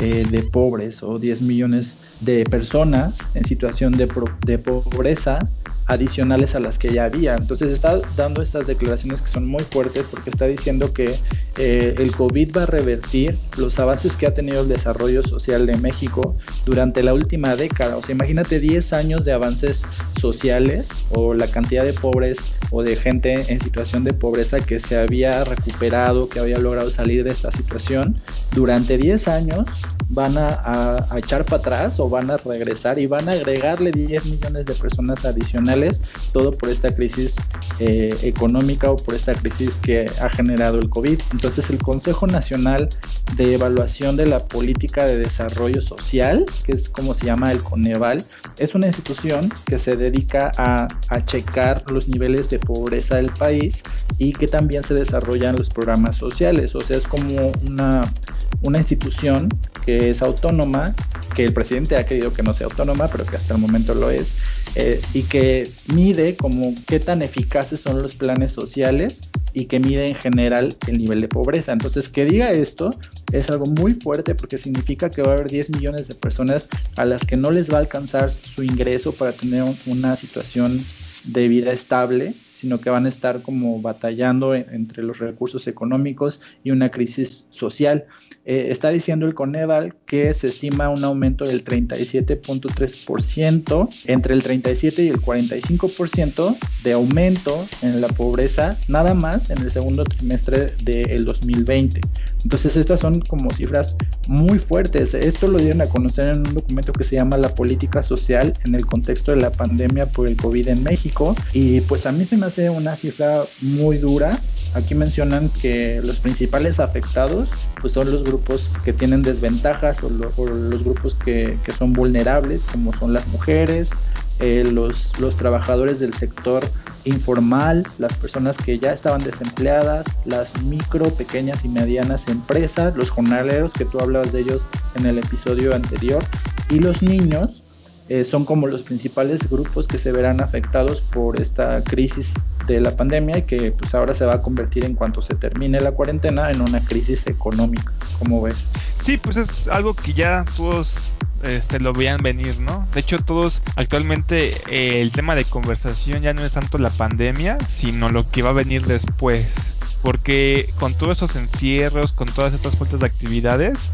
eh, 0.00 0.26
de 0.28 0.42
pobres 0.42 1.04
o 1.04 1.20
10 1.20 1.42
millones 1.42 1.98
de 2.18 2.44
personas 2.44 3.30
en 3.34 3.44
situación 3.44 3.92
de, 3.92 4.08
de 4.44 4.58
pobreza 4.58 5.38
adicionales 5.86 6.54
a 6.54 6.60
las 6.60 6.78
que 6.78 6.92
ya 6.92 7.04
había. 7.04 7.34
Entonces 7.34 7.70
está 7.70 8.00
dando 8.16 8.42
estas 8.42 8.66
declaraciones 8.66 9.22
que 9.22 9.28
son 9.28 9.46
muy 9.46 9.62
fuertes 9.62 10.08
porque 10.08 10.30
está 10.30 10.46
diciendo 10.46 10.92
que 10.92 11.14
eh, 11.58 11.94
el 11.98 12.14
COVID 12.14 12.56
va 12.56 12.62
a 12.62 12.66
revertir 12.66 13.38
los 13.56 13.78
avances 13.78 14.16
que 14.16 14.26
ha 14.26 14.34
tenido 14.34 14.62
el 14.62 14.68
desarrollo 14.68 15.22
social 15.22 15.66
de 15.66 15.76
México 15.76 16.36
durante 16.64 17.02
la 17.02 17.14
última 17.14 17.56
década. 17.56 17.96
O 17.96 18.02
sea, 18.02 18.14
imagínate 18.14 18.60
10 18.60 18.92
años 18.92 19.24
de 19.24 19.32
avances 19.32 19.84
sociales 20.18 21.06
o 21.10 21.34
la 21.34 21.48
cantidad 21.48 21.84
de 21.84 21.92
pobres 21.92 22.58
o 22.70 22.82
de 22.82 22.96
gente 22.96 23.52
en 23.52 23.60
situación 23.60 24.04
de 24.04 24.12
pobreza 24.12 24.60
que 24.60 24.80
se 24.80 24.96
había 24.96 25.44
recuperado, 25.44 26.28
que 26.28 26.38
había 26.38 26.58
logrado 26.58 26.90
salir 26.90 27.24
de 27.24 27.30
esta 27.30 27.50
situación. 27.50 28.16
Durante 28.54 28.96
10 28.96 29.28
años 29.28 29.68
van 30.08 30.36
a, 30.38 31.06
echar 31.16 31.44
para 31.44 31.58
atrás 31.58 32.00
o 32.00 32.08
van 32.08 32.30
a 32.30 32.36
regresar 32.36 32.98
y 32.98 33.06
van 33.06 33.28
a 33.28 33.32
agregarle 33.32 33.92
10 33.92 34.26
millones 34.26 34.66
de 34.66 34.74
personas 34.74 35.24
adicionales, 35.24 36.02
todo 36.32 36.52
por 36.52 36.68
esta 36.68 36.94
crisis 36.94 37.36
eh, 37.78 38.14
económica 38.22 38.90
o 38.90 38.96
por 38.96 39.14
esta 39.14 39.34
crisis 39.34 39.78
que 39.78 40.06
ha 40.20 40.28
generado 40.28 40.78
el 40.78 40.88
COVID. 40.88 41.20
Entonces 41.40 41.70
el 41.70 41.78
Consejo 41.78 42.26
Nacional 42.26 42.90
de 43.38 43.54
Evaluación 43.54 44.14
de 44.14 44.26
la 44.26 44.46
Política 44.46 45.06
de 45.06 45.16
Desarrollo 45.16 45.80
Social, 45.80 46.44
que 46.66 46.72
es 46.72 46.90
como 46.90 47.14
se 47.14 47.24
llama 47.24 47.50
el 47.50 47.62
Coneval, 47.62 48.26
es 48.58 48.74
una 48.74 48.88
institución 48.88 49.50
que 49.64 49.78
se 49.78 49.96
dedica 49.96 50.52
a, 50.58 50.88
checar 51.24 51.82
los 51.90 52.08
niveles 52.08 52.50
de 52.50 52.58
pobreza 52.58 53.16
del 53.16 53.32
país 53.32 53.84
y 54.18 54.32
que 54.32 54.48
también 54.48 54.82
se 54.82 54.92
desarrollan 54.92 55.56
los 55.56 55.70
programas 55.70 56.14
sociales. 56.14 56.74
O 56.74 56.82
sea, 56.82 56.98
es 56.98 57.06
como 57.06 57.52
una 57.62 58.78
institución 58.78 59.48
que 59.84 60.10
es 60.10 60.22
autónoma, 60.22 60.94
que 61.34 61.44
el 61.44 61.52
presidente 61.52 61.96
ha 61.96 62.04
querido 62.04 62.32
que 62.32 62.42
no 62.42 62.54
sea 62.54 62.66
autónoma, 62.66 63.08
pero 63.08 63.24
que 63.26 63.36
hasta 63.36 63.54
el 63.54 63.60
momento 63.60 63.94
lo 63.94 64.10
es, 64.10 64.36
eh, 64.74 65.00
y 65.14 65.22
que 65.22 65.70
mide 65.94 66.36
como 66.36 66.74
qué 66.86 67.00
tan 67.00 67.22
eficaces 67.22 67.80
son 67.80 68.02
los 68.02 68.14
planes 68.14 68.52
sociales 68.52 69.22
y 69.52 69.66
que 69.66 69.80
mide 69.80 70.08
en 70.08 70.14
general 70.14 70.76
el 70.86 70.98
nivel 70.98 71.20
de 71.20 71.28
pobreza. 71.28 71.72
Entonces, 71.72 72.08
que 72.08 72.24
diga 72.24 72.50
esto 72.50 72.96
es 73.32 73.50
algo 73.50 73.66
muy 73.66 73.94
fuerte 73.94 74.34
porque 74.34 74.58
significa 74.58 75.10
que 75.10 75.22
va 75.22 75.30
a 75.30 75.34
haber 75.34 75.48
10 75.48 75.70
millones 75.70 76.08
de 76.08 76.14
personas 76.14 76.68
a 76.96 77.04
las 77.04 77.24
que 77.24 77.36
no 77.36 77.50
les 77.50 77.72
va 77.72 77.76
a 77.76 77.80
alcanzar 77.80 78.30
su 78.30 78.62
ingreso 78.62 79.12
para 79.12 79.32
tener 79.32 79.64
una 79.86 80.16
situación 80.16 80.84
de 81.24 81.48
vida 81.48 81.72
estable 81.72 82.34
sino 82.60 82.80
que 82.80 82.90
van 82.90 83.06
a 83.06 83.08
estar 83.08 83.40
como 83.40 83.80
batallando 83.80 84.54
entre 84.54 85.02
los 85.02 85.18
recursos 85.18 85.66
económicos 85.66 86.42
y 86.62 86.72
una 86.72 86.90
crisis 86.90 87.46
social. 87.48 88.04
Eh, 88.44 88.66
está 88.70 88.90
diciendo 88.90 89.24
el 89.26 89.32
Coneval 89.34 89.96
que 90.06 90.34
se 90.34 90.48
estima 90.48 90.90
un 90.90 91.02
aumento 91.04 91.44
del 91.44 91.64
37.3% 91.64 93.88
entre 94.06 94.34
el 94.34 94.42
37 94.42 95.04
y 95.04 95.08
el 95.08 95.22
45% 95.22 96.56
de 96.82 96.92
aumento 96.92 97.64
en 97.82 98.00
la 98.00 98.08
pobreza 98.08 98.76
nada 98.88 99.14
más 99.14 99.50
en 99.50 99.58
el 99.58 99.70
segundo 99.70 100.02
trimestre 100.04 100.72
del 100.82 101.24
2020. 101.24 102.00
Entonces 102.42 102.76
estas 102.76 103.00
son 103.00 103.20
como 103.20 103.52
cifras 103.52 103.96
muy 104.26 104.58
fuertes. 104.58 105.14
Esto 105.14 105.46
lo 105.46 105.58
dieron 105.58 105.82
a 105.82 105.86
conocer 105.86 106.28
en 106.28 106.46
un 106.46 106.54
documento 106.54 106.92
que 106.92 107.04
se 107.04 107.16
llama 107.16 107.36
La 107.36 107.54
política 107.54 108.02
social 108.02 108.54
en 108.64 108.74
el 108.74 108.86
contexto 108.86 109.32
de 109.32 109.38
la 109.38 109.52
pandemia 109.52 110.10
por 110.10 110.26
el 110.26 110.36
COVID 110.36 110.68
en 110.68 110.82
México 110.82 111.34
y 111.52 111.82
pues 111.82 112.06
a 112.06 112.12
mí 112.12 112.24
se 112.24 112.36
me 112.36 112.46
hace 112.50 112.68
una 112.68 112.96
cifra 112.96 113.44
muy 113.62 113.98
dura. 113.98 114.36
Aquí 114.74 114.94
mencionan 114.94 115.48
que 115.48 116.00
los 116.04 116.18
principales 116.18 116.80
afectados 116.80 117.50
pues 117.80 117.92
son 117.92 118.10
los 118.10 118.24
grupos 118.24 118.72
que 118.84 118.92
tienen 118.92 119.22
desventajas 119.22 120.02
o, 120.02 120.10
los 120.10 120.82
grupos 120.84 121.14
que, 121.14 121.56
son 121.76 121.92
vulnerables 121.92 122.64
como 122.64 122.92
son 122.92 123.12
las 123.12 123.28
mujeres, 123.28 123.92
eh, 124.40 124.64
los 124.72 125.36
trabajadores 125.36 126.00
del 126.00 126.12
sector 126.12 126.64
informal, 127.04 127.86
las 127.98 128.16
personas 128.16 128.58
que 128.58 128.78
ya 128.78 128.92
estaban 128.92 129.22
desempleadas, 129.22 130.06
las 130.24 130.60
micro, 130.62 131.14
pequeñas 131.14 131.64
y 131.64 131.68
medianas 131.68 132.28
empresas, 132.28 132.94
los 132.96 133.10
jornaleros 133.10 133.72
que 133.72 133.84
tú 133.84 134.00
hablabas 134.00 134.32
de 134.32 134.40
ellos 134.40 134.68
en 134.96 135.06
el 135.06 135.18
episodio 135.18 135.74
anterior 135.74 136.22
y 136.68 136.80
los 136.80 137.02
niños 137.02 137.64
eh, 138.10 138.24
son 138.24 138.44
como 138.44 138.66
los 138.66 138.82
principales 138.82 139.48
grupos 139.48 139.86
que 139.86 139.96
se 139.96 140.10
verán 140.10 140.40
afectados 140.40 141.00
por 141.00 141.40
esta 141.40 141.84
crisis 141.84 142.34
de 142.66 142.80
la 142.80 142.96
pandemia 142.96 143.38
y 143.38 143.42
que 143.42 143.70
pues 143.70 143.94
ahora 143.94 144.14
se 144.14 144.26
va 144.26 144.34
a 144.34 144.42
convertir 144.42 144.84
en 144.84 144.96
cuanto 144.96 145.22
se 145.22 145.36
termine 145.36 145.80
la 145.80 145.92
cuarentena 145.92 146.50
en 146.50 146.60
una 146.60 146.84
crisis 146.84 147.28
económica. 147.28 147.92
¿Cómo 148.18 148.42
ves? 148.42 148.72
Sí, 148.98 149.16
pues 149.16 149.36
es 149.36 149.68
algo 149.68 149.94
que 149.94 150.12
ya 150.12 150.44
todos 150.56 151.14
este, 151.44 151.78
lo 151.78 151.92
veían 151.92 152.20
venir, 152.20 152.58
¿no? 152.58 152.88
De 152.92 152.98
hecho, 152.98 153.20
todos 153.20 153.62
actualmente 153.76 154.56
eh, 154.68 155.00
el 155.00 155.12
tema 155.12 155.36
de 155.36 155.44
conversación 155.44 156.22
ya 156.22 156.34
no 156.34 156.44
es 156.44 156.50
tanto 156.50 156.78
la 156.78 156.90
pandemia, 156.90 157.58
sino 157.68 158.08
lo 158.08 158.28
que 158.28 158.42
va 158.42 158.50
a 158.50 158.54
venir 158.54 158.86
después. 158.86 159.76
Porque 160.02 160.68
con 160.80 160.94
todos 160.94 161.18
esos 161.18 161.36
encierros, 161.36 162.10
con 162.10 162.26
todas 162.26 162.54
estas 162.54 162.74
faltas 162.74 162.98
de 162.98 163.06
actividades, 163.06 163.92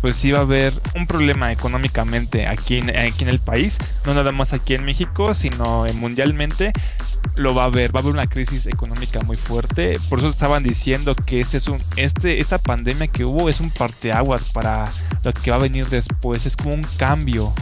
pues 0.00 0.24
va 0.32 0.38
a 0.38 0.42
haber 0.42 0.72
un 0.94 1.06
problema 1.06 1.50
económicamente 1.52 2.46
aquí 2.46 2.78
en, 2.78 2.96
aquí 2.96 3.24
en 3.24 3.30
el 3.30 3.40
país, 3.40 3.78
no 4.04 4.14
nada 4.14 4.32
más 4.32 4.52
aquí 4.52 4.74
en 4.74 4.84
México, 4.84 5.34
sino 5.34 5.86
mundialmente 5.94 6.72
lo 7.34 7.54
va 7.54 7.62
a 7.62 7.66
haber, 7.66 7.94
va 7.94 8.00
a 8.00 8.02
haber 8.02 8.14
una 8.14 8.26
crisis 8.26 8.66
económica 8.66 9.20
muy 9.20 9.36
fuerte, 9.36 9.98
por 10.08 10.18
eso 10.18 10.28
estaban 10.28 10.62
diciendo 10.62 11.14
que 11.14 11.40
este 11.40 11.56
es 11.56 11.68
un 11.68 11.80
este 11.96 12.40
esta 12.40 12.58
pandemia 12.58 13.06
que 13.08 13.24
hubo 13.24 13.48
es 13.48 13.60
un 13.60 13.70
parteaguas 13.70 14.44
para 14.52 14.90
lo 15.24 15.32
que 15.32 15.50
va 15.50 15.56
a 15.56 15.60
venir 15.60 15.88
después, 15.88 16.46
es 16.46 16.56
como 16.56 16.74
un 16.74 16.86
cambio 16.96 17.52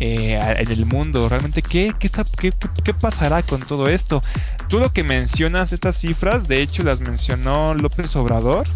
eh, 0.00 0.38
en 0.58 0.70
el 0.70 0.86
mundo. 0.86 1.28
Realmente, 1.28 1.62
¿qué, 1.62 1.94
qué, 1.98 2.10
qué, 2.36 2.52
qué, 2.82 2.94
pasará 2.94 3.42
con 3.42 3.60
todo 3.60 3.88
esto? 3.88 4.22
Tú 4.68 4.80
lo 4.80 4.92
que 4.92 5.04
mencionas, 5.04 5.72
estas 5.72 5.96
cifras, 5.96 6.48
de 6.48 6.62
hecho 6.62 6.82
las 6.82 7.00
mencionó 7.00 7.74
López 7.74 8.14
Obrador 8.16 8.66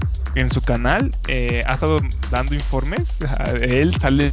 en 0.41 0.51
su 0.51 0.61
canal, 0.61 1.11
eh, 1.29 1.63
ha 1.67 1.75
estado 1.75 2.01
dando 2.31 2.55
informes. 2.55 3.19
Él 3.61 3.95
sale 4.01 4.31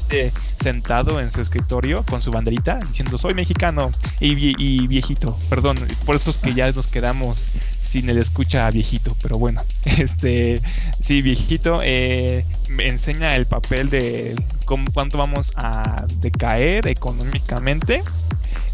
sentado 0.62 1.20
en 1.20 1.32
su 1.32 1.41
escritorio 1.41 2.04
con 2.06 2.22
su 2.22 2.32
banderita 2.32 2.80
diciendo 2.88 3.18
soy 3.18 3.34
mexicano 3.34 3.91
y, 4.20 4.56
y 4.63 4.88
viejito. 4.88 5.38
Perdón, 5.50 5.78
por 6.06 6.15
eso 6.15 6.30
es 6.30 6.38
que 6.38 6.54
ya 6.54 6.72
nos 6.72 6.88
quedamos 6.88 7.50
sin 7.96 8.10
el 8.10 8.18
escucha 8.18 8.70
viejito, 8.72 9.15
pero 9.22 9.38
bueno, 9.38 9.63
este, 9.86 10.62
sí, 11.02 11.22
viejito, 11.22 11.80
eh, 11.82 12.46
enseña 12.80 13.36
el 13.36 13.45
papel 13.45 13.89
de 13.89 14.36
cómo, 14.66 14.91
cuánto 14.93 15.18
vamos 15.18 15.53
a 15.56 16.06
decaer 16.20 16.88
económicamente 16.88 18.03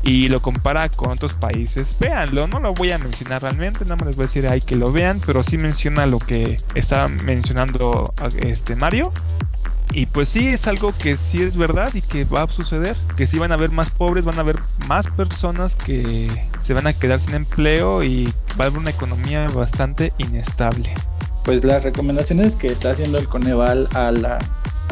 y 0.03 0.29
lo 0.29 0.41
compara 0.41 0.89
con 0.89 1.11
otros 1.11 1.33
países. 1.33 1.95
Véanlo, 1.99 2.47
no 2.47 2.59
lo 2.59 2.73
voy 2.73 2.91
a 2.91 2.97
mencionar 2.97 3.41
realmente, 3.41 3.83
nada 3.85 3.97
más 3.97 4.07
les 4.07 4.15
voy 4.15 4.23
a 4.23 4.27
decir 4.27 4.47
ahí 4.47 4.61
que 4.61 4.75
lo 4.75 4.91
vean, 4.91 5.21
pero 5.25 5.43
sí 5.43 5.57
menciona 5.57 6.05
lo 6.05 6.17
que 6.17 6.59
está 6.75 7.07
mencionando 7.07 8.13
este 8.41 8.75
Mario. 8.75 9.13
Y 9.93 10.05
pues 10.05 10.29
sí, 10.29 10.47
es 10.47 10.67
algo 10.67 10.93
que 10.97 11.17
sí 11.17 11.41
es 11.41 11.57
verdad 11.57 11.93
y 11.93 12.01
que 12.01 12.23
va 12.23 12.43
a 12.43 12.47
suceder. 12.47 12.95
Que 13.17 13.27
sí 13.27 13.39
van 13.39 13.51
a 13.51 13.55
haber 13.55 13.71
más 13.71 13.89
pobres, 13.89 14.23
van 14.23 14.37
a 14.37 14.41
haber 14.41 14.57
más 14.87 15.07
personas 15.07 15.75
que 15.75 16.29
se 16.59 16.73
van 16.73 16.87
a 16.87 16.93
quedar 16.93 17.19
sin 17.19 17.35
empleo 17.35 18.01
y 18.01 18.33
va 18.59 18.65
a 18.65 18.67
haber 18.67 18.79
una 18.79 18.91
economía 18.91 19.47
bastante 19.53 20.13
inestable. 20.17 20.93
Pues 21.43 21.65
las 21.65 21.83
recomendaciones 21.83 22.55
que 22.55 22.67
está 22.67 22.91
haciendo 22.91 23.17
el 23.17 23.27
Coneval 23.27 23.89
a 23.93 24.11
la, 24.11 24.37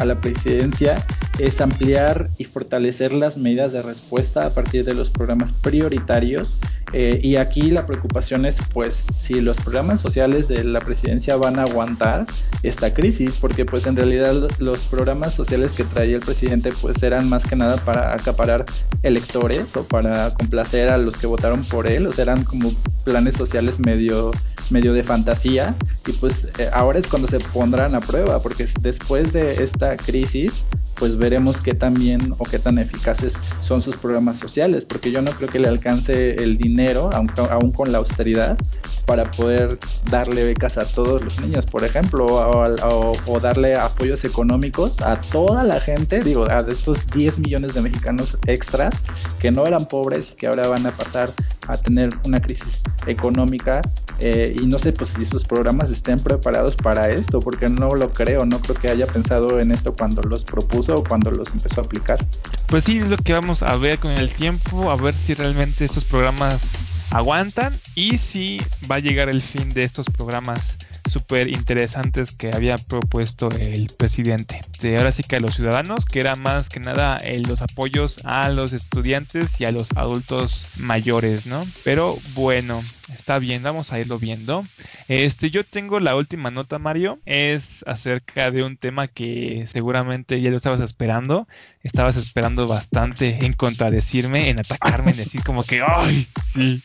a 0.00 0.06
la 0.06 0.18
presidencia 0.20 0.96
es 1.38 1.60
ampliar 1.60 2.30
y 2.38 2.44
fortalecer 2.44 3.12
las 3.12 3.36
medidas 3.36 3.72
de 3.72 3.82
respuesta 3.82 4.46
a 4.46 4.54
partir 4.54 4.82
de 4.84 4.94
los 4.94 5.10
programas 5.10 5.52
prioritarios. 5.52 6.56
Eh, 6.92 7.20
y 7.22 7.36
aquí 7.36 7.70
la 7.70 7.86
preocupación 7.86 8.44
es, 8.44 8.60
pues, 8.72 9.04
si 9.16 9.40
los 9.40 9.60
programas 9.60 10.00
sociales 10.00 10.48
de 10.48 10.64
la 10.64 10.80
presidencia 10.80 11.36
van 11.36 11.58
a 11.58 11.62
aguantar 11.62 12.26
esta 12.62 12.92
crisis, 12.92 13.36
porque 13.36 13.64
pues 13.64 13.86
en 13.86 13.96
realidad 13.96 14.48
los 14.58 14.84
programas 14.84 15.34
sociales 15.34 15.72
que 15.72 15.84
traía 15.84 16.16
el 16.16 16.22
presidente 16.22 16.70
pues 16.80 17.02
eran 17.02 17.28
más 17.28 17.46
que 17.46 17.56
nada 17.56 17.76
para 17.78 18.12
acaparar 18.12 18.64
electores 19.02 19.76
o 19.76 19.84
para 19.84 20.30
complacer 20.34 20.88
a 20.88 20.98
los 20.98 21.16
que 21.16 21.26
votaron 21.26 21.62
por 21.62 21.86
él, 21.90 22.06
o 22.06 22.12
sea, 22.12 22.24
eran 22.24 22.44
como 22.44 22.70
planes 23.04 23.34
sociales 23.34 23.80
medio 23.80 24.30
medio 24.70 24.92
de 24.92 25.02
fantasía 25.02 25.74
y 26.06 26.12
pues 26.12 26.50
eh, 26.58 26.70
ahora 26.72 26.98
es 26.98 27.06
cuando 27.06 27.26
se 27.26 27.40
pondrán 27.40 27.94
a 27.94 28.00
prueba 28.00 28.40
porque 28.40 28.66
después 28.80 29.32
de 29.32 29.62
esta 29.62 29.96
crisis 29.96 30.64
pues 31.00 31.16
veremos 31.16 31.62
qué 31.62 31.72
tan 31.72 31.94
bien 31.94 32.34
o 32.38 32.44
qué 32.44 32.58
tan 32.58 32.78
eficaces 32.78 33.40
son 33.60 33.80
sus 33.80 33.96
programas 33.96 34.36
sociales, 34.36 34.84
porque 34.84 35.10
yo 35.10 35.22
no 35.22 35.30
creo 35.30 35.48
que 35.48 35.58
le 35.58 35.66
alcance 35.66 36.34
el 36.34 36.58
dinero, 36.58 37.08
aún, 37.12 37.72
con 37.72 37.90
la 37.90 37.98
austeridad, 37.98 38.58
para 39.06 39.30
poder 39.30 39.78
darle 40.10 40.44
becas 40.44 40.76
a 40.76 40.84
todos 40.84 41.24
los 41.24 41.40
niños, 41.40 41.64
por 41.64 41.84
ejemplo, 41.84 42.26
o, 42.26 43.40
darle 43.40 43.76
apoyos 43.76 44.24
económicos 44.24 45.00
a 45.00 45.18
toda 45.18 45.64
la 45.64 45.80
gente, 45.80 46.22
digo, 46.22 46.44
a 46.50 46.60
estos 46.68 47.06
10 47.06 47.38
millones 47.38 47.72
de 47.72 47.80
mexicanos 47.80 48.36
extras 48.46 49.02
que 49.40 49.50
no 49.50 49.66
eran 49.66 49.86
pobres 49.86 50.32
y 50.32 50.36
que 50.36 50.48
ahora 50.48 50.68
van 50.68 50.86
a 50.86 50.90
pasar 50.90 51.32
a 51.66 51.78
tener 51.78 52.10
una 52.26 52.42
crisis 52.42 52.84
económica 53.06 53.80
eh, 54.20 54.54
y 54.60 54.66
no 54.66 54.78
sé 54.78 54.92
pues 54.92 55.10
si 55.10 55.24
sus 55.24 55.44
programas 55.44 55.90
estén 55.90 56.20
preparados 56.20 56.76
para 56.76 57.10
esto, 57.10 57.40
porque 57.40 57.68
no 57.68 57.94
lo 57.94 58.10
creo, 58.10 58.44
no 58.44 58.60
creo 58.60 58.76
que 58.76 58.88
haya 58.88 59.06
pensado 59.06 59.60
en 59.60 59.72
esto 59.72 59.94
cuando 59.94 60.22
los 60.22 60.44
propuso 60.44 60.96
o 60.96 61.04
cuando 61.04 61.30
los 61.30 61.52
empezó 61.52 61.80
a 61.80 61.84
aplicar. 61.84 62.18
Pues 62.66 62.84
sí, 62.84 62.98
es 62.98 63.08
lo 63.08 63.16
que 63.16 63.32
vamos 63.32 63.62
a 63.62 63.76
ver 63.76 63.98
con 63.98 64.10
el 64.10 64.28
tiempo, 64.30 64.90
a 64.90 64.96
ver 64.96 65.14
si 65.14 65.34
realmente 65.34 65.84
estos 65.84 66.04
programas 66.04 66.99
aguantan 67.10 67.76
y 67.94 68.18
si 68.18 68.60
va 68.90 68.96
a 68.96 69.00
llegar 69.00 69.28
el 69.28 69.42
fin 69.42 69.70
de 69.70 69.82
estos 69.82 70.06
programas 70.06 70.78
súper 71.10 71.48
interesantes 71.48 72.30
que 72.30 72.50
había 72.54 72.78
propuesto 72.78 73.48
el 73.58 73.88
presidente. 73.88 74.62
De 74.80 74.96
ahora 74.96 75.12
sí 75.12 75.22
que 75.22 75.36
a 75.36 75.40
los 75.40 75.56
ciudadanos, 75.56 76.04
que 76.04 76.20
era 76.20 76.36
más 76.36 76.68
que 76.68 76.80
nada 76.80 77.18
eh, 77.18 77.40
los 77.40 77.62
apoyos 77.62 78.24
a 78.24 78.48
los 78.48 78.72
estudiantes 78.72 79.60
y 79.60 79.64
a 79.64 79.72
los 79.72 79.90
adultos 79.96 80.70
mayores, 80.76 81.46
¿no? 81.46 81.66
Pero 81.84 82.16
bueno, 82.34 82.80
está 83.12 83.38
bien, 83.38 83.62
vamos 83.62 83.92
a 83.92 83.98
irlo 83.98 84.18
viendo. 84.18 84.64
Este, 85.08 85.50
yo 85.50 85.64
tengo 85.64 85.98
la 86.00 86.14
última 86.14 86.50
nota, 86.50 86.78
Mario, 86.78 87.18
es 87.26 87.84
acerca 87.86 88.50
de 88.50 88.62
un 88.62 88.76
tema 88.76 89.08
que 89.08 89.66
seguramente 89.66 90.40
ya 90.40 90.50
lo 90.50 90.56
estabas 90.56 90.80
esperando. 90.80 91.48
Estabas 91.82 92.16
esperando 92.16 92.66
bastante 92.66 93.38
en 93.44 93.54
contradecirme, 93.54 94.50
en 94.50 94.58
atacarme, 94.58 95.12
en 95.12 95.16
decir 95.16 95.42
como 95.42 95.62
que, 95.62 95.82
¡ay! 95.82 96.28
Sí, 96.44 96.82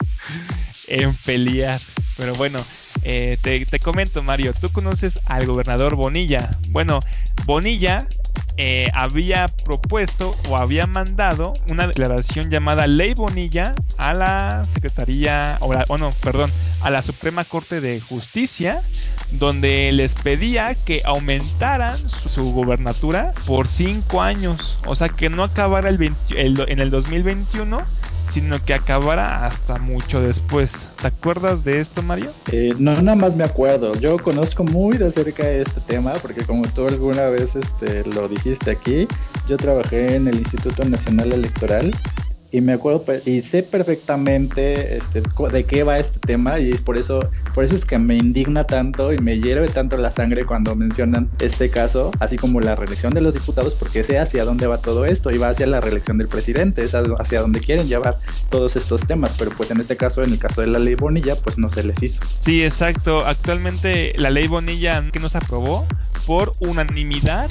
en 0.87 1.13
pelear. 1.13 1.81
Pero 2.15 2.33
bueno, 2.35 2.63
eh, 3.03 3.37
te, 3.41 3.79
comento, 3.79 4.23
Mario, 4.23 4.53
tú 4.53 4.69
conoces 4.69 5.19
al 5.25 5.45
gobernador 5.45 5.95
Bonilla. 5.95 6.49
Bueno, 6.69 7.01
Bonilla 7.45 8.07
eh, 8.57 8.89
había 8.93 9.47
propuesto 9.47 10.33
o 10.49 10.57
había 10.57 10.87
mandado 10.87 11.53
una 11.69 11.87
declaración 11.87 12.49
llamada 12.49 12.87
Ley 12.87 13.13
Bonilla 13.13 13.75
a 13.97 14.13
la 14.13 14.65
Secretaría, 14.65 15.57
o, 15.59 15.97
no, 15.97 16.11
perdón, 16.21 16.51
a 16.81 16.89
la 16.89 17.01
Suprema 17.01 17.43
Corte 17.43 17.81
de 17.81 17.99
Justicia, 17.99 18.81
donde 19.31 19.91
les 19.91 20.13
pedía 20.13 20.73
que 20.75 21.01
aumentaran 21.03 21.97
su, 21.97 22.53
gobernatura 22.53 23.33
por 23.45 23.67
cinco 23.67 24.21
años, 24.21 24.79
o 24.85 24.95
sea 24.95 25.09
que 25.09 25.29
no 25.29 25.43
acabara 25.43 25.89
el, 25.89 26.15
en 26.35 26.79
el 26.79 26.89
2021 26.89 27.85
sino 28.35 28.61
que 28.65 28.73
acabara 28.73 29.45
hasta 29.45 29.77
mucho 29.77 30.19
después. 30.19 30.89
¿Te 31.01 31.07
acuerdas 31.07 31.63
de 31.63 31.79
esto, 31.79 32.01
Mario? 32.01 32.33
Eh, 32.51 32.73
no, 32.77 32.91
nada 33.01 33.15
más 33.15 33.33
me 33.33 33.45
acuerdo. 33.45 33.97
Yo 34.01 34.17
conozco 34.17 34.65
muy 34.65 34.97
de 34.97 35.09
cerca 35.09 35.49
este 35.49 35.79
tema 35.79 36.11
porque 36.21 36.43
como 36.43 36.67
tú 36.67 36.85
alguna 36.85 37.29
vez 37.29 37.55
este, 37.55 38.03
lo 38.03 38.27
dijiste 38.27 38.71
aquí, 38.71 39.07
yo 39.47 39.55
trabajé 39.55 40.17
en 40.17 40.27
el 40.27 40.35
Instituto 40.35 40.83
Nacional 40.83 41.31
Electoral 41.31 41.93
y 42.55 42.61
me 42.61 42.71
acuerdo 42.71 43.03
y 43.25 43.41
sé 43.41 43.63
perfectamente 43.63 44.95
este, 44.95 45.21
de 45.51 45.65
qué 45.65 45.83
va 45.83 45.99
este 45.99 46.19
tema 46.19 46.57
y 46.59 46.73
por 46.75 46.97
eso 46.97 47.19
por 47.53 47.65
eso 47.65 47.75
es 47.75 47.83
que 47.83 47.99
me 47.99 48.15
indigna 48.15 48.63
tanto 48.63 49.11
y 49.11 49.17
me 49.19 49.39
hierve 49.39 49.67
tanto 49.67 49.97
la 49.97 50.09
sangre 50.09 50.45
cuando 50.45 50.73
mencionan 50.75 51.29
este 51.39 51.69
caso, 51.69 52.11
así 52.19 52.37
como 52.37 52.61
la 52.61 52.75
reelección 52.75 53.13
de 53.13 53.21
los 53.21 53.33
diputados, 53.33 53.75
porque 53.75 54.03
sé 54.03 54.19
hacia 54.19 54.45
dónde 54.45 54.67
va 54.67 54.81
todo 54.81 55.05
esto 55.05 55.31
y 55.31 55.37
va 55.37 55.49
hacia 55.49 55.67
la 55.67 55.81
reelección 55.81 56.17
del 56.17 56.27
presidente, 56.27 56.83
es 56.83 56.95
hacia 56.95 57.41
donde 57.41 57.59
quieren 57.59 57.87
llevar 57.87 58.19
todos 58.49 58.75
estos 58.75 59.07
temas, 59.07 59.35
pero 59.37 59.51
pues 59.51 59.71
en 59.71 59.79
este 59.79 59.95
caso, 59.97 60.23
en 60.23 60.31
el 60.33 60.39
caso 60.39 60.61
de 60.61 60.67
la 60.67 60.79
ley 60.79 60.95
Bonilla, 60.95 61.35
pues 61.35 61.57
no 61.57 61.69
se 61.69 61.83
les 61.83 62.03
hizo. 62.03 62.23
Sí, 62.39 62.63
exacto. 62.63 63.25
Actualmente 63.25 64.13
la 64.17 64.29
ley 64.29 64.47
Bonilla 64.47 65.03
que 65.11 65.19
no 65.19 65.29
se 65.29 65.37
aprobó 65.37 65.85
por 66.25 66.53
unanimidad 66.59 67.49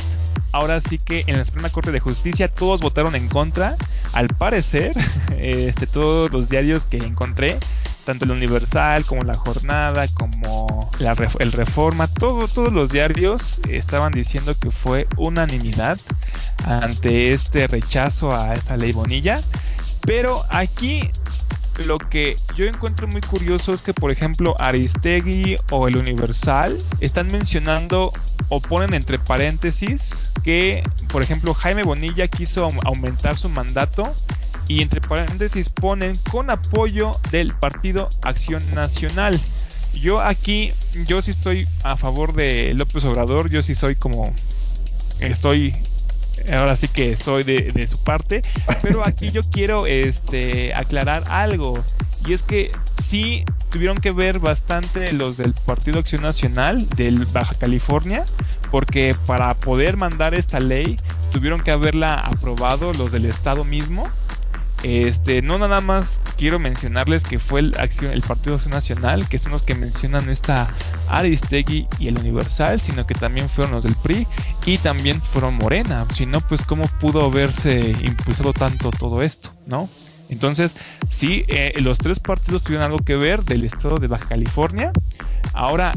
ahora 0.54 0.80
sí 0.80 0.98
que 0.98 1.24
en 1.26 1.36
la 1.36 1.44
Suprema 1.44 1.68
Corte 1.68 1.90
de 1.90 1.98
Justicia 1.98 2.46
todos 2.46 2.80
votaron 2.80 3.16
en 3.16 3.28
contra. 3.28 3.76
Al 4.12 4.28
parecer, 4.28 4.92
este, 5.38 5.88
todos 5.88 6.32
los 6.32 6.48
diarios 6.48 6.86
que 6.86 6.98
encontré, 6.98 7.58
tanto 8.04 8.24
el 8.24 8.30
Universal 8.30 9.04
como 9.04 9.22
la 9.22 9.34
Jornada, 9.34 10.06
como 10.14 10.90
la, 11.00 11.16
el 11.40 11.52
Reforma, 11.52 12.06
todo, 12.06 12.46
todos 12.46 12.72
los 12.72 12.88
diarios 12.88 13.60
estaban 13.68 14.12
diciendo 14.12 14.54
que 14.54 14.70
fue 14.70 15.08
unanimidad 15.16 15.98
ante 16.64 17.32
este 17.32 17.66
rechazo 17.66 18.32
a 18.32 18.54
esta 18.54 18.76
ley 18.76 18.92
Bonilla. 18.92 19.40
Pero 20.02 20.44
aquí 20.50 21.10
lo 21.86 21.98
que 21.98 22.36
yo 22.56 22.66
encuentro 22.66 23.06
muy 23.08 23.20
curioso 23.20 23.72
es 23.72 23.82
que, 23.82 23.92
por 23.92 24.10
ejemplo, 24.10 24.54
Aristegui 24.58 25.56
o 25.70 25.88
el 25.88 25.96
Universal 25.96 26.78
están 27.00 27.26
mencionando 27.28 28.12
o 28.48 28.60
ponen 28.60 28.94
entre 28.94 29.18
paréntesis 29.18 30.30
que, 30.42 30.82
por 31.08 31.22
ejemplo, 31.22 31.54
Jaime 31.54 31.82
Bonilla 31.82 32.28
quiso 32.28 32.68
aumentar 32.84 33.36
su 33.36 33.48
mandato 33.48 34.14
y 34.68 34.82
entre 34.82 35.00
paréntesis 35.00 35.68
ponen 35.68 36.16
con 36.30 36.50
apoyo 36.50 37.18
del 37.30 37.52
Partido 37.54 38.08
Acción 38.22 38.62
Nacional. 38.74 39.40
Yo 39.94 40.20
aquí, 40.20 40.72
yo 41.06 41.22
sí 41.22 41.30
estoy 41.30 41.68
a 41.82 41.96
favor 41.96 42.34
de 42.34 42.74
López 42.74 43.04
Obrador, 43.04 43.50
yo 43.50 43.62
sí 43.62 43.74
soy 43.74 43.94
como, 43.94 44.34
estoy, 45.20 45.74
ahora 46.52 46.76
sí 46.76 46.88
que 46.88 47.16
soy 47.16 47.44
de, 47.44 47.86
su 47.88 47.98
parte, 47.98 48.42
pero 48.82 49.06
aquí 49.06 49.30
yo 49.30 49.42
quiero 49.42 49.86
este, 49.86 50.74
aclarar 50.74 51.24
algo, 51.28 51.74
y 52.26 52.32
es 52.32 52.42
que 52.42 52.70
sí 53.00 53.44
tuvieron 53.70 53.98
que 53.98 54.12
ver 54.12 54.38
bastante 54.38 55.12
los 55.12 55.36
del 55.36 55.52
Partido 55.52 55.98
Acción 55.98 56.22
Nacional 56.22 56.88
del 56.90 57.26
Baja 57.26 57.54
California, 57.54 58.24
porque 58.70 59.14
para 59.26 59.54
poder 59.54 59.96
mandar 59.96 60.34
esta 60.34 60.60
ley 60.60 60.96
tuvieron 61.32 61.60
que 61.60 61.70
haberla 61.70 62.14
aprobado 62.14 62.92
los 62.94 63.12
del 63.12 63.26
estado 63.26 63.64
mismo. 63.64 64.08
Este, 64.84 65.40
no 65.40 65.56
nada 65.56 65.80
más 65.80 66.20
quiero 66.36 66.58
mencionarles 66.58 67.24
que 67.24 67.38
fue 67.38 67.60
el, 67.60 67.74
acción, 67.80 68.12
el 68.12 68.20
Partido 68.20 68.56
Acción 68.56 68.72
Nacional, 68.72 69.26
que 69.26 69.38
son 69.38 69.52
los 69.52 69.62
que 69.62 69.74
mencionan 69.74 70.28
esta 70.28 70.68
Aristegui 71.08 71.88
y 71.98 72.08
el 72.08 72.18
Universal, 72.18 72.78
sino 72.78 73.06
que 73.06 73.14
también 73.14 73.48
fueron 73.48 73.72
los 73.72 73.84
del 73.84 73.94
PRI 73.94 74.26
y 74.66 74.76
también 74.76 75.22
fueron 75.22 75.54
Morena. 75.54 76.06
Si 76.12 76.26
no, 76.26 76.42
pues 76.42 76.62
cómo 76.62 76.86
pudo 77.00 77.24
haberse 77.24 77.96
impulsado 78.02 78.52
tanto 78.52 78.90
todo 78.90 79.22
esto, 79.22 79.54
¿no? 79.66 79.88
Entonces, 80.28 80.76
sí, 81.08 81.46
eh, 81.48 81.72
los 81.80 81.98
tres 81.98 82.20
partidos 82.20 82.62
tuvieron 82.62 82.84
algo 82.84 82.98
que 82.98 83.16
ver 83.16 83.42
del 83.42 83.64
estado 83.64 83.96
de 83.96 84.08
Baja 84.08 84.28
California. 84.28 84.92
Ahora, 85.54 85.94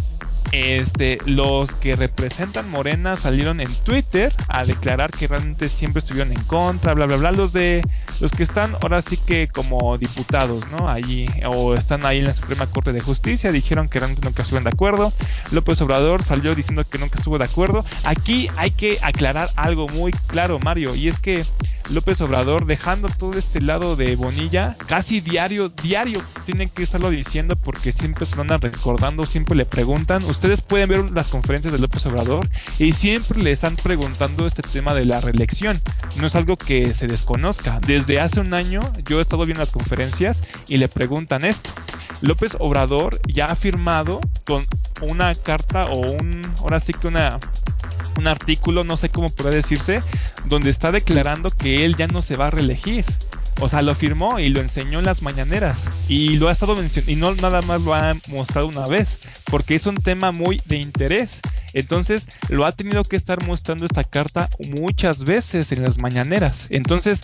este, 0.52 1.18
los 1.26 1.76
que 1.76 1.95
representan 1.95 2.70
Morena 2.70 3.16
salieron 3.16 3.60
en 3.62 3.74
Twitter 3.84 4.34
a 4.48 4.64
declarar 4.64 5.12
que 5.12 5.28
realmente 5.28 5.70
siempre 5.70 6.00
estuvieron 6.00 6.32
en 6.32 6.43
contra, 6.43 6.93
bla, 6.93 7.06
bla, 7.06 7.18
bla. 7.18 7.32
Los 7.32 7.54
de 7.54 7.82
los 8.20 8.32
que 8.32 8.43
están 8.43 8.76
ahora 8.82 9.02
sí 9.02 9.18
que 9.18 9.48
como 9.48 9.98
diputados, 9.98 10.64
¿no? 10.70 10.89
Allí, 10.89 11.28
o 11.45 11.74
están 11.74 12.06
ahí 12.06 12.20
en 12.20 12.26
la 12.26 12.34
Suprema 12.34 12.68
Corte 12.68 12.93
de 12.93 13.02
Justicia, 13.02 13.52
dijeron 13.52 13.88
que 13.88 14.00
realmente 14.00 14.26
nunca 14.26 14.43
estuvieron 14.43 14.64
de 14.64 14.72
acuerdo. 14.72 15.12
López 15.52 15.82
Obrador 15.82 16.24
salió 16.24 16.56
diciendo 16.56 16.84
que 16.84 16.98
nunca 16.98 17.16
estuvo 17.18 17.38
de 17.38 17.45
acuerdo. 17.45 17.86
Aquí 18.04 18.50
hay 18.58 18.72
que 18.72 18.98
aclarar 19.02 19.50
algo 19.56 19.88
muy 19.89 20.12
claro, 20.12 20.60
Mario, 20.60 20.95
y 20.95 21.08
es 21.08 21.20
que 21.20 21.45
López 21.89 22.19
Obrador 22.21 22.65
dejando 22.65 23.07
todo 23.09 23.38
este 23.38 23.61
lado 23.61 23.95
de 23.95 24.15
Bonilla, 24.15 24.77
casi 24.88 25.21
diario, 25.21 25.69
diario 25.69 26.23
tienen 26.45 26.69
que 26.69 26.83
estarlo 26.83 27.09
diciendo 27.09 27.55
porque 27.55 27.91
siempre 27.91 28.25
se 28.25 28.35
lo 28.35 28.41
andan 28.41 28.61
recordando, 28.61 29.23
siempre 29.23 29.55
le 29.55 29.65
preguntan. 29.65 30.23
Ustedes 30.25 30.61
pueden 30.61 30.89
ver 30.89 31.11
las 31.11 31.29
conferencias 31.29 31.73
de 31.73 31.79
López 31.79 32.05
Obrador 32.05 32.49
y 32.79 32.93
siempre 32.93 33.41
le 33.41 33.51
están 33.51 33.75
preguntando 33.75 34.47
este 34.47 34.61
tema 34.61 34.93
de 34.93 35.05
la 35.05 35.21
reelección. 35.21 35.79
No 36.17 36.27
es 36.27 36.35
algo 36.35 36.57
que 36.57 36.93
se 36.93 37.07
desconozca. 37.07 37.79
Desde 37.85 38.19
hace 38.19 38.39
un 38.39 38.53
año 38.53 38.81
yo 39.05 39.19
he 39.19 39.21
estado 39.21 39.45
viendo 39.45 39.61
las 39.61 39.71
conferencias 39.71 40.43
y 40.67 40.77
le 40.77 40.88
preguntan 40.88 41.45
esto. 41.45 41.69
López 42.21 42.57
Obrador 42.59 43.19
ya 43.27 43.47
ha 43.47 43.55
firmado 43.55 44.19
con 44.45 44.65
una 45.01 45.33
carta 45.35 45.85
o 45.85 45.99
un, 45.99 46.41
ahora 46.59 46.79
sí 46.79 46.93
que 46.93 47.07
una 47.07 47.39
un 48.18 48.28
artículo, 48.28 48.84
no 48.84 48.98
sé 48.98 49.10
cómo 49.10 49.30
puede 49.30 49.56
decirse, 49.56 50.02
donde 50.45 50.70
está 50.70 50.91
declarando 50.91 51.52
que 51.52 51.86
él 51.86 51.95
ya 51.95 52.08
no 52.08 52.22
se 52.22 52.36
va 52.36 52.48
a 52.48 52.52
reelegir. 52.52 53.06
O 53.60 53.70
sea, 53.70 53.82
lo 53.82 53.95
firmó 53.95 54.39
y 54.39 54.50
lo 54.50 54.60
enseñó 54.60 55.00
en 55.00 55.06
las 55.06 55.24
mañaneras. 55.24 55.86
Y 56.08 56.38
lo 56.38 56.48
ha 56.48 56.52
estado 56.52 56.76
mencionando. 56.76 57.12
Y 57.12 57.16
no 57.16 57.34
nada 57.36 57.62
más 57.64 57.82
lo 57.82 57.95
ha 57.95 58.16
mostrado 58.28 58.68
una 58.68 58.86
vez. 58.86 59.20
Porque 59.45 59.76
es 59.76 59.88
un 59.88 59.95
tema 59.95 60.32
muy 60.32 60.62
de 60.66 60.78
interés. 60.78 61.39
Entonces, 61.74 62.28
lo 62.50 62.66
ha 62.66 62.72
tenido 62.72 63.04
que 63.04 63.16
estar 63.16 63.43
mostrando 63.45 63.86
esta 63.86 64.04
carta 64.04 64.50
muchas 64.70 65.24
veces 65.24 65.72
en 65.72 65.84
las 65.84 65.98
mañaneras. 65.98 66.68
Entonces, 66.70 67.24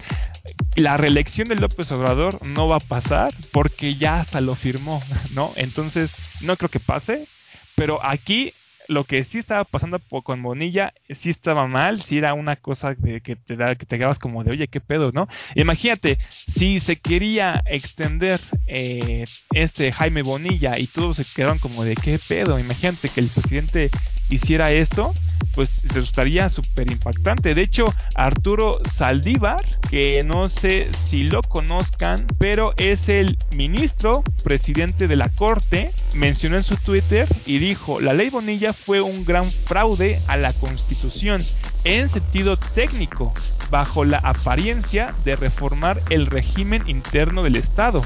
la 0.76 0.98
reelección 0.98 1.48
de 1.50 1.56
López 1.56 1.92
Obrador 1.92 2.44
no 2.46 2.68
va 2.68 2.78
a 2.78 2.80
pasar 2.80 3.32
porque 3.52 3.96
ya 3.96 4.20
hasta 4.20 4.42
lo 4.42 4.56
firmó, 4.56 5.02
¿no? 5.34 5.52
Entonces, 5.56 6.14
no 6.42 6.58
creo 6.58 6.70
que 6.70 6.80
pase. 6.80 7.28
Pero 7.76 8.04
aquí 8.04 8.54
lo 8.88 9.04
que 9.04 9.24
sí 9.24 9.38
estaba 9.38 9.64
pasando 9.64 10.00
con 10.00 10.42
Bonilla, 10.42 10.94
sí 11.10 11.30
estaba 11.30 11.68
mal, 11.68 12.02
sí 12.02 12.18
era 12.18 12.34
una 12.34 12.56
cosa 12.56 12.96
de 12.96 13.22
que 13.22 13.36
te 13.36 13.56
da, 13.56 13.76
que 13.76 13.86
te 13.86 13.98
quedabas 13.98 14.20
como 14.20 14.44
de, 14.44 14.52
oye, 14.52 14.68
qué 14.68 14.82
pedo, 14.82 15.12
¿no? 15.12 15.28
Imagínate, 15.56 16.18
si 16.30 16.80
se 16.80 16.98
quería 16.98 17.62
extender 17.66 18.40
eh, 18.68 19.26
este 19.54 19.92
Jaime 19.92 20.22
Bonilla 20.24 20.78
y 20.78 20.88
todos 20.88 21.18
se 21.18 21.26
quedaron 21.26 21.60
como 21.60 21.84
de, 21.84 21.96
qué 21.96 22.20
pedo, 22.20 22.60
imagínate 22.60 23.10
que 23.10 23.22
el 23.22 23.28
presidente 23.28 23.90
hiciera 24.30 24.72
esto, 24.72 25.14
pues 25.54 25.82
resultaría 25.94 26.50
súper 26.50 26.92
impactante. 26.92 27.56
De 27.56 27.62
hecho, 27.62 27.94
Arturo 28.16 28.80
Saldívar, 28.86 29.64
que 29.90 30.24
no 30.24 30.50
sé 30.50 30.88
si 30.94 31.24
lo 31.24 31.42
conozcan, 31.42 32.26
pero 32.40 32.74
es 32.78 33.10
el 33.10 33.38
ministro 33.56 34.24
presidente 34.44 35.08
de 35.08 35.16
la 35.16 35.30
Corte, 35.30 35.94
mencionó 36.14 36.58
en 36.58 36.64
su 36.64 36.76
Twitter 36.78 37.28
y 37.46 37.60
dijo, 37.60 38.00
la 38.00 38.14
ley 38.14 38.30
Bonilla 38.30 38.74
fue 38.74 39.02
un 39.02 39.26
gran 39.26 39.50
fraude 39.50 40.20
a 40.28 40.38
la 40.38 40.54
Constitución 40.54 41.42
en 41.84 42.10
sentido 42.10 42.58
técnico, 42.58 43.34
bajo 43.70 44.06
la 44.06 44.18
apariencia 44.18 45.14
de 45.26 45.36
reformar 45.36 46.02
el 46.10 46.28
régimen 46.28 46.84
interno 46.88 47.44
del 47.44 47.56
Estado 47.56 48.02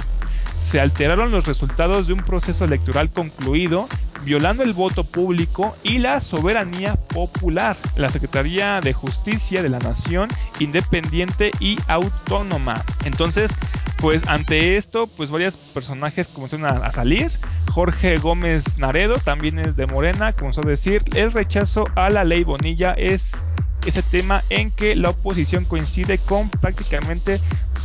se 0.59 0.79
alteraron 0.79 1.31
los 1.31 1.45
resultados 1.45 2.07
de 2.07 2.13
un 2.13 2.19
proceso 2.19 2.65
electoral 2.65 3.11
concluido, 3.11 3.87
violando 4.23 4.63
el 4.63 4.73
voto 4.73 5.03
público 5.03 5.75
y 5.83 5.99
la 5.99 6.19
soberanía 6.19 6.95
popular. 6.95 7.77
La 7.95 8.09
Secretaría 8.09 8.79
de 8.81 8.93
Justicia 8.93 9.61
de 9.63 9.69
la 9.69 9.79
Nación, 9.79 10.29
independiente 10.59 11.51
y 11.59 11.77
autónoma. 11.87 12.83
Entonces, 13.05 13.55
pues 13.97 14.27
ante 14.27 14.75
esto, 14.75 15.07
pues 15.07 15.31
varios 15.31 15.57
personajes 15.57 16.27
comenzaron 16.27 16.65
a, 16.65 16.91
salir. 16.91 17.31
Jorge 17.71 18.17
Gómez 18.17 18.77
Naredo 18.77 19.15
también 19.15 19.59
es 19.59 19.75
de 19.75 19.87
Morena, 19.87 20.33
comenzó 20.33 20.61
a 20.61 20.69
decir, 20.69 21.03
el 21.15 21.31
rechazo 21.31 21.87
a 21.95 22.09
la 22.09 22.23
ley 22.23 22.43
Bonilla 22.43 22.93
es 22.93 23.45
ese 23.85 24.03
tema 24.03 24.43
en 24.49 24.71
que 24.71 24.95
la 24.95 25.11
oposición 25.11 25.65
coincide 25.65 26.17
con 26.17 26.49
prácticamente 26.49 27.39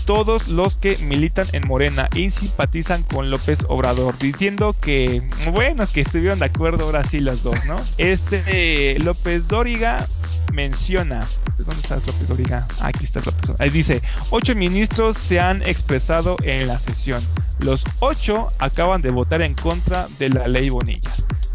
todos 0.04 0.48
los 0.48 0.76
que 0.76 0.96
militan 0.98 1.46
en 1.52 1.66
Morena 1.66 2.08
y 2.14 2.30
simpatizan 2.30 3.02
con 3.04 3.30
López 3.30 3.60
Obrador, 3.68 4.18
diciendo 4.18 4.74
que, 4.80 5.22
bueno, 5.52 5.86
que 5.92 6.00
estuvieron 6.00 6.40
de 6.40 6.46
acuerdo 6.46 6.86
ahora 6.86 7.04
sí 7.04 7.20
los 7.20 7.42
dos, 7.42 7.64
¿no? 7.66 7.80
Este 7.98 8.98
López 9.00 9.46
Dóriga 9.46 10.08
menciona, 10.52 11.26
¿dónde 11.58 11.80
estás 11.80 12.06
López 12.06 12.28
Dóriga? 12.28 12.66
Aquí 12.80 13.04
está 13.04 13.20
López 13.20 13.52
Ahí 13.58 13.70
dice, 13.70 14.02
ocho 14.30 14.54
ministros 14.54 15.16
se 15.16 15.40
han 15.40 15.62
expresado 15.62 16.36
en 16.42 16.66
la 16.66 16.78
sesión. 16.78 17.22
Los 17.60 17.84
ocho 18.00 18.48
acaban 18.58 19.02
de 19.02 19.10
votar 19.10 19.42
en 19.42 19.54
contra 19.54 20.06
de 20.18 20.30
la 20.30 20.48
ley 20.48 20.68
Bonilla 20.68 21.10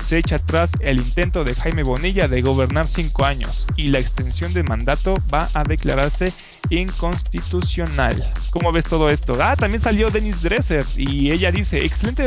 se 0.08 0.18
echa 0.18 0.38
atrás 0.38 0.72
el 0.80 1.00
intento 1.00 1.44
de 1.44 1.54
Jaime 1.54 1.84
Bonilla 1.84 2.30
de 2.30 2.42
gobernar 2.42 2.88
cinco 2.88 3.26
años 3.26 3.68
y 3.76 3.90
la 3.90 4.00
extensión 4.00 4.54
de 4.54 4.64
mandato 4.64 5.16
va 5.34 5.50
a 5.54 5.64
declararse 5.66 6.32
inconstitucional. 6.70 8.32
¿Cómo 8.52 8.72
ves 8.72 8.86
todo 8.86 9.10
esto? 9.10 9.34
Ah, 9.42 9.58
también 9.58 9.82
salió 9.82 10.10
Denis 10.10 10.42
Dresser 10.42 10.86
y 10.96 11.32
ella 11.32 11.52
dice, 11.52 11.84
excelente 11.84 12.26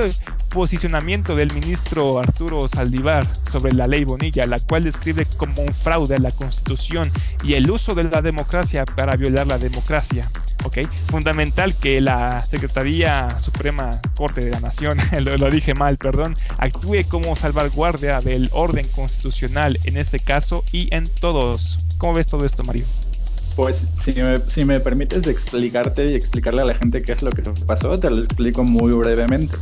posicionamiento 0.51 1.35
del 1.35 1.53
ministro 1.55 2.19
Arturo 2.19 2.69
Saldívar 2.69 3.27
sobre 3.45 3.73
la 3.73 3.87
ley 3.87 4.05
Bonilla, 4.05 4.45
la 4.45 4.59
cual 4.59 4.85
describe 4.85 5.25
como 5.37 5.63
un 5.63 5.73
fraude 5.73 6.17
a 6.17 6.19
la 6.19 6.33
constitución 6.33 7.11
y 7.43 7.55
el 7.55 7.71
uso 7.71 7.95
de 7.95 8.05
la 8.05 8.21
democracia 8.21 8.85
para 8.85 9.17
violar 9.17 9.47
la 9.47 9.59
democracia. 9.59 10.31
¿ok? 10.65 10.79
Fundamental 11.09 11.75
que 11.77 12.01
la 12.01 12.45
Secretaría 12.51 13.41
Suprema 13.41 14.01
Corte 14.17 14.43
de 14.45 14.51
la 14.51 14.61
Nación, 14.61 14.99
lo, 15.21 15.51
dije 15.51 15.75
mal, 15.75 15.97
perdón, 15.97 16.37
actúe 16.59 17.09
como 17.09 17.35
salvaguardia 17.37 18.21
del 18.21 18.51
orden 18.53 18.87
constitucional 18.89 19.79
en 19.85 19.97
este 19.97 20.19
caso 20.19 20.65
y 20.73 20.95
en 20.95 21.09
todos. 21.09 21.79
¿Cómo 21.99 22.15
ves 22.15 22.27
todo 22.27 22.45
esto, 22.45 22.65
Mario? 22.65 22.87
Pues 23.61 23.89
si 23.93 24.15
me, 24.15 24.39
si 24.39 24.65
me 24.65 24.81
permites 24.81 25.27
explicarte 25.27 26.07
y 26.07 26.15
explicarle 26.15 26.63
a 26.63 26.65
la 26.65 26.73
gente 26.73 27.03
qué 27.03 27.13
es 27.13 27.21
lo 27.21 27.31
que 27.31 27.43
pasó, 27.67 28.01
te 28.01 28.09
lo 28.09 28.23
explico 28.23 28.65
muy 28.65 28.91
brevemente. 28.93 29.55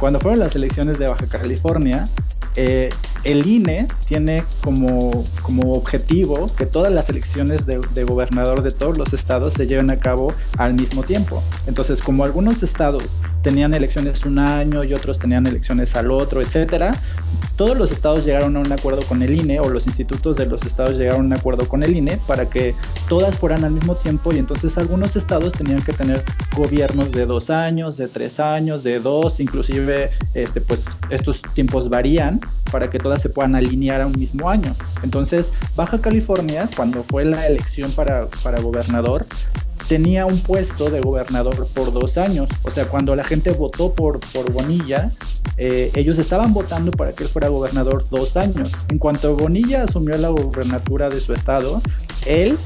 Cuando 0.00 0.18
fueron 0.18 0.40
las 0.40 0.56
elecciones 0.56 0.98
de 0.98 1.06
Baja 1.06 1.28
California, 1.28 2.08
eh, 2.56 2.90
el 3.24 3.46
INE 3.46 3.88
tiene 4.06 4.44
como, 4.62 5.24
objetivo 5.74 6.46
que 6.56 6.66
todas 6.66 6.92
las 6.92 7.08
elecciones 7.08 7.66
de, 7.66 8.04
gobernador 8.04 8.62
de 8.62 8.70
todos 8.70 8.96
los 8.96 9.12
estados 9.12 9.54
se 9.54 9.66
lleven 9.66 9.90
a 9.90 9.98
cabo 9.98 10.32
al 10.58 10.74
mismo 10.74 11.02
tiempo. 11.02 11.42
Entonces, 11.66 12.02
como 12.02 12.24
algunos 12.24 12.62
estados 12.62 13.18
tenían 13.42 13.74
elecciones 13.74 14.24
un 14.24 14.38
año 14.38 14.84
y 14.84 14.94
otros 14.94 15.18
tenían 15.18 15.46
elecciones 15.46 15.96
al 15.96 16.10
otro, 16.10 16.42
etcétera, 16.42 16.94
todos 17.56 17.76
los 17.76 17.92
estados 17.92 18.24
llegaron 18.24 18.56
a 18.56 18.60
un 18.60 18.72
acuerdo 18.72 19.02
con 19.02 19.22
el 19.22 19.38
INE 19.38 19.60
o 19.60 19.68
los 19.68 19.86
institutos 19.86 20.36
de 20.36 20.46
los 20.46 20.64
estados 20.64 20.98
llegaron 20.98 21.22
a 21.22 21.24
un 21.24 21.32
acuerdo 21.32 21.68
con 21.68 21.82
el 21.82 21.96
INE 21.96 22.20
para 22.26 22.48
que 22.50 22.74
todas 23.08 23.38
fueran 23.38 23.64
al 23.64 23.72
mismo 23.72 23.96
tiempo 23.96 24.32
y 24.32 24.38
entonces 24.38 24.76
algunos 24.76 25.16
estados 25.16 25.52
tenían 25.52 25.82
que 25.82 25.92
tener 25.92 26.24
gobiernos 26.56 27.12
de 27.12 27.26
dos 27.26 27.50
años, 27.50 27.96
de 27.96 28.08
tres 28.08 28.40
años, 28.40 28.82
de 28.82 29.00
dos, 29.00 29.40
inclusive 29.40 30.10
este, 30.34 30.60
pues 30.60 30.84
estos 31.10 31.42
tiempos 31.54 31.88
varían 31.88 32.40
para 32.70 32.90
que 32.90 32.98
todas 32.98 33.13
se 33.18 33.30
puedan 33.30 33.54
alinear 33.54 34.00
a 34.00 34.06
un 34.06 34.18
mismo 34.18 34.48
año. 34.48 34.76
Entonces, 35.02 35.52
Baja 35.76 36.00
California, 36.00 36.68
cuando 36.76 37.02
fue 37.02 37.24
la 37.24 37.46
elección 37.46 37.90
para, 37.92 38.28
para 38.42 38.60
gobernador, 38.60 39.26
tenía 39.88 40.26
un 40.26 40.40
puesto 40.40 40.90
de 40.90 41.00
gobernador 41.00 41.68
por 41.74 41.92
dos 41.92 42.18
años. 42.18 42.48
O 42.62 42.70
sea, 42.70 42.88
cuando 42.88 43.14
la 43.14 43.24
gente 43.24 43.52
votó 43.52 43.94
por, 43.94 44.20
por 44.20 44.50
Bonilla, 44.52 45.10
eh, 45.56 45.90
ellos 45.94 46.18
estaban 46.18 46.52
votando 46.52 46.90
para 46.90 47.14
que 47.14 47.24
él 47.24 47.28
fuera 47.28 47.48
gobernador 47.48 48.04
dos 48.08 48.36
años. 48.36 48.86
En 48.88 48.98
cuanto 48.98 49.36
Bonilla 49.36 49.84
asumió 49.84 50.16
la 50.16 50.28
gobernatura 50.28 51.08
de 51.08 51.20
su 51.20 51.32
estado, 51.32 51.82
él 52.26 52.56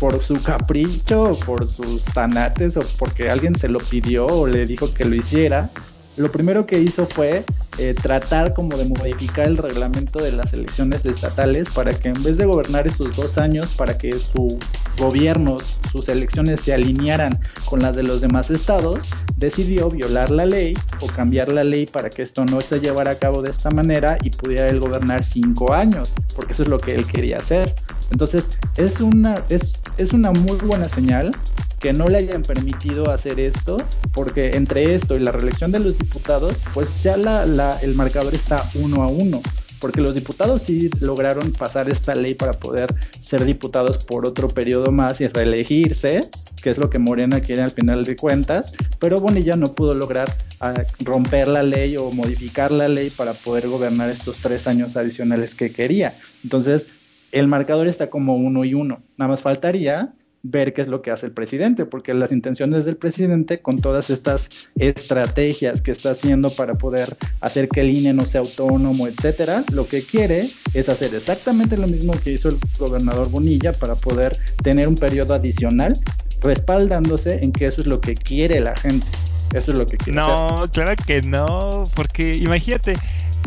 por 0.00 0.20
su 0.22 0.34
capricho, 0.42 1.30
por 1.46 1.66
sus 1.66 2.04
tanates 2.04 2.76
o 2.76 2.80
porque 2.98 3.28
alguien 3.28 3.54
se 3.54 3.68
lo 3.68 3.78
pidió 3.78 4.26
o 4.26 4.46
le 4.46 4.66
dijo 4.66 4.92
que 4.92 5.04
lo 5.04 5.14
hiciera, 5.14 5.70
lo 6.16 6.32
primero 6.32 6.66
que 6.66 6.80
hizo 6.80 7.06
fue 7.06 7.44
eh, 7.78 7.94
tratar 7.94 8.52
como 8.52 8.76
de 8.76 8.84
modificar 8.84 9.46
el 9.46 9.56
reglamento 9.56 10.22
de 10.22 10.32
las 10.32 10.52
elecciones 10.52 11.06
estatales 11.06 11.70
para 11.70 11.94
que 11.94 12.08
en 12.08 12.22
vez 12.22 12.36
de 12.36 12.44
gobernar 12.44 12.86
esos 12.86 13.16
dos 13.16 13.38
años, 13.38 13.72
para 13.76 13.96
que 13.96 14.18
su 14.18 14.58
gobierno, 14.98 15.56
sus 15.90 16.08
elecciones 16.08 16.60
se 16.60 16.74
alinearan 16.74 17.38
con 17.64 17.80
las 17.80 17.96
de 17.96 18.02
los 18.02 18.20
demás 18.20 18.50
estados, 18.50 19.10
decidió 19.36 19.88
violar 19.88 20.30
la 20.30 20.44
ley 20.44 20.74
o 21.00 21.06
cambiar 21.06 21.50
la 21.50 21.64
ley 21.64 21.86
para 21.86 22.10
que 22.10 22.22
esto 22.22 22.44
no 22.44 22.60
se 22.60 22.80
llevara 22.80 23.12
a 23.12 23.18
cabo 23.18 23.42
de 23.42 23.50
esta 23.50 23.70
manera 23.70 24.18
y 24.22 24.30
pudiera 24.30 24.68
él 24.68 24.78
gobernar 24.78 25.22
cinco 25.22 25.72
años, 25.72 26.14
porque 26.34 26.52
eso 26.52 26.64
es 26.64 26.68
lo 26.68 26.78
que 26.78 26.94
él 26.94 27.06
quería 27.06 27.38
hacer. 27.38 27.74
Entonces, 28.10 28.52
es 28.76 29.00
una, 29.00 29.42
es, 29.48 29.81
es 30.02 30.12
una 30.12 30.32
muy 30.32 30.56
buena 30.58 30.88
señal 30.88 31.30
que 31.78 31.92
no 31.92 32.08
le 32.08 32.18
hayan 32.18 32.42
permitido 32.42 33.10
hacer 33.10 33.40
esto, 33.40 33.76
porque 34.12 34.56
entre 34.56 34.94
esto 34.94 35.16
y 35.16 35.20
la 35.20 35.32
reelección 35.32 35.72
de 35.72 35.80
los 35.80 35.98
diputados, 35.98 36.62
pues 36.72 37.02
ya 37.02 37.14
el 37.14 37.94
marcador 37.94 38.34
está 38.34 38.68
uno 38.74 39.02
a 39.02 39.08
uno. 39.08 39.42
porque 39.80 40.00
los 40.00 40.14
diputados 40.14 40.62
sí 40.62 40.90
lograron 41.00 41.50
pasar 41.50 41.90
esta 41.90 42.14
ley 42.14 42.34
para 42.36 42.52
poder 42.52 42.94
ser 43.18 43.44
diputados 43.44 43.98
por 43.98 44.24
otro 44.26 44.46
periodo 44.46 44.92
más 44.92 45.20
y 45.20 45.26
reelegirse, 45.26 46.30
que 46.62 46.70
es 46.70 46.78
lo 46.78 46.88
que 46.88 47.00
Morena 47.00 47.40
quiere 47.40 47.62
al 47.62 47.72
final 47.72 48.04
de 48.04 48.14
cuentas, 48.14 48.74
pero 49.00 49.18
Bonilla 49.18 49.56
no 49.56 49.74
pudo 49.74 49.94
lograr 49.94 50.32
ah, 50.60 50.84
romper 51.00 51.48
la 51.48 51.64
ley 51.64 51.96
o 51.96 52.12
modificar 52.12 52.70
la 52.70 52.86
ley 52.86 53.10
para 53.10 53.34
poder 53.34 53.66
gobernar 53.66 54.08
estos 54.08 54.36
tres 54.38 54.68
años 54.68 54.96
adicionales 54.96 55.56
que 55.56 55.72
quería. 55.72 56.14
Entonces, 56.44 56.90
el 57.32 57.48
marcador 57.48 57.88
está 57.88 58.10
como 58.10 58.36
uno 58.36 58.64
y 58.64 58.74
uno. 58.74 59.02
Nada 59.16 59.30
más 59.30 59.42
faltaría 59.42 60.14
ver 60.42 60.72
qué 60.72 60.82
es 60.82 60.88
lo 60.88 61.02
que 61.02 61.10
hace 61.10 61.26
el 61.26 61.32
presidente, 61.32 61.86
porque 61.86 62.14
las 62.14 62.32
intenciones 62.32 62.84
del 62.84 62.96
presidente 62.96 63.60
con 63.60 63.80
todas 63.80 64.10
estas 64.10 64.68
estrategias 64.76 65.82
que 65.82 65.92
está 65.92 66.10
haciendo 66.10 66.50
para 66.50 66.74
poder 66.74 67.16
hacer 67.40 67.68
que 67.68 67.80
el 67.80 67.90
INE 67.90 68.12
no 68.12 68.24
sea 68.24 68.40
autónomo, 68.40 69.06
etcétera, 69.06 69.64
lo 69.70 69.86
que 69.86 70.02
quiere 70.02 70.48
es 70.74 70.88
hacer 70.88 71.14
exactamente 71.14 71.76
lo 71.76 71.86
mismo 71.86 72.12
que 72.12 72.32
hizo 72.32 72.48
el 72.48 72.58
gobernador 72.78 73.30
Bonilla 73.30 73.72
para 73.72 73.94
poder 73.94 74.36
tener 74.62 74.88
un 74.88 74.96
periodo 74.96 75.34
adicional 75.34 75.98
respaldándose 76.40 77.44
en 77.44 77.52
que 77.52 77.66
eso 77.66 77.80
es 77.80 77.86
lo 77.86 78.00
que 78.00 78.14
quiere 78.16 78.60
la 78.60 78.74
gente. 78.74 79.06
Eso 79.54 79.72
es 79.72 79.78
lo 79.78 79.86
que 79.86 79.98
quiere 79.98 80.18
No, 80.18 80.66
claro 80.72 80.94
que 81.06 81.20
no, 81.20 81.84
porque 81.94 82.34
imagínate, 82.34 82.94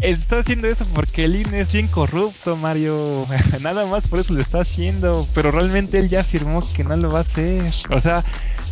está 0.02 0.40
haciendo 0.40 0.68
eso 0.68 0.86
porque 0.94 1.26
el 1.26 1.36
INE 1.36 1.62
es 1.62 1.74
bien 1.74 1.88
corrupto, 1.88 2.56
Mario. 2.56 3.26
Nada 3.62 3.86
más 3.86 4.08
por 4.08 4.20
eso 4.20 4.34
lo 4.34 4.42
está 4.42 4.62
haciendo. 4.62 5.28
Pero 5.34 5.52
realmente 5.52 6.00
él 6.00 6.10
ya 6.10 6.22
afirmó 6.22 6.62
que 6.76 6.84
no 6.84 6.96
lo 6.98 7.10
va 7.10 7.20
a 7.20 7.22
hacer. 7.22 7.62
O 7.90 8.00
sea, 8.00 8.24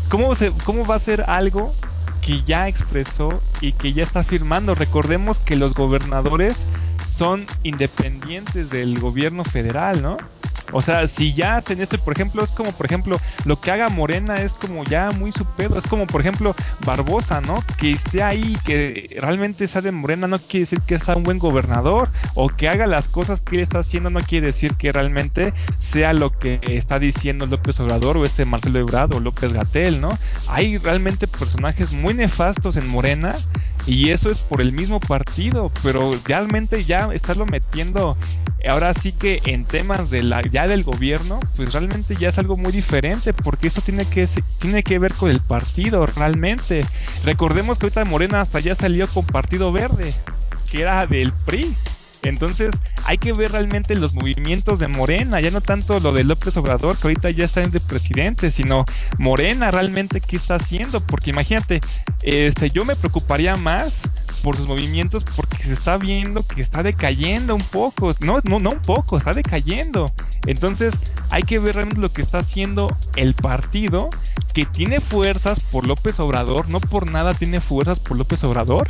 ¿cómo, 0.09 0.35
se, 0.35 0.51
cómo 0.63 0.85
va 0.85 0.95
a 0.95 0.99
ser 0.99 1.25
algo 1.27 1.73
que 2.21 2.43
ya 2.43 2.67
expresó 2.67 3.41
y 3.61 3.73
que 3.73 3.93
ya 3.93 4.03
está 4.03 4.23
firmando? 4.23 4.75
Recordemos 4.75 5.39
que 5.39 5.55
los 5.55 5.73
gobernadores 5.73 6.67
son 7.05 7.45
independientes 7.63 8.69
del 8.69 8.99
gobierno 8.99 9.43
federal, 9.43 10.01
¿no? 10.01 10.17
O 10.73 10.81
sea, 10.81 11.07
si 11.07 11.33
ya 11.33 11.57
hacen 11.57 11.81
esto, 11.81 11.97
por 11.97 12.13
ejemplo, 12.13 12.43
es 12.43 12.51
como, 12.51 12.71
por 12.71 12.85
ejemplo, 12.85 13.17
lo 13.45 13.59
que 13.59 13.71
haga 13.71 13.89
Morena 13.89 14.41
es 14.41 14.53
como 14.53 14.83
ya 14.83 15.11
muy 15.11 15.31
su 15.31 15.45
pedo. 15.45 15.77
Es 15.77 15.87
como, 15.87 16.07
por 16.07 16.21
ejemplo, 16.21 16.55
Barbosa, 16.85 17.41
¿no? 17.41 17.63
Que 17.77 17.91
esté 17.91 18.23
ahí, 18.23 18.57
que 18.65 19.17
realmente 19.21 19.67
sea 19.67 19.81
de 19.81 19.91
Morena, 19.91 20.27
no 20.27 20.39
quiere 20.39 20.61
decir 20.61 20.81
que 20.81 20.99
sea 20.99 21.15
un 21.15 21.23
buen 21.23 21.37
gobernador. 21.37 22.09
O 22.33 22.49
que 22.49 22.67
haga 22.67 22.87
las 22.87 23.07
cosas 23.07 23.41
que 23.41 23.55
él 23.55 23.61
está 23.61 23.79
haciendo, 23.79 24.09
no 24.09 24.19
quiere 24.19 24.47
decir 24.47 24.73
que 24.75 24.91
realmente 24.91 25.53
sea 25.79 26.13
lo 26.13 26.37
que 26.37 26.59
está 26.63 26.99
diciendo 26.99 27.45
López 27.45 27.79
Obrador 27.79 28.17
o 28.17 28.25
este 28.25 28.45
Marcelo 28.45 28.79
Ebrard 28.79 29.13
o 29.13 29.19
López 29.19 29.53
Gatel, 29.53 30.01
¿no? 30.01 30.09
Hay 30.49 30.77
realmente 30.77 31.27
personajes 31.27 31.91
muy 31.91 32.13
nefastos 32.13 32.77
en 32.77 32.87
Morena 32.87 33.35
y 33.85 34.09
eso 34.09 34.29
es 34.29 34.39
por 34.39 34.61
el 34.61 34.71
mismo 34.71 34.99
partido, 34.99 35.71
pero 35.81 36.11
realmente 36.25 36.83
ya 36.83 37.09
estarlo 37.13 37.45
metiendo 37.45 38.15
ahora 38.67 38.93
sí 38.93 39.11
que 39.11 39.41
en 39.45 39.65
temas 39.65 40.09
de 40.09 40.23
la, 40.23 40.41
ya 40.41 40.67
del 40.67 40.83
gobierno, 40.83 41.39
pues 41.55 41.73
realmente 41.73 42.15
ya 42.15 42.29
es 42.29 42.37
algo 42.37 42.55
muy 42.55 42.71
diferente, 42.71 43.33
porque 43.33 43.67
eso 43.67 43.81
tiene 43.81 44.05
que, 44.05 44.27
tiene 44.59 44.83
que 44.83 44.99
ver 44.99 45.13
con 45.13 45.29
el 45.29 45.41
partido, 45.41 46.05
realmente. 46.05 46.85
Recordemos 47.25 47.77
que 47.77 47.87
ahorita 47.87 48.05
Morena 48.05 48.41
hasta 48.41 48.59
ya 48.59 48.75
salió 48.75 49.07
con 49.07 49.25
Partido 49.25 49.71
Verde, 49.71 50.13
que 50.71 50.81
era 50.81 51.05
del 51.05 51.33
PRI. 51.33 51.75
Entonces 52.23 52.75
hay 53.05 53.17
que 53.17 53.33
ver 53.33 53.51
realmente 53.51 53.95
los 53.95 54.13
movimientos 54.13 54.79
de 54.79 54.87
Morena, 54.87 55.41
ya 55.41 55.51
no 55.51 55.61
tanto 55.61 55.99
lo 55.99 56.11
de 56.11 56.23
López 56.23 56.55
Obrador, 56.57 56.97
que 56.97 57.07
ahorita 57.07 57.29
ya 57.31 57.45
está 57.45 57.61
en 57.61 57.71
de 57.71 57.79
presidente, 57.79 58.51
sino 58.51 58.85
Morena 59.17 59.71
realmente 59.71 60.21
qué 60.21 60.35
está 60.35 60.55
haciendo, 60.55 61.01
porque 61.01 61.31
imagínate, 61.31 61.81
este, 62.21 62.71
yo 62.71 62.85
me 62.85 62.95
preocuparía 62.95 63.55
más 63.55 64.01
por 64.41 64.57
sus 64.57 64.67
movimientos 64.67 65.23
porque 65.35 65.63
se 65.63 65.73
está 65.73 65.97
viendo 65.97 66.45
que 66.45 66.61
está 66.61 66.83
decayendo 66.83 67.55
un 67.55 67.61
poco, 67.61 68.11
no, 68.21 68.39
no, 68.43 68.59
no 68.59 68.71
un 68.71 68.81
poco, 68.81 69.17
está 69.17 69.33
decayendo. 69.33 70.11
Entonces 70.45 70.93
hay 71.29 71.43
que 71.43 71.59
ver 71.59 71.75
realmente 71.75 72.01
lo 72.01 72.11
que 72.11 72.21
está 72.21 72.39
haciendo 72.39 72.87
el 73.15 73.33
partido 73.33 74.09
que 74.53 74.65
tiene 74.65 74.99
fuerzas 74.99 75.59
por 75.59 75.87
López 75.87 76.19
Obrador, 76.19 76.69
no 76.69 76.79
por 76.79 77.09
nada 77.09 77.33
tiene 77.33 77.59
fuerzas 77.59 77.99
por 77.99 78.17
López 78.17 78.43
Obrador, 78.43 78.87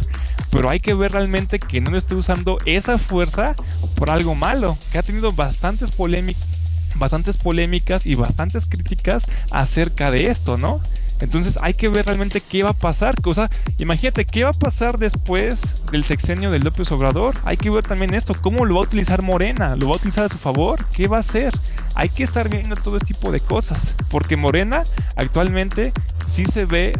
pero 0.49 0.69
hay 0.69 0.79
que 0.79 0.93
ver 0.93 1.11
realmente 1.11 1.59
que 1.59 1.81
no 1.81 1.91
le 1.91 1.97
esté 1.97 2.15
usando 2.15 2.57
esa 2.65 2.97
fuerza 2.97 3.55
por 3.95 4.09
algo 4.09 4.35
malo, 4.35 4.77
que 4.91 4.97
ha 4.97 5.03
tenido 5.03 5.31
bastantes 5.31 5.91
polémicas 5.91 6.63
bastantes 6.95 7.37
polémicas 7.37 8.05
y 8.05 8.15
bastantes 8.15 8.65
críticas 8.65 9.25
acerca 9.51 10.11
de 10.11 10.27
esto, 10.27 10.57
¿no? 10.57 10.81
Entonces 11.19 11.57
hay 11.61 11.73
que 11.73 11.89
ver 11.89 12.05
realmente 12.05 12.41
qué 12.41 12.63
va 12.63 12.71
a 12.71 12.73
pasar. 12.73 13.15
O 13.23 13.33
sea, 13.33 13.49
imagínate 13.77 14.25
qué 14.25 14.43
va 14.43 14.51
a 14.51 14.53
pasar 14.53 14.97
después 14.97 15.75
del 15.91 16.03
sexenio 16.03 16.51
de 16.51 16.59
López 16.59 16.91
Obrador. 16.91 17.35
Hay 17.45 17.57
que 17.57 17.69
ver 17.69 17.85
también 17.85 18.13
esto, 18.13 18.33
cómo 18.41 18.65
lo 18.65 18.75
va 18.75 18.81
a 18.81 18.83
utilizar 18.83 19.21
Morena, 19.21 19.75
lo 19.75 19.87
va 19.87 19.93
a 19.93 19.97
utilizar 19.97 20.25
a 20.25 20.29
su 20.29 20.37
favor, 20.37 20.85
qué 20.87 21.07
va 21.07 21.17
a 21.17 21.21
hacer. 21.21 21.53
Hay 21.95 22.09
que 22.09 22.23
estar 22.23 22.49
viendo 22.49 22.75
todo 22.75 22.97
este 22.97 23.13
tipo 23.13 23.31
de 23.31 23.39
cosas, 23.39 23.95
porque 24.09 24.37
Morena 24.37 24.83
actualmente 25.15 25.93
sí 26.25 26.45
se 26.45 26.65
ve 26.65 26.93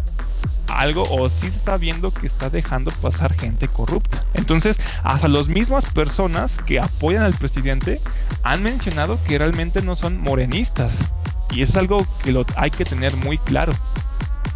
algo 0.67 1.03
o 1.09 1.29
sí 1.29 1.49
se 1.49 1.57
está 1.57 1.77
viendo 1.77 2.13
que 2.13 2.25
está 2.25 2.49
dejando 2.49 2.91
pasar 2.91 3.33
gente 3.33 3.67
corrupta. 3.67 4.23
Entonces, 4.33 4.79
hasta 5.03 5.27
las 5.27 5.47
mismas 5.47 5.85
personas 5.85 6.59
que 6.65 6.79
apoyan 6.79 7.23
al 7.23 7.33
presidente 7.33 8.01
han 8.43 8.63
mencionado 8.63 9.19
que 9.25 9.37
realmente 9.37 9.81
no 9.81 9.95
son 9.95 10.19
morenistas. 10.19 11.13
Y 11.53 11.61
es 11.61 11.75
algo 11.75 12.05
que 12.23 12.31
lo 12.31 12.45
hay 12.55 12.71
que 12.71 12.85
tener 12.85 13.15
muy 13.17 13.37
claro. 13.37 13.73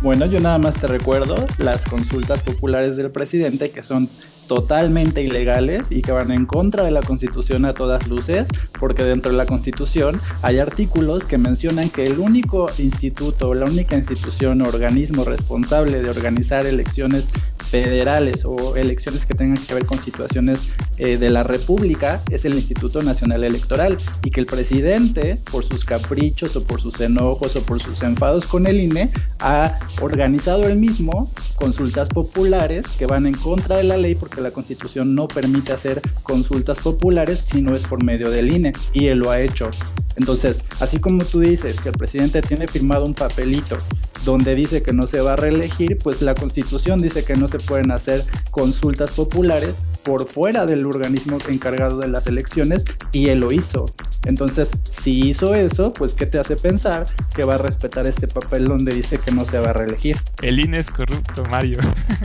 Bueno, 0.01 0.25
yo 0.25 0.39
nada 0.39 0.57
más 0.57 0.79
te 0.79 0.87
recuerdo 0.87 1.35
las 1.57 1.85
consultas 1.85 2.41
populares 2.43 2.97
del 2.97 3.11
presidente 3.11 3.71
que 3.71 3.83
son 3.83 4.09
totalmente 4.47 5.21
ilegales 5.21 5.91
y 5.91 6.01
que 6.01 6.11
van 6.11 6.31
en 6.31 6.45
contra 6.45 6.83
de 6.83 6.91
la 6.91 7.01
Constitución 7.01 7.65
a 7.65 7.73
todas 7.73 8.07
luces, 8.07 8.47
porque 8.79 9.03
dentro 9.03 9.31
de 9.31 9.37
la 9.37 9.45
Constitución 9.45 10.21
hay 10.41 10.59
artículos 10.59 11.25
que 11.25 11.37
mencionan 11.37 11.89
que 11.89 12.05
el 12.05 12.19
único 12.19 12.67
instituto, 12.77 13.53
la 13.53 13.65
única 13.65 13.95
institución 13.95 14.61
o 14.61 14.67
organismo 14.67 15.23
responsable 15.23 16.01
de 16.01 16.09
organizar 16.09 16.65
elecciones 16.65 17.29
federales 17.57 18.45
o 18.45 18.75
elecciones 18.75 19.25
que 19.25 19.35
tengan 19.35 19.61
que 19.63 19.73
ver 19.73 19.85
con 19.85 19.99
situaciones 19.99 20.75
eh, 20.97 21.17
de 21.17 21.29
la 21.29 21.43
República 21.43 22.21
es 22.29 22.45
el 22.45 22.53
Instituto 22.53 23.01
Nacional 23.01 23.43
Electoral 23.43 23.97
y 24.23 24.31
que 24.31 24.39
el 24.39 24.45
presidente, 24.45 25.39
por 25.51 25.63
sus 25.63 25.83
caprichos 25.83 26.55
o 26.55 26.63
por 26.63 26.81
sus 26.81 26.99
enojos 27.01 27.55
o 27.55 27.61
por 27.61 27.81
sus 27.81 28.01
enfados 28.03 28.47
con 28.47 28.67
el 28.67 28.79
INE, 28.79 29.11
ha 29.39 29.77
organizado 30.01 30.67
él 30.67 30.77
mismo 30.77 31.31
consultas 31.57 32.09
populares 32.09 32.87
que 32.97 33.05
van 33.05 33.25
en 33.25 33.33
contra 33.33 33.77
de 33.77 33.83
la 33.83 33.97
ley 33.97 34.15
porque 34.15 34.36
la 34.41 34.51
Constitución 34.51 35.15
no 35.15 35.27
permite 35.27 35.73
hacer 35.73 36.01
consultas 36.23 36.79
populares 36.79 37.39
si 37.39 37.61
no 37.61 37.73
es 37.73 37.83
por 37.85 38.03
medio 38.03 38.29
del 38.29 38.51
INE 38.51 38.73
y 38.93 39.07
él 39.07 39.19
lo 39.19 39.31
ha 39.31 39.41
hecho. 39.41 39.69
Entonces, 40.15 40.65
así 40.79 40.99
como 40.99 41.23
tú 41.23 41.39
dices 41.39 41.79
que 41.79 41.89
el 41.89 41.95
presidente 41.95 42.41
tiene 42.41 42.67
firmado 42.67 43.05
un 43.05 43.13
papelito 43.13 43.77
donde 44.25 44.55
dice 44.55 44.81
que 44.81 44.93
no 44.93 45.07
se 45.07 45.21
va 45.21 45.33
a 45.33 45.35
reelegir, 45.35 45.97
pues 45.99 46.21
la 46.21 46.33
constitución 46.33 47.01
dice 47.01 47.23
que 47.23 47.35
no 47.35 47.47
se 47.47 47.59
pueden 47.59 47.91
hacer 47.91 48.23
consultas 48.51 49.11
populares 49.11 49.87
por 50.03 50.25
fuera 50.25 50.65
del 50.65 50.85
organismo 50.85 51.37
encargado 51.49 51.99
de 51.99 52.07
las 52.07 52.27
elecciones 52.27 52.85
y 53.11 53.27
él 53.29 53.39
lo 53.39 53.51
hizo. 53.51 53.85
Entonces, 54.25 54.71
si 54.89 55.29
hizo 55.29 55.55
eso, 55.55 55.93
pues 55.93 56.13
¿qué 56.13 56.25
te 56.25 56.39
hace 56.39 56.55
pensar 56.55 57.05
que 57.35 57.43
va 57.43 57.55
a 57.55 57.57
respetar 57.57 58.05
este 58.05 58.27
papel 58.27 58.65
donde 58.65 58.93
dice 58.93 59.19
que 59.19 59.31
no 59.31 59.45
se 59.45 59.59
va 59.59 59.69
a 59.69 59.73
reelegir? 59.73 60.17
El 60.41 60.59
INE 60.59 60.79
es 60.79 60.89
corrupto, 60.89 61.45
Mario. 61.45 61.79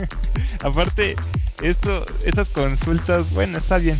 Aparte, 0.63 1.15
esto, 1.61 2.05
estas 2.25 2.49
consultas, 2.49 3.31
bueno, 3.31 3.57
está 3.57 3.77
bien 3.77 3.99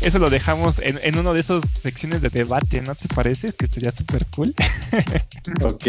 eso 0.00 0.18
lo 0.18 0.30
dejamos 0.30 0.78
en, 0.78 0.98
en 1.02 1.18
uno 1.18 1.34
de 1.34 1.40
esos 1.40 1.62
secciones 1.82 2.22
de 2.22 2.30
debate, 2.30 2.80
¿no 2.80 2.94
te 2.94 3.06
parece? 3.08 3.52
Que 3.52 3.66
sería 3.66 3.90
súper 3.90 4.26
cool. 4.34 4.54
ok. 5.62 5.84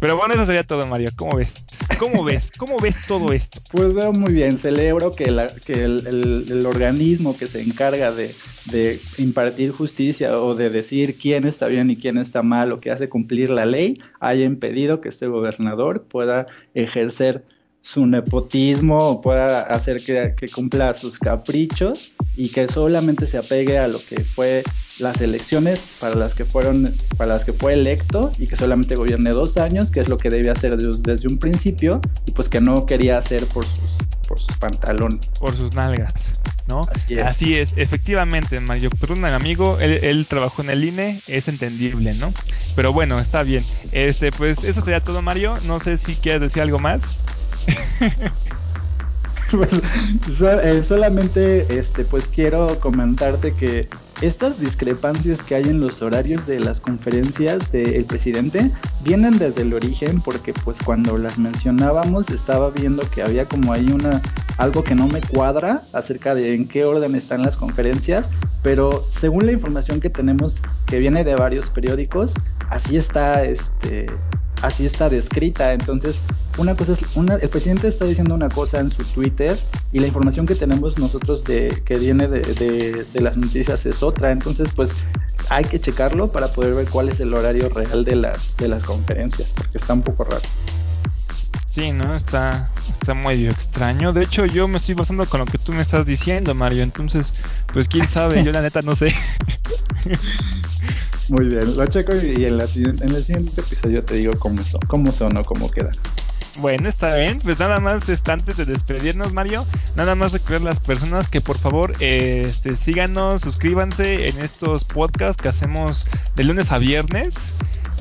Pero 0.00 0.16
bueno, 0.16 0.34
eso 0.34 0.46
sería 0.46 0.64
todo, 0.64 0.86
Mario. 0.86 1.10
¿Cómo 1.16 1.36
ves? 1.36 1.64
¿Cómo 2.00 2.24
ves? 2.24 2.50
¿Cómo 2.56 2.78
ves 2.78 3.06
todo 3.06 3.30
esto? 3.30 3.60
Pues 3.70 3.92
veo 3.94 4.12
muy 4.14 4.32
bien. 4.32 4.56
Celebro 4.56 5.12
que, 5.12 5.30
la, 5.30 5.48
que 5.48 5.84
el, 5.84 6.46
el, 6.48 6.64
organismo 6.64 7.36
que 7.36 7.46
se 7.46 7.60
encarga 7.60 8.10
de, 8.10 8.34
de, 8.72 8.98
impartir 9.18 9.70
justicia 9.70 10.40
o 10.40 10.54
de 10.54 10.70
decir 10.70 11.18
quién 11.18 11.46
está 11.46 11.66
bien 11.66 11.90
y 11.90 11.96
quién 11.96 12.16
está 12.16 12.42
mal 12.42 12.72
o 12.72 12.80
que 12.80 12.90
hace 12.90 13.10
cumplir 13.10 13.50
la 13.50 13.66
ley 13.66 14.00
haya 14.18 14.46
impedido 14.46 15.02
que 15.02 15.10
este 15.10 15.26
gobernador 15.26 16.04
pueda 16.04 16.46
ejercer 16.72 17.44
su 17.82 18.06
nepotismo 18.06 18.98
o 18.98 19.20
pueda 19.20 19.62
hacer 19.62 20.02
que, 20.04 20.34
cumpla 20.52 20.92
sus 20.94 21.18
caprichos 21.18 22.12
y 22.36 22.50
que 22.50 22.68
solamente 22.68 23.26
se 23.26 23.38
apegue 23.38 23.78
a 23.78 23.88
lo 23.88 23.98
que 23.98 24.22
fue 24.22 24.62
las 24.98 25.22
elecciones 25.22 25.90
para 25.98 26.14
las 26.14 26.34
que 26.34 26.44
fueron 26.44 26.94
para 27.16 27.32
las 27.32 27.44
que 27.44 27.52
fue 27.52 27.72
electo 27.72 28.32
y 28.38 28.46
que 28.46 28.56
solamente 28.56 28.96
gobierne 28.96 29.30
dos 29.30 29.56
años 29.56 29.90
que 29.90 30.00
es 30.00 30.08
lo 30.08 30.18
que 30.18 30.28
debía 30.28 30.52
hacer 30.52 30.76
desde 30.76 31.28
un 31.28 31.38
principio 31.38 32.00
y 32.26 32.32
pues 32.32 32.48
que 32.48 32.60
no 32.60 32.84
quería 32.84 33.16
hacer 33.16 33.46
por 33.46 33.64
sus 33.64 33.96
por 34.28 34.38
sus 34.38 34.56
pantalones 34.58 35.26
por 35.38 35.56
sus 35.56 35.74
nalgas 35.74 36.32
¿no? 36.68 36.82
Así 36.92 37.14
es. 37.14 37.22
Así 37.22 37.56
es, 37.56 37.72
efectivamente, 37.76 38.60
Mario. 38.60 38.90
un 39.08 39.24
amigo, 39.24 39.78
él, 39.80 39.98
él, 40.04 40.26
trabajó 40.28 40.62
en 40.62 40.70
el 40.70 40.84
INE, 40.84 41.20
es 41.26 41.48
entendible, 41.48 42.14
¿no? 42.14 42.32
Pero 42.76 42.92
bueno, 42.92 43.18
está 43.18 43.42
bien. 43.42 43.64
Este, 43.90 44.30
pues 44.30 44.62
eso 44.62 44.80
sería 44.80 45.02
todo, 45.02 45.20
Mario. 45.20 45.54
No 45.66 45.80
sé 45.80 45.96
si 45.96 46.14
quieres 46.14 46.40
decir 46.40 46.62
algo 46.62 46.78
más. 46.78 47.20
pues 49.50 49.82
eh, 50.42 50.82
solamente 50.82 51.78
este 51.78 52.04
pues 52.04 52.28
quiero 52.28 52.78
comentarte 52.80 53.52
que 53.52 53.88
estas 54.22 54.60
discrepancias 54.60 55.42
que 55.42 55.54
hay 55.54 55.64
en 55.64 55.80
los 55.80 56.02
horarios 56.02 56.46
de 56.46 56.60
las 56.60 56.78
conferencias 56.80 57.72
del 57.72 58.04
presidente 58.04 58.70
vienen 59.02 59.38
desde 59.38 59.62
el 59.62 59.72
origen 59.72 60.20
porque 60.20 60.52
pues 60.52 60.78
cuando 60.84 61.16
las 61.16 61.38
mencionábamos 61.38 62.28
estaba 62.28 62.70
viendo 62.70 63.08
que 63.10 63.22
había 63.22 63.48
como 63.48 63.72
ahí 63.72 63.90
una 63.90 64.20
algo 64.58 64.84
que 64.84 64.94
no 64.94 65.08
me 65.08 65.22
cuadra 65.22 65.86
acerca 65.92 66.34
de 66.34 66.54
en 66.54 66.68
qué 66.68 66.84
orden 66.84 67.14
están 67.14 67.40
las 67.40 67.56
conferencias, 67.56 68.30
pero 68.62 69.06
según 69.08 69.46
la 69.46 69.52
información 69.52 70.00
que 70.00 70.10
tenemos 70.10 70.62
que 70.84 70.98
viene 70.98 71.24
de 71.24 71.34
varios 71.34 71.70
periódicos, 71.70 72.34
así 72.68 72.98
está 72.98 73.42
este 73.44 74.06
así 74.62 74.86
está 74.86 75.08
descrita. 75.08 75.72
Entonces, 75.72 76.22
una 76.58 76.76
cosa 76.76 76.92
es, 76.92 77.16
una, 77.16 77.36
el 77.36 77.48
presidente 77.48 77.88
está 77.88 78.04
diciendo 78.04 78.34
una 78.34 78.48
cosa 78.48 78.80
en 78.80 78.90
su 78.90 79.04
Twitter 79.04 79.58
y 79.92 80.00
la 80.00 80.06
información 80.06 80.46
que 80.46 80.54
tenemos 80.54 80.98
nosotros 80.98 81.44
de 81.44 81.82
que 81.84 81.98
viene 81.98 82.28
de, 82.28 82.40
de, 83.12 83.20
las 83.20 83.36
noticias 83.36 83.86
es 83.86 84.02
otra. 84.02 84.30
Entonces, 84.30 84.70
pues 84.74 84.94
hay 85.48 85.64
que 85.64 85.80
checarlo 85.80 86.28
para 86.28 86.48
poder 86.48 86.74
ver 86.74 86.88
cuál 86.88 87.08
es 87.08 87.20
el 87.20 87.34
horario 87.34 87.68
real 87.68 88.04
de 88.04 88.16
las, 88.16 88.56
de 88.56 88.68
las 88.68 88.84
conferencias, 88.84 89.52
porque 89.52 89.78
está 89.78 89.94
un 89.94 90.02
poco 90.02 90.24
raro. 90.24 90.42
Sí, 91.66 91.92
¿no? 91.92 92.16
Está, 92.16 92.68
está 92.90 93.14
medio 93.14 93.48
extraño. 93.48 94.12
De 94.12 94.24
hecho, 94.24 94.44
yo 94.44 94.66
me 94.66 94.78
estoy 94.78 94.96
basando 94.96 95.24
con 95.26 95.38
lo 95.38 95.46
que 95.46 95.56
tú 95.56 95.72
me 95.72 95.82
estás 95.82 96.04
diciendo, 96.04 96.52
Mario. 96.52 96.82
Entonces, 96.82 97.32
pues 97.72 97.86
quién 97.86 98.06
sabe, 98.08 98.42
yo 98.44 98.50
la 98.50 98.60
neta 98.60 98.82
no 98.82 98.96
sé. 98.96 99.14
Muy 101.30 101.46
bien, 101.46 101.76
lo 101.76 101.86
checo 101.86 102.12
y 102.14 102.44
en, 102.44 102.58
la, 102.58 102.64
en 102.64 103.14
el 103.14 103.24
siguiente 103.24 103.60
episodio 103.60 104.04
te 104.04 104.14
digo 104.14 104.32
cómo 104.38 104.62
son, 104.64 104.80
cómo 104.88 105.12
son 105.12 105.36
o 105.36 105.44
cómo 105.44 105.70
quedan. 105.70 105.92
Bueno, 106.58 106.88
está 106.88 107.16
bien. 107.16 107.38
Pues 107.38 107.58
nada 107.60 107.78
más 107.78 108.08
este, 108.08 108.32
antes 108.32 108.56
de 108.56 108.64
despedirnos, 108.64 109.32
Mario, 109.32 109.64
nada 109.94 110.16
más 110.16 110.32
recuerda 110.32 110.66
a 110.66 110.70
las 110.70 110.80
personas 110.80 111.28
que 111.28 111.40
por 111.40 111.56
favor 111.56 111.92
este, 112.00 112.76
síganos, 112.76 113.42
suscríbanse 113.42 114.28
en 114.28 114.40
estos 114.40 114.84
podcasts 114.84 115.40
que 115.40 115.48
hacemos 115.48 116.08
de 116.34 116.44
lunes 116.44 116.72
a 116.72 116.78
viernes. 116.78 117.34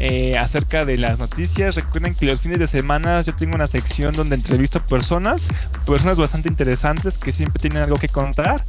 Eh, 0.02 0.38
acerca 0.38 0.86
de 0.86 0.96
las 0.96 1.20
noticias. 1.20 1.76
Recuerden 1.76 2.16
que 2.16 2.26
los 2.26 2.40
fines 2.40 2.58
de 2.58 2.68
semana 2.68 3.20
yo 3.20 3.36
tengo 3.36 3.56
una 3.56 3.68
sección 3.68 4.16
donde 4.16 4.36
entrevisto 4.36 4.80
personas, 4.80 5.50
personas 5.86 6.18
bastante 6.18 6.48
interesantes 6.48 7.18
que 7.18 7.34
siempre 7.34 7.60
tienen 7.60 7.84
algo 7.84 7.98
que 7.98 8.08
contar, 8.08 8.64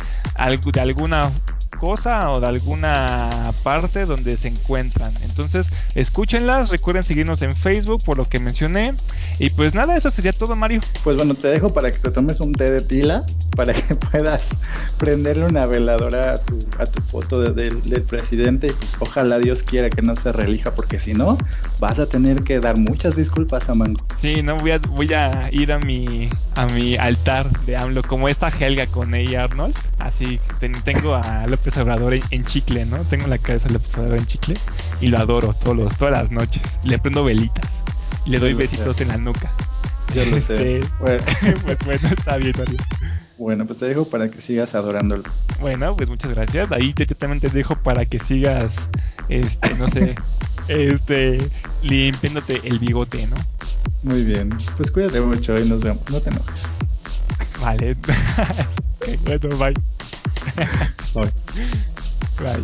de 0.72 0.80
alguna 0.80 1.30
cosa 1.80 2.30
o 2.30 2.40
de 2.40 2.46
alguna 2.46 3.52
parte 3.62 4.04
donde 4.04 4.36
se 4.36 4.48
encuentran. 4.48 5.12
Entonces, 5.22 5.72
escúchenlas, 5.94 6.70
recuerden 6.70 7.02
seguirnos 7.02 7.40
en 7.42 7.56
Facebook 7.56 8.04
por 8.04 8.18
lo 8.18 8.26
que 8.26 8.38
mencioné. 8.38 8.94
Y 9.38 9.50
pues 9.50 9.74
nada, 9.74 9.96
eso 9.96 10.10
sería 10.10 10.32
todo, 10.32 10.54
Mario. 10.54 10.80
Pues 11.02 11.16
bueno, 11.16 11.34
te 11.34 11.48
dejo 11.48 11.72
para 11.72 11.90
que 11.90 11.98
te 11.98 12.10
tomes 12.10 12.40
un 12.40 12.52
té 12.52 12.70
de 12.70 12.82
tila 12.82 13.24
para 13.56 13.72
que 13.72 13.94
puedas 14.12 14.58
prenderle 14.98 15.46
una 15.46 15.66
veladora 15.66 16.34
a 16.34 16.38
tu, 16.38 16.58
a 16.78 16.86
tu 16.86 17.00
foto 17.00 17.40
del 17.52 18.02
presidente 18.08 18.68
y 18.68 18.72
pues 18.72 18.96
ojalá 19.00 19.38
Dios 19.38 19.62
quiera 19.62 19.90
que 19.90 20.02
no 20.02 20.16
se 20.16 20.32
reelija 20.32 20.74
porque 20.74 20.98
si 20.98 21.14
no 21.14 21.38
vas 21.78 21.98
a 21.98 22.06
tener 22.06 22.42
que 22.42 22.60
dar 22.60 22.76
muchas 22.76 23.16
disculpas 23.16 23.68
a 23.68 23.74
Mango. 23.74 24.00
Sí, 24.20 24.42
no 24.42 24.56
voy 24.58 24.72
a, 24.72 24.78
voy 24.78 25.12
a 25.14 25.48
ir 25.52 25.72
a 25.72 25.78
mi 25.78 26.28
a 26.54 26.66
mi 26.66 26.96
altar 26.96 27.48
de 27.64 27.76
AMLO 27.76 28.02
como 28.02 28.28
esta 28.28 28.48
Helga 28.48 28.86
con 28.86 29.14
ella 29.14 29.44
Arnold, 29.44 29.74
así 29.98 30.40
tengo 30.84 31.14
a 31.14 31.46
López 31.46 31.69
Obrador 31.76 32.14
en, 32.14 32.44
chicle, 32.44 32.84
¿no? 32.84 32.98
Tengo 33.04 33.26
la 33.26 33.38
cabeza 33.38 33.68
de 33.68 33.74
López 33.74 33.96
Obrador 33.96 34.18
en 34.18 34.26
chicle 34.26 34.54
y 35.00 35.08
lo 35.08 35.18
adoro 35.18 35.54
todos 35.54 35.76
los, 35.76 35.96
todas 35.96 36.12
las 36.12 36.30
noches. 36.30 36.62
Le 36.84 36.98
prendo 36.98 37.24
velitas 37.24 37.82
y 38.24 38.30
le 38.30 38.38
doy 38.38 38.54
besitos 38.54 39.00
en 39.00 39.08
la 39.08 39.16
nuca. 39.16 39.52
Yo 40.14 40.24
lo 40.24 40.40
sé. 40.40 40.78
Este, 40.78 40.94
bueno. 41.00 41.22
pues 41.64 41.78
bueno, 41.84 42.08
está 42.08 42.36
bien, 42.36 42.52
Bueno, 43.38 43.66
pues 43.66 43.78
te 43.78 43.86
dejo 43.86 44.08
para 44.08 44.28
que 44.28 44.40
sigas 44.40 44.74
adorándolo. 44.74 45.24
Bueno, 45.60 45.96
pues 45.96 46.10
muchas 46.10 46.30
gracias. 46.30 46.70
Ahí 46.72 46.92
te, 46.92 47.06
también 47.06 47.40
te 47.40 47.48
dejo 47.48 47.76
para 47.76 48.04
que 48.04 48.18
sigas, 48.18 48.88
este, 49.28 49.74
no 49.76 49.88
sé, 49.88 50.14
este, 50.68 51.38
limpiándote 51.82 52.60
el 52.64 52.78
bigote, 52.78 53.26
¿no? 53.26 53.36
Muy 54.02 54.24
bien. 54.24 54.56
Pues 54.76 54.90
cuídate 54.90 55.20
mucho 55.20 55.58
y 55.58 55.68
nos 55.68 55.80
vemos. 55.80 56.08
No 56.10 56.20
te 56.20 56.30
enojes. 56.30 56.70
Vale. 57.60 57.94
bueno, 59.24 59.58
bye. 59.58 59.76
bye. 61.14 61.32
Bye. 62.38 62.62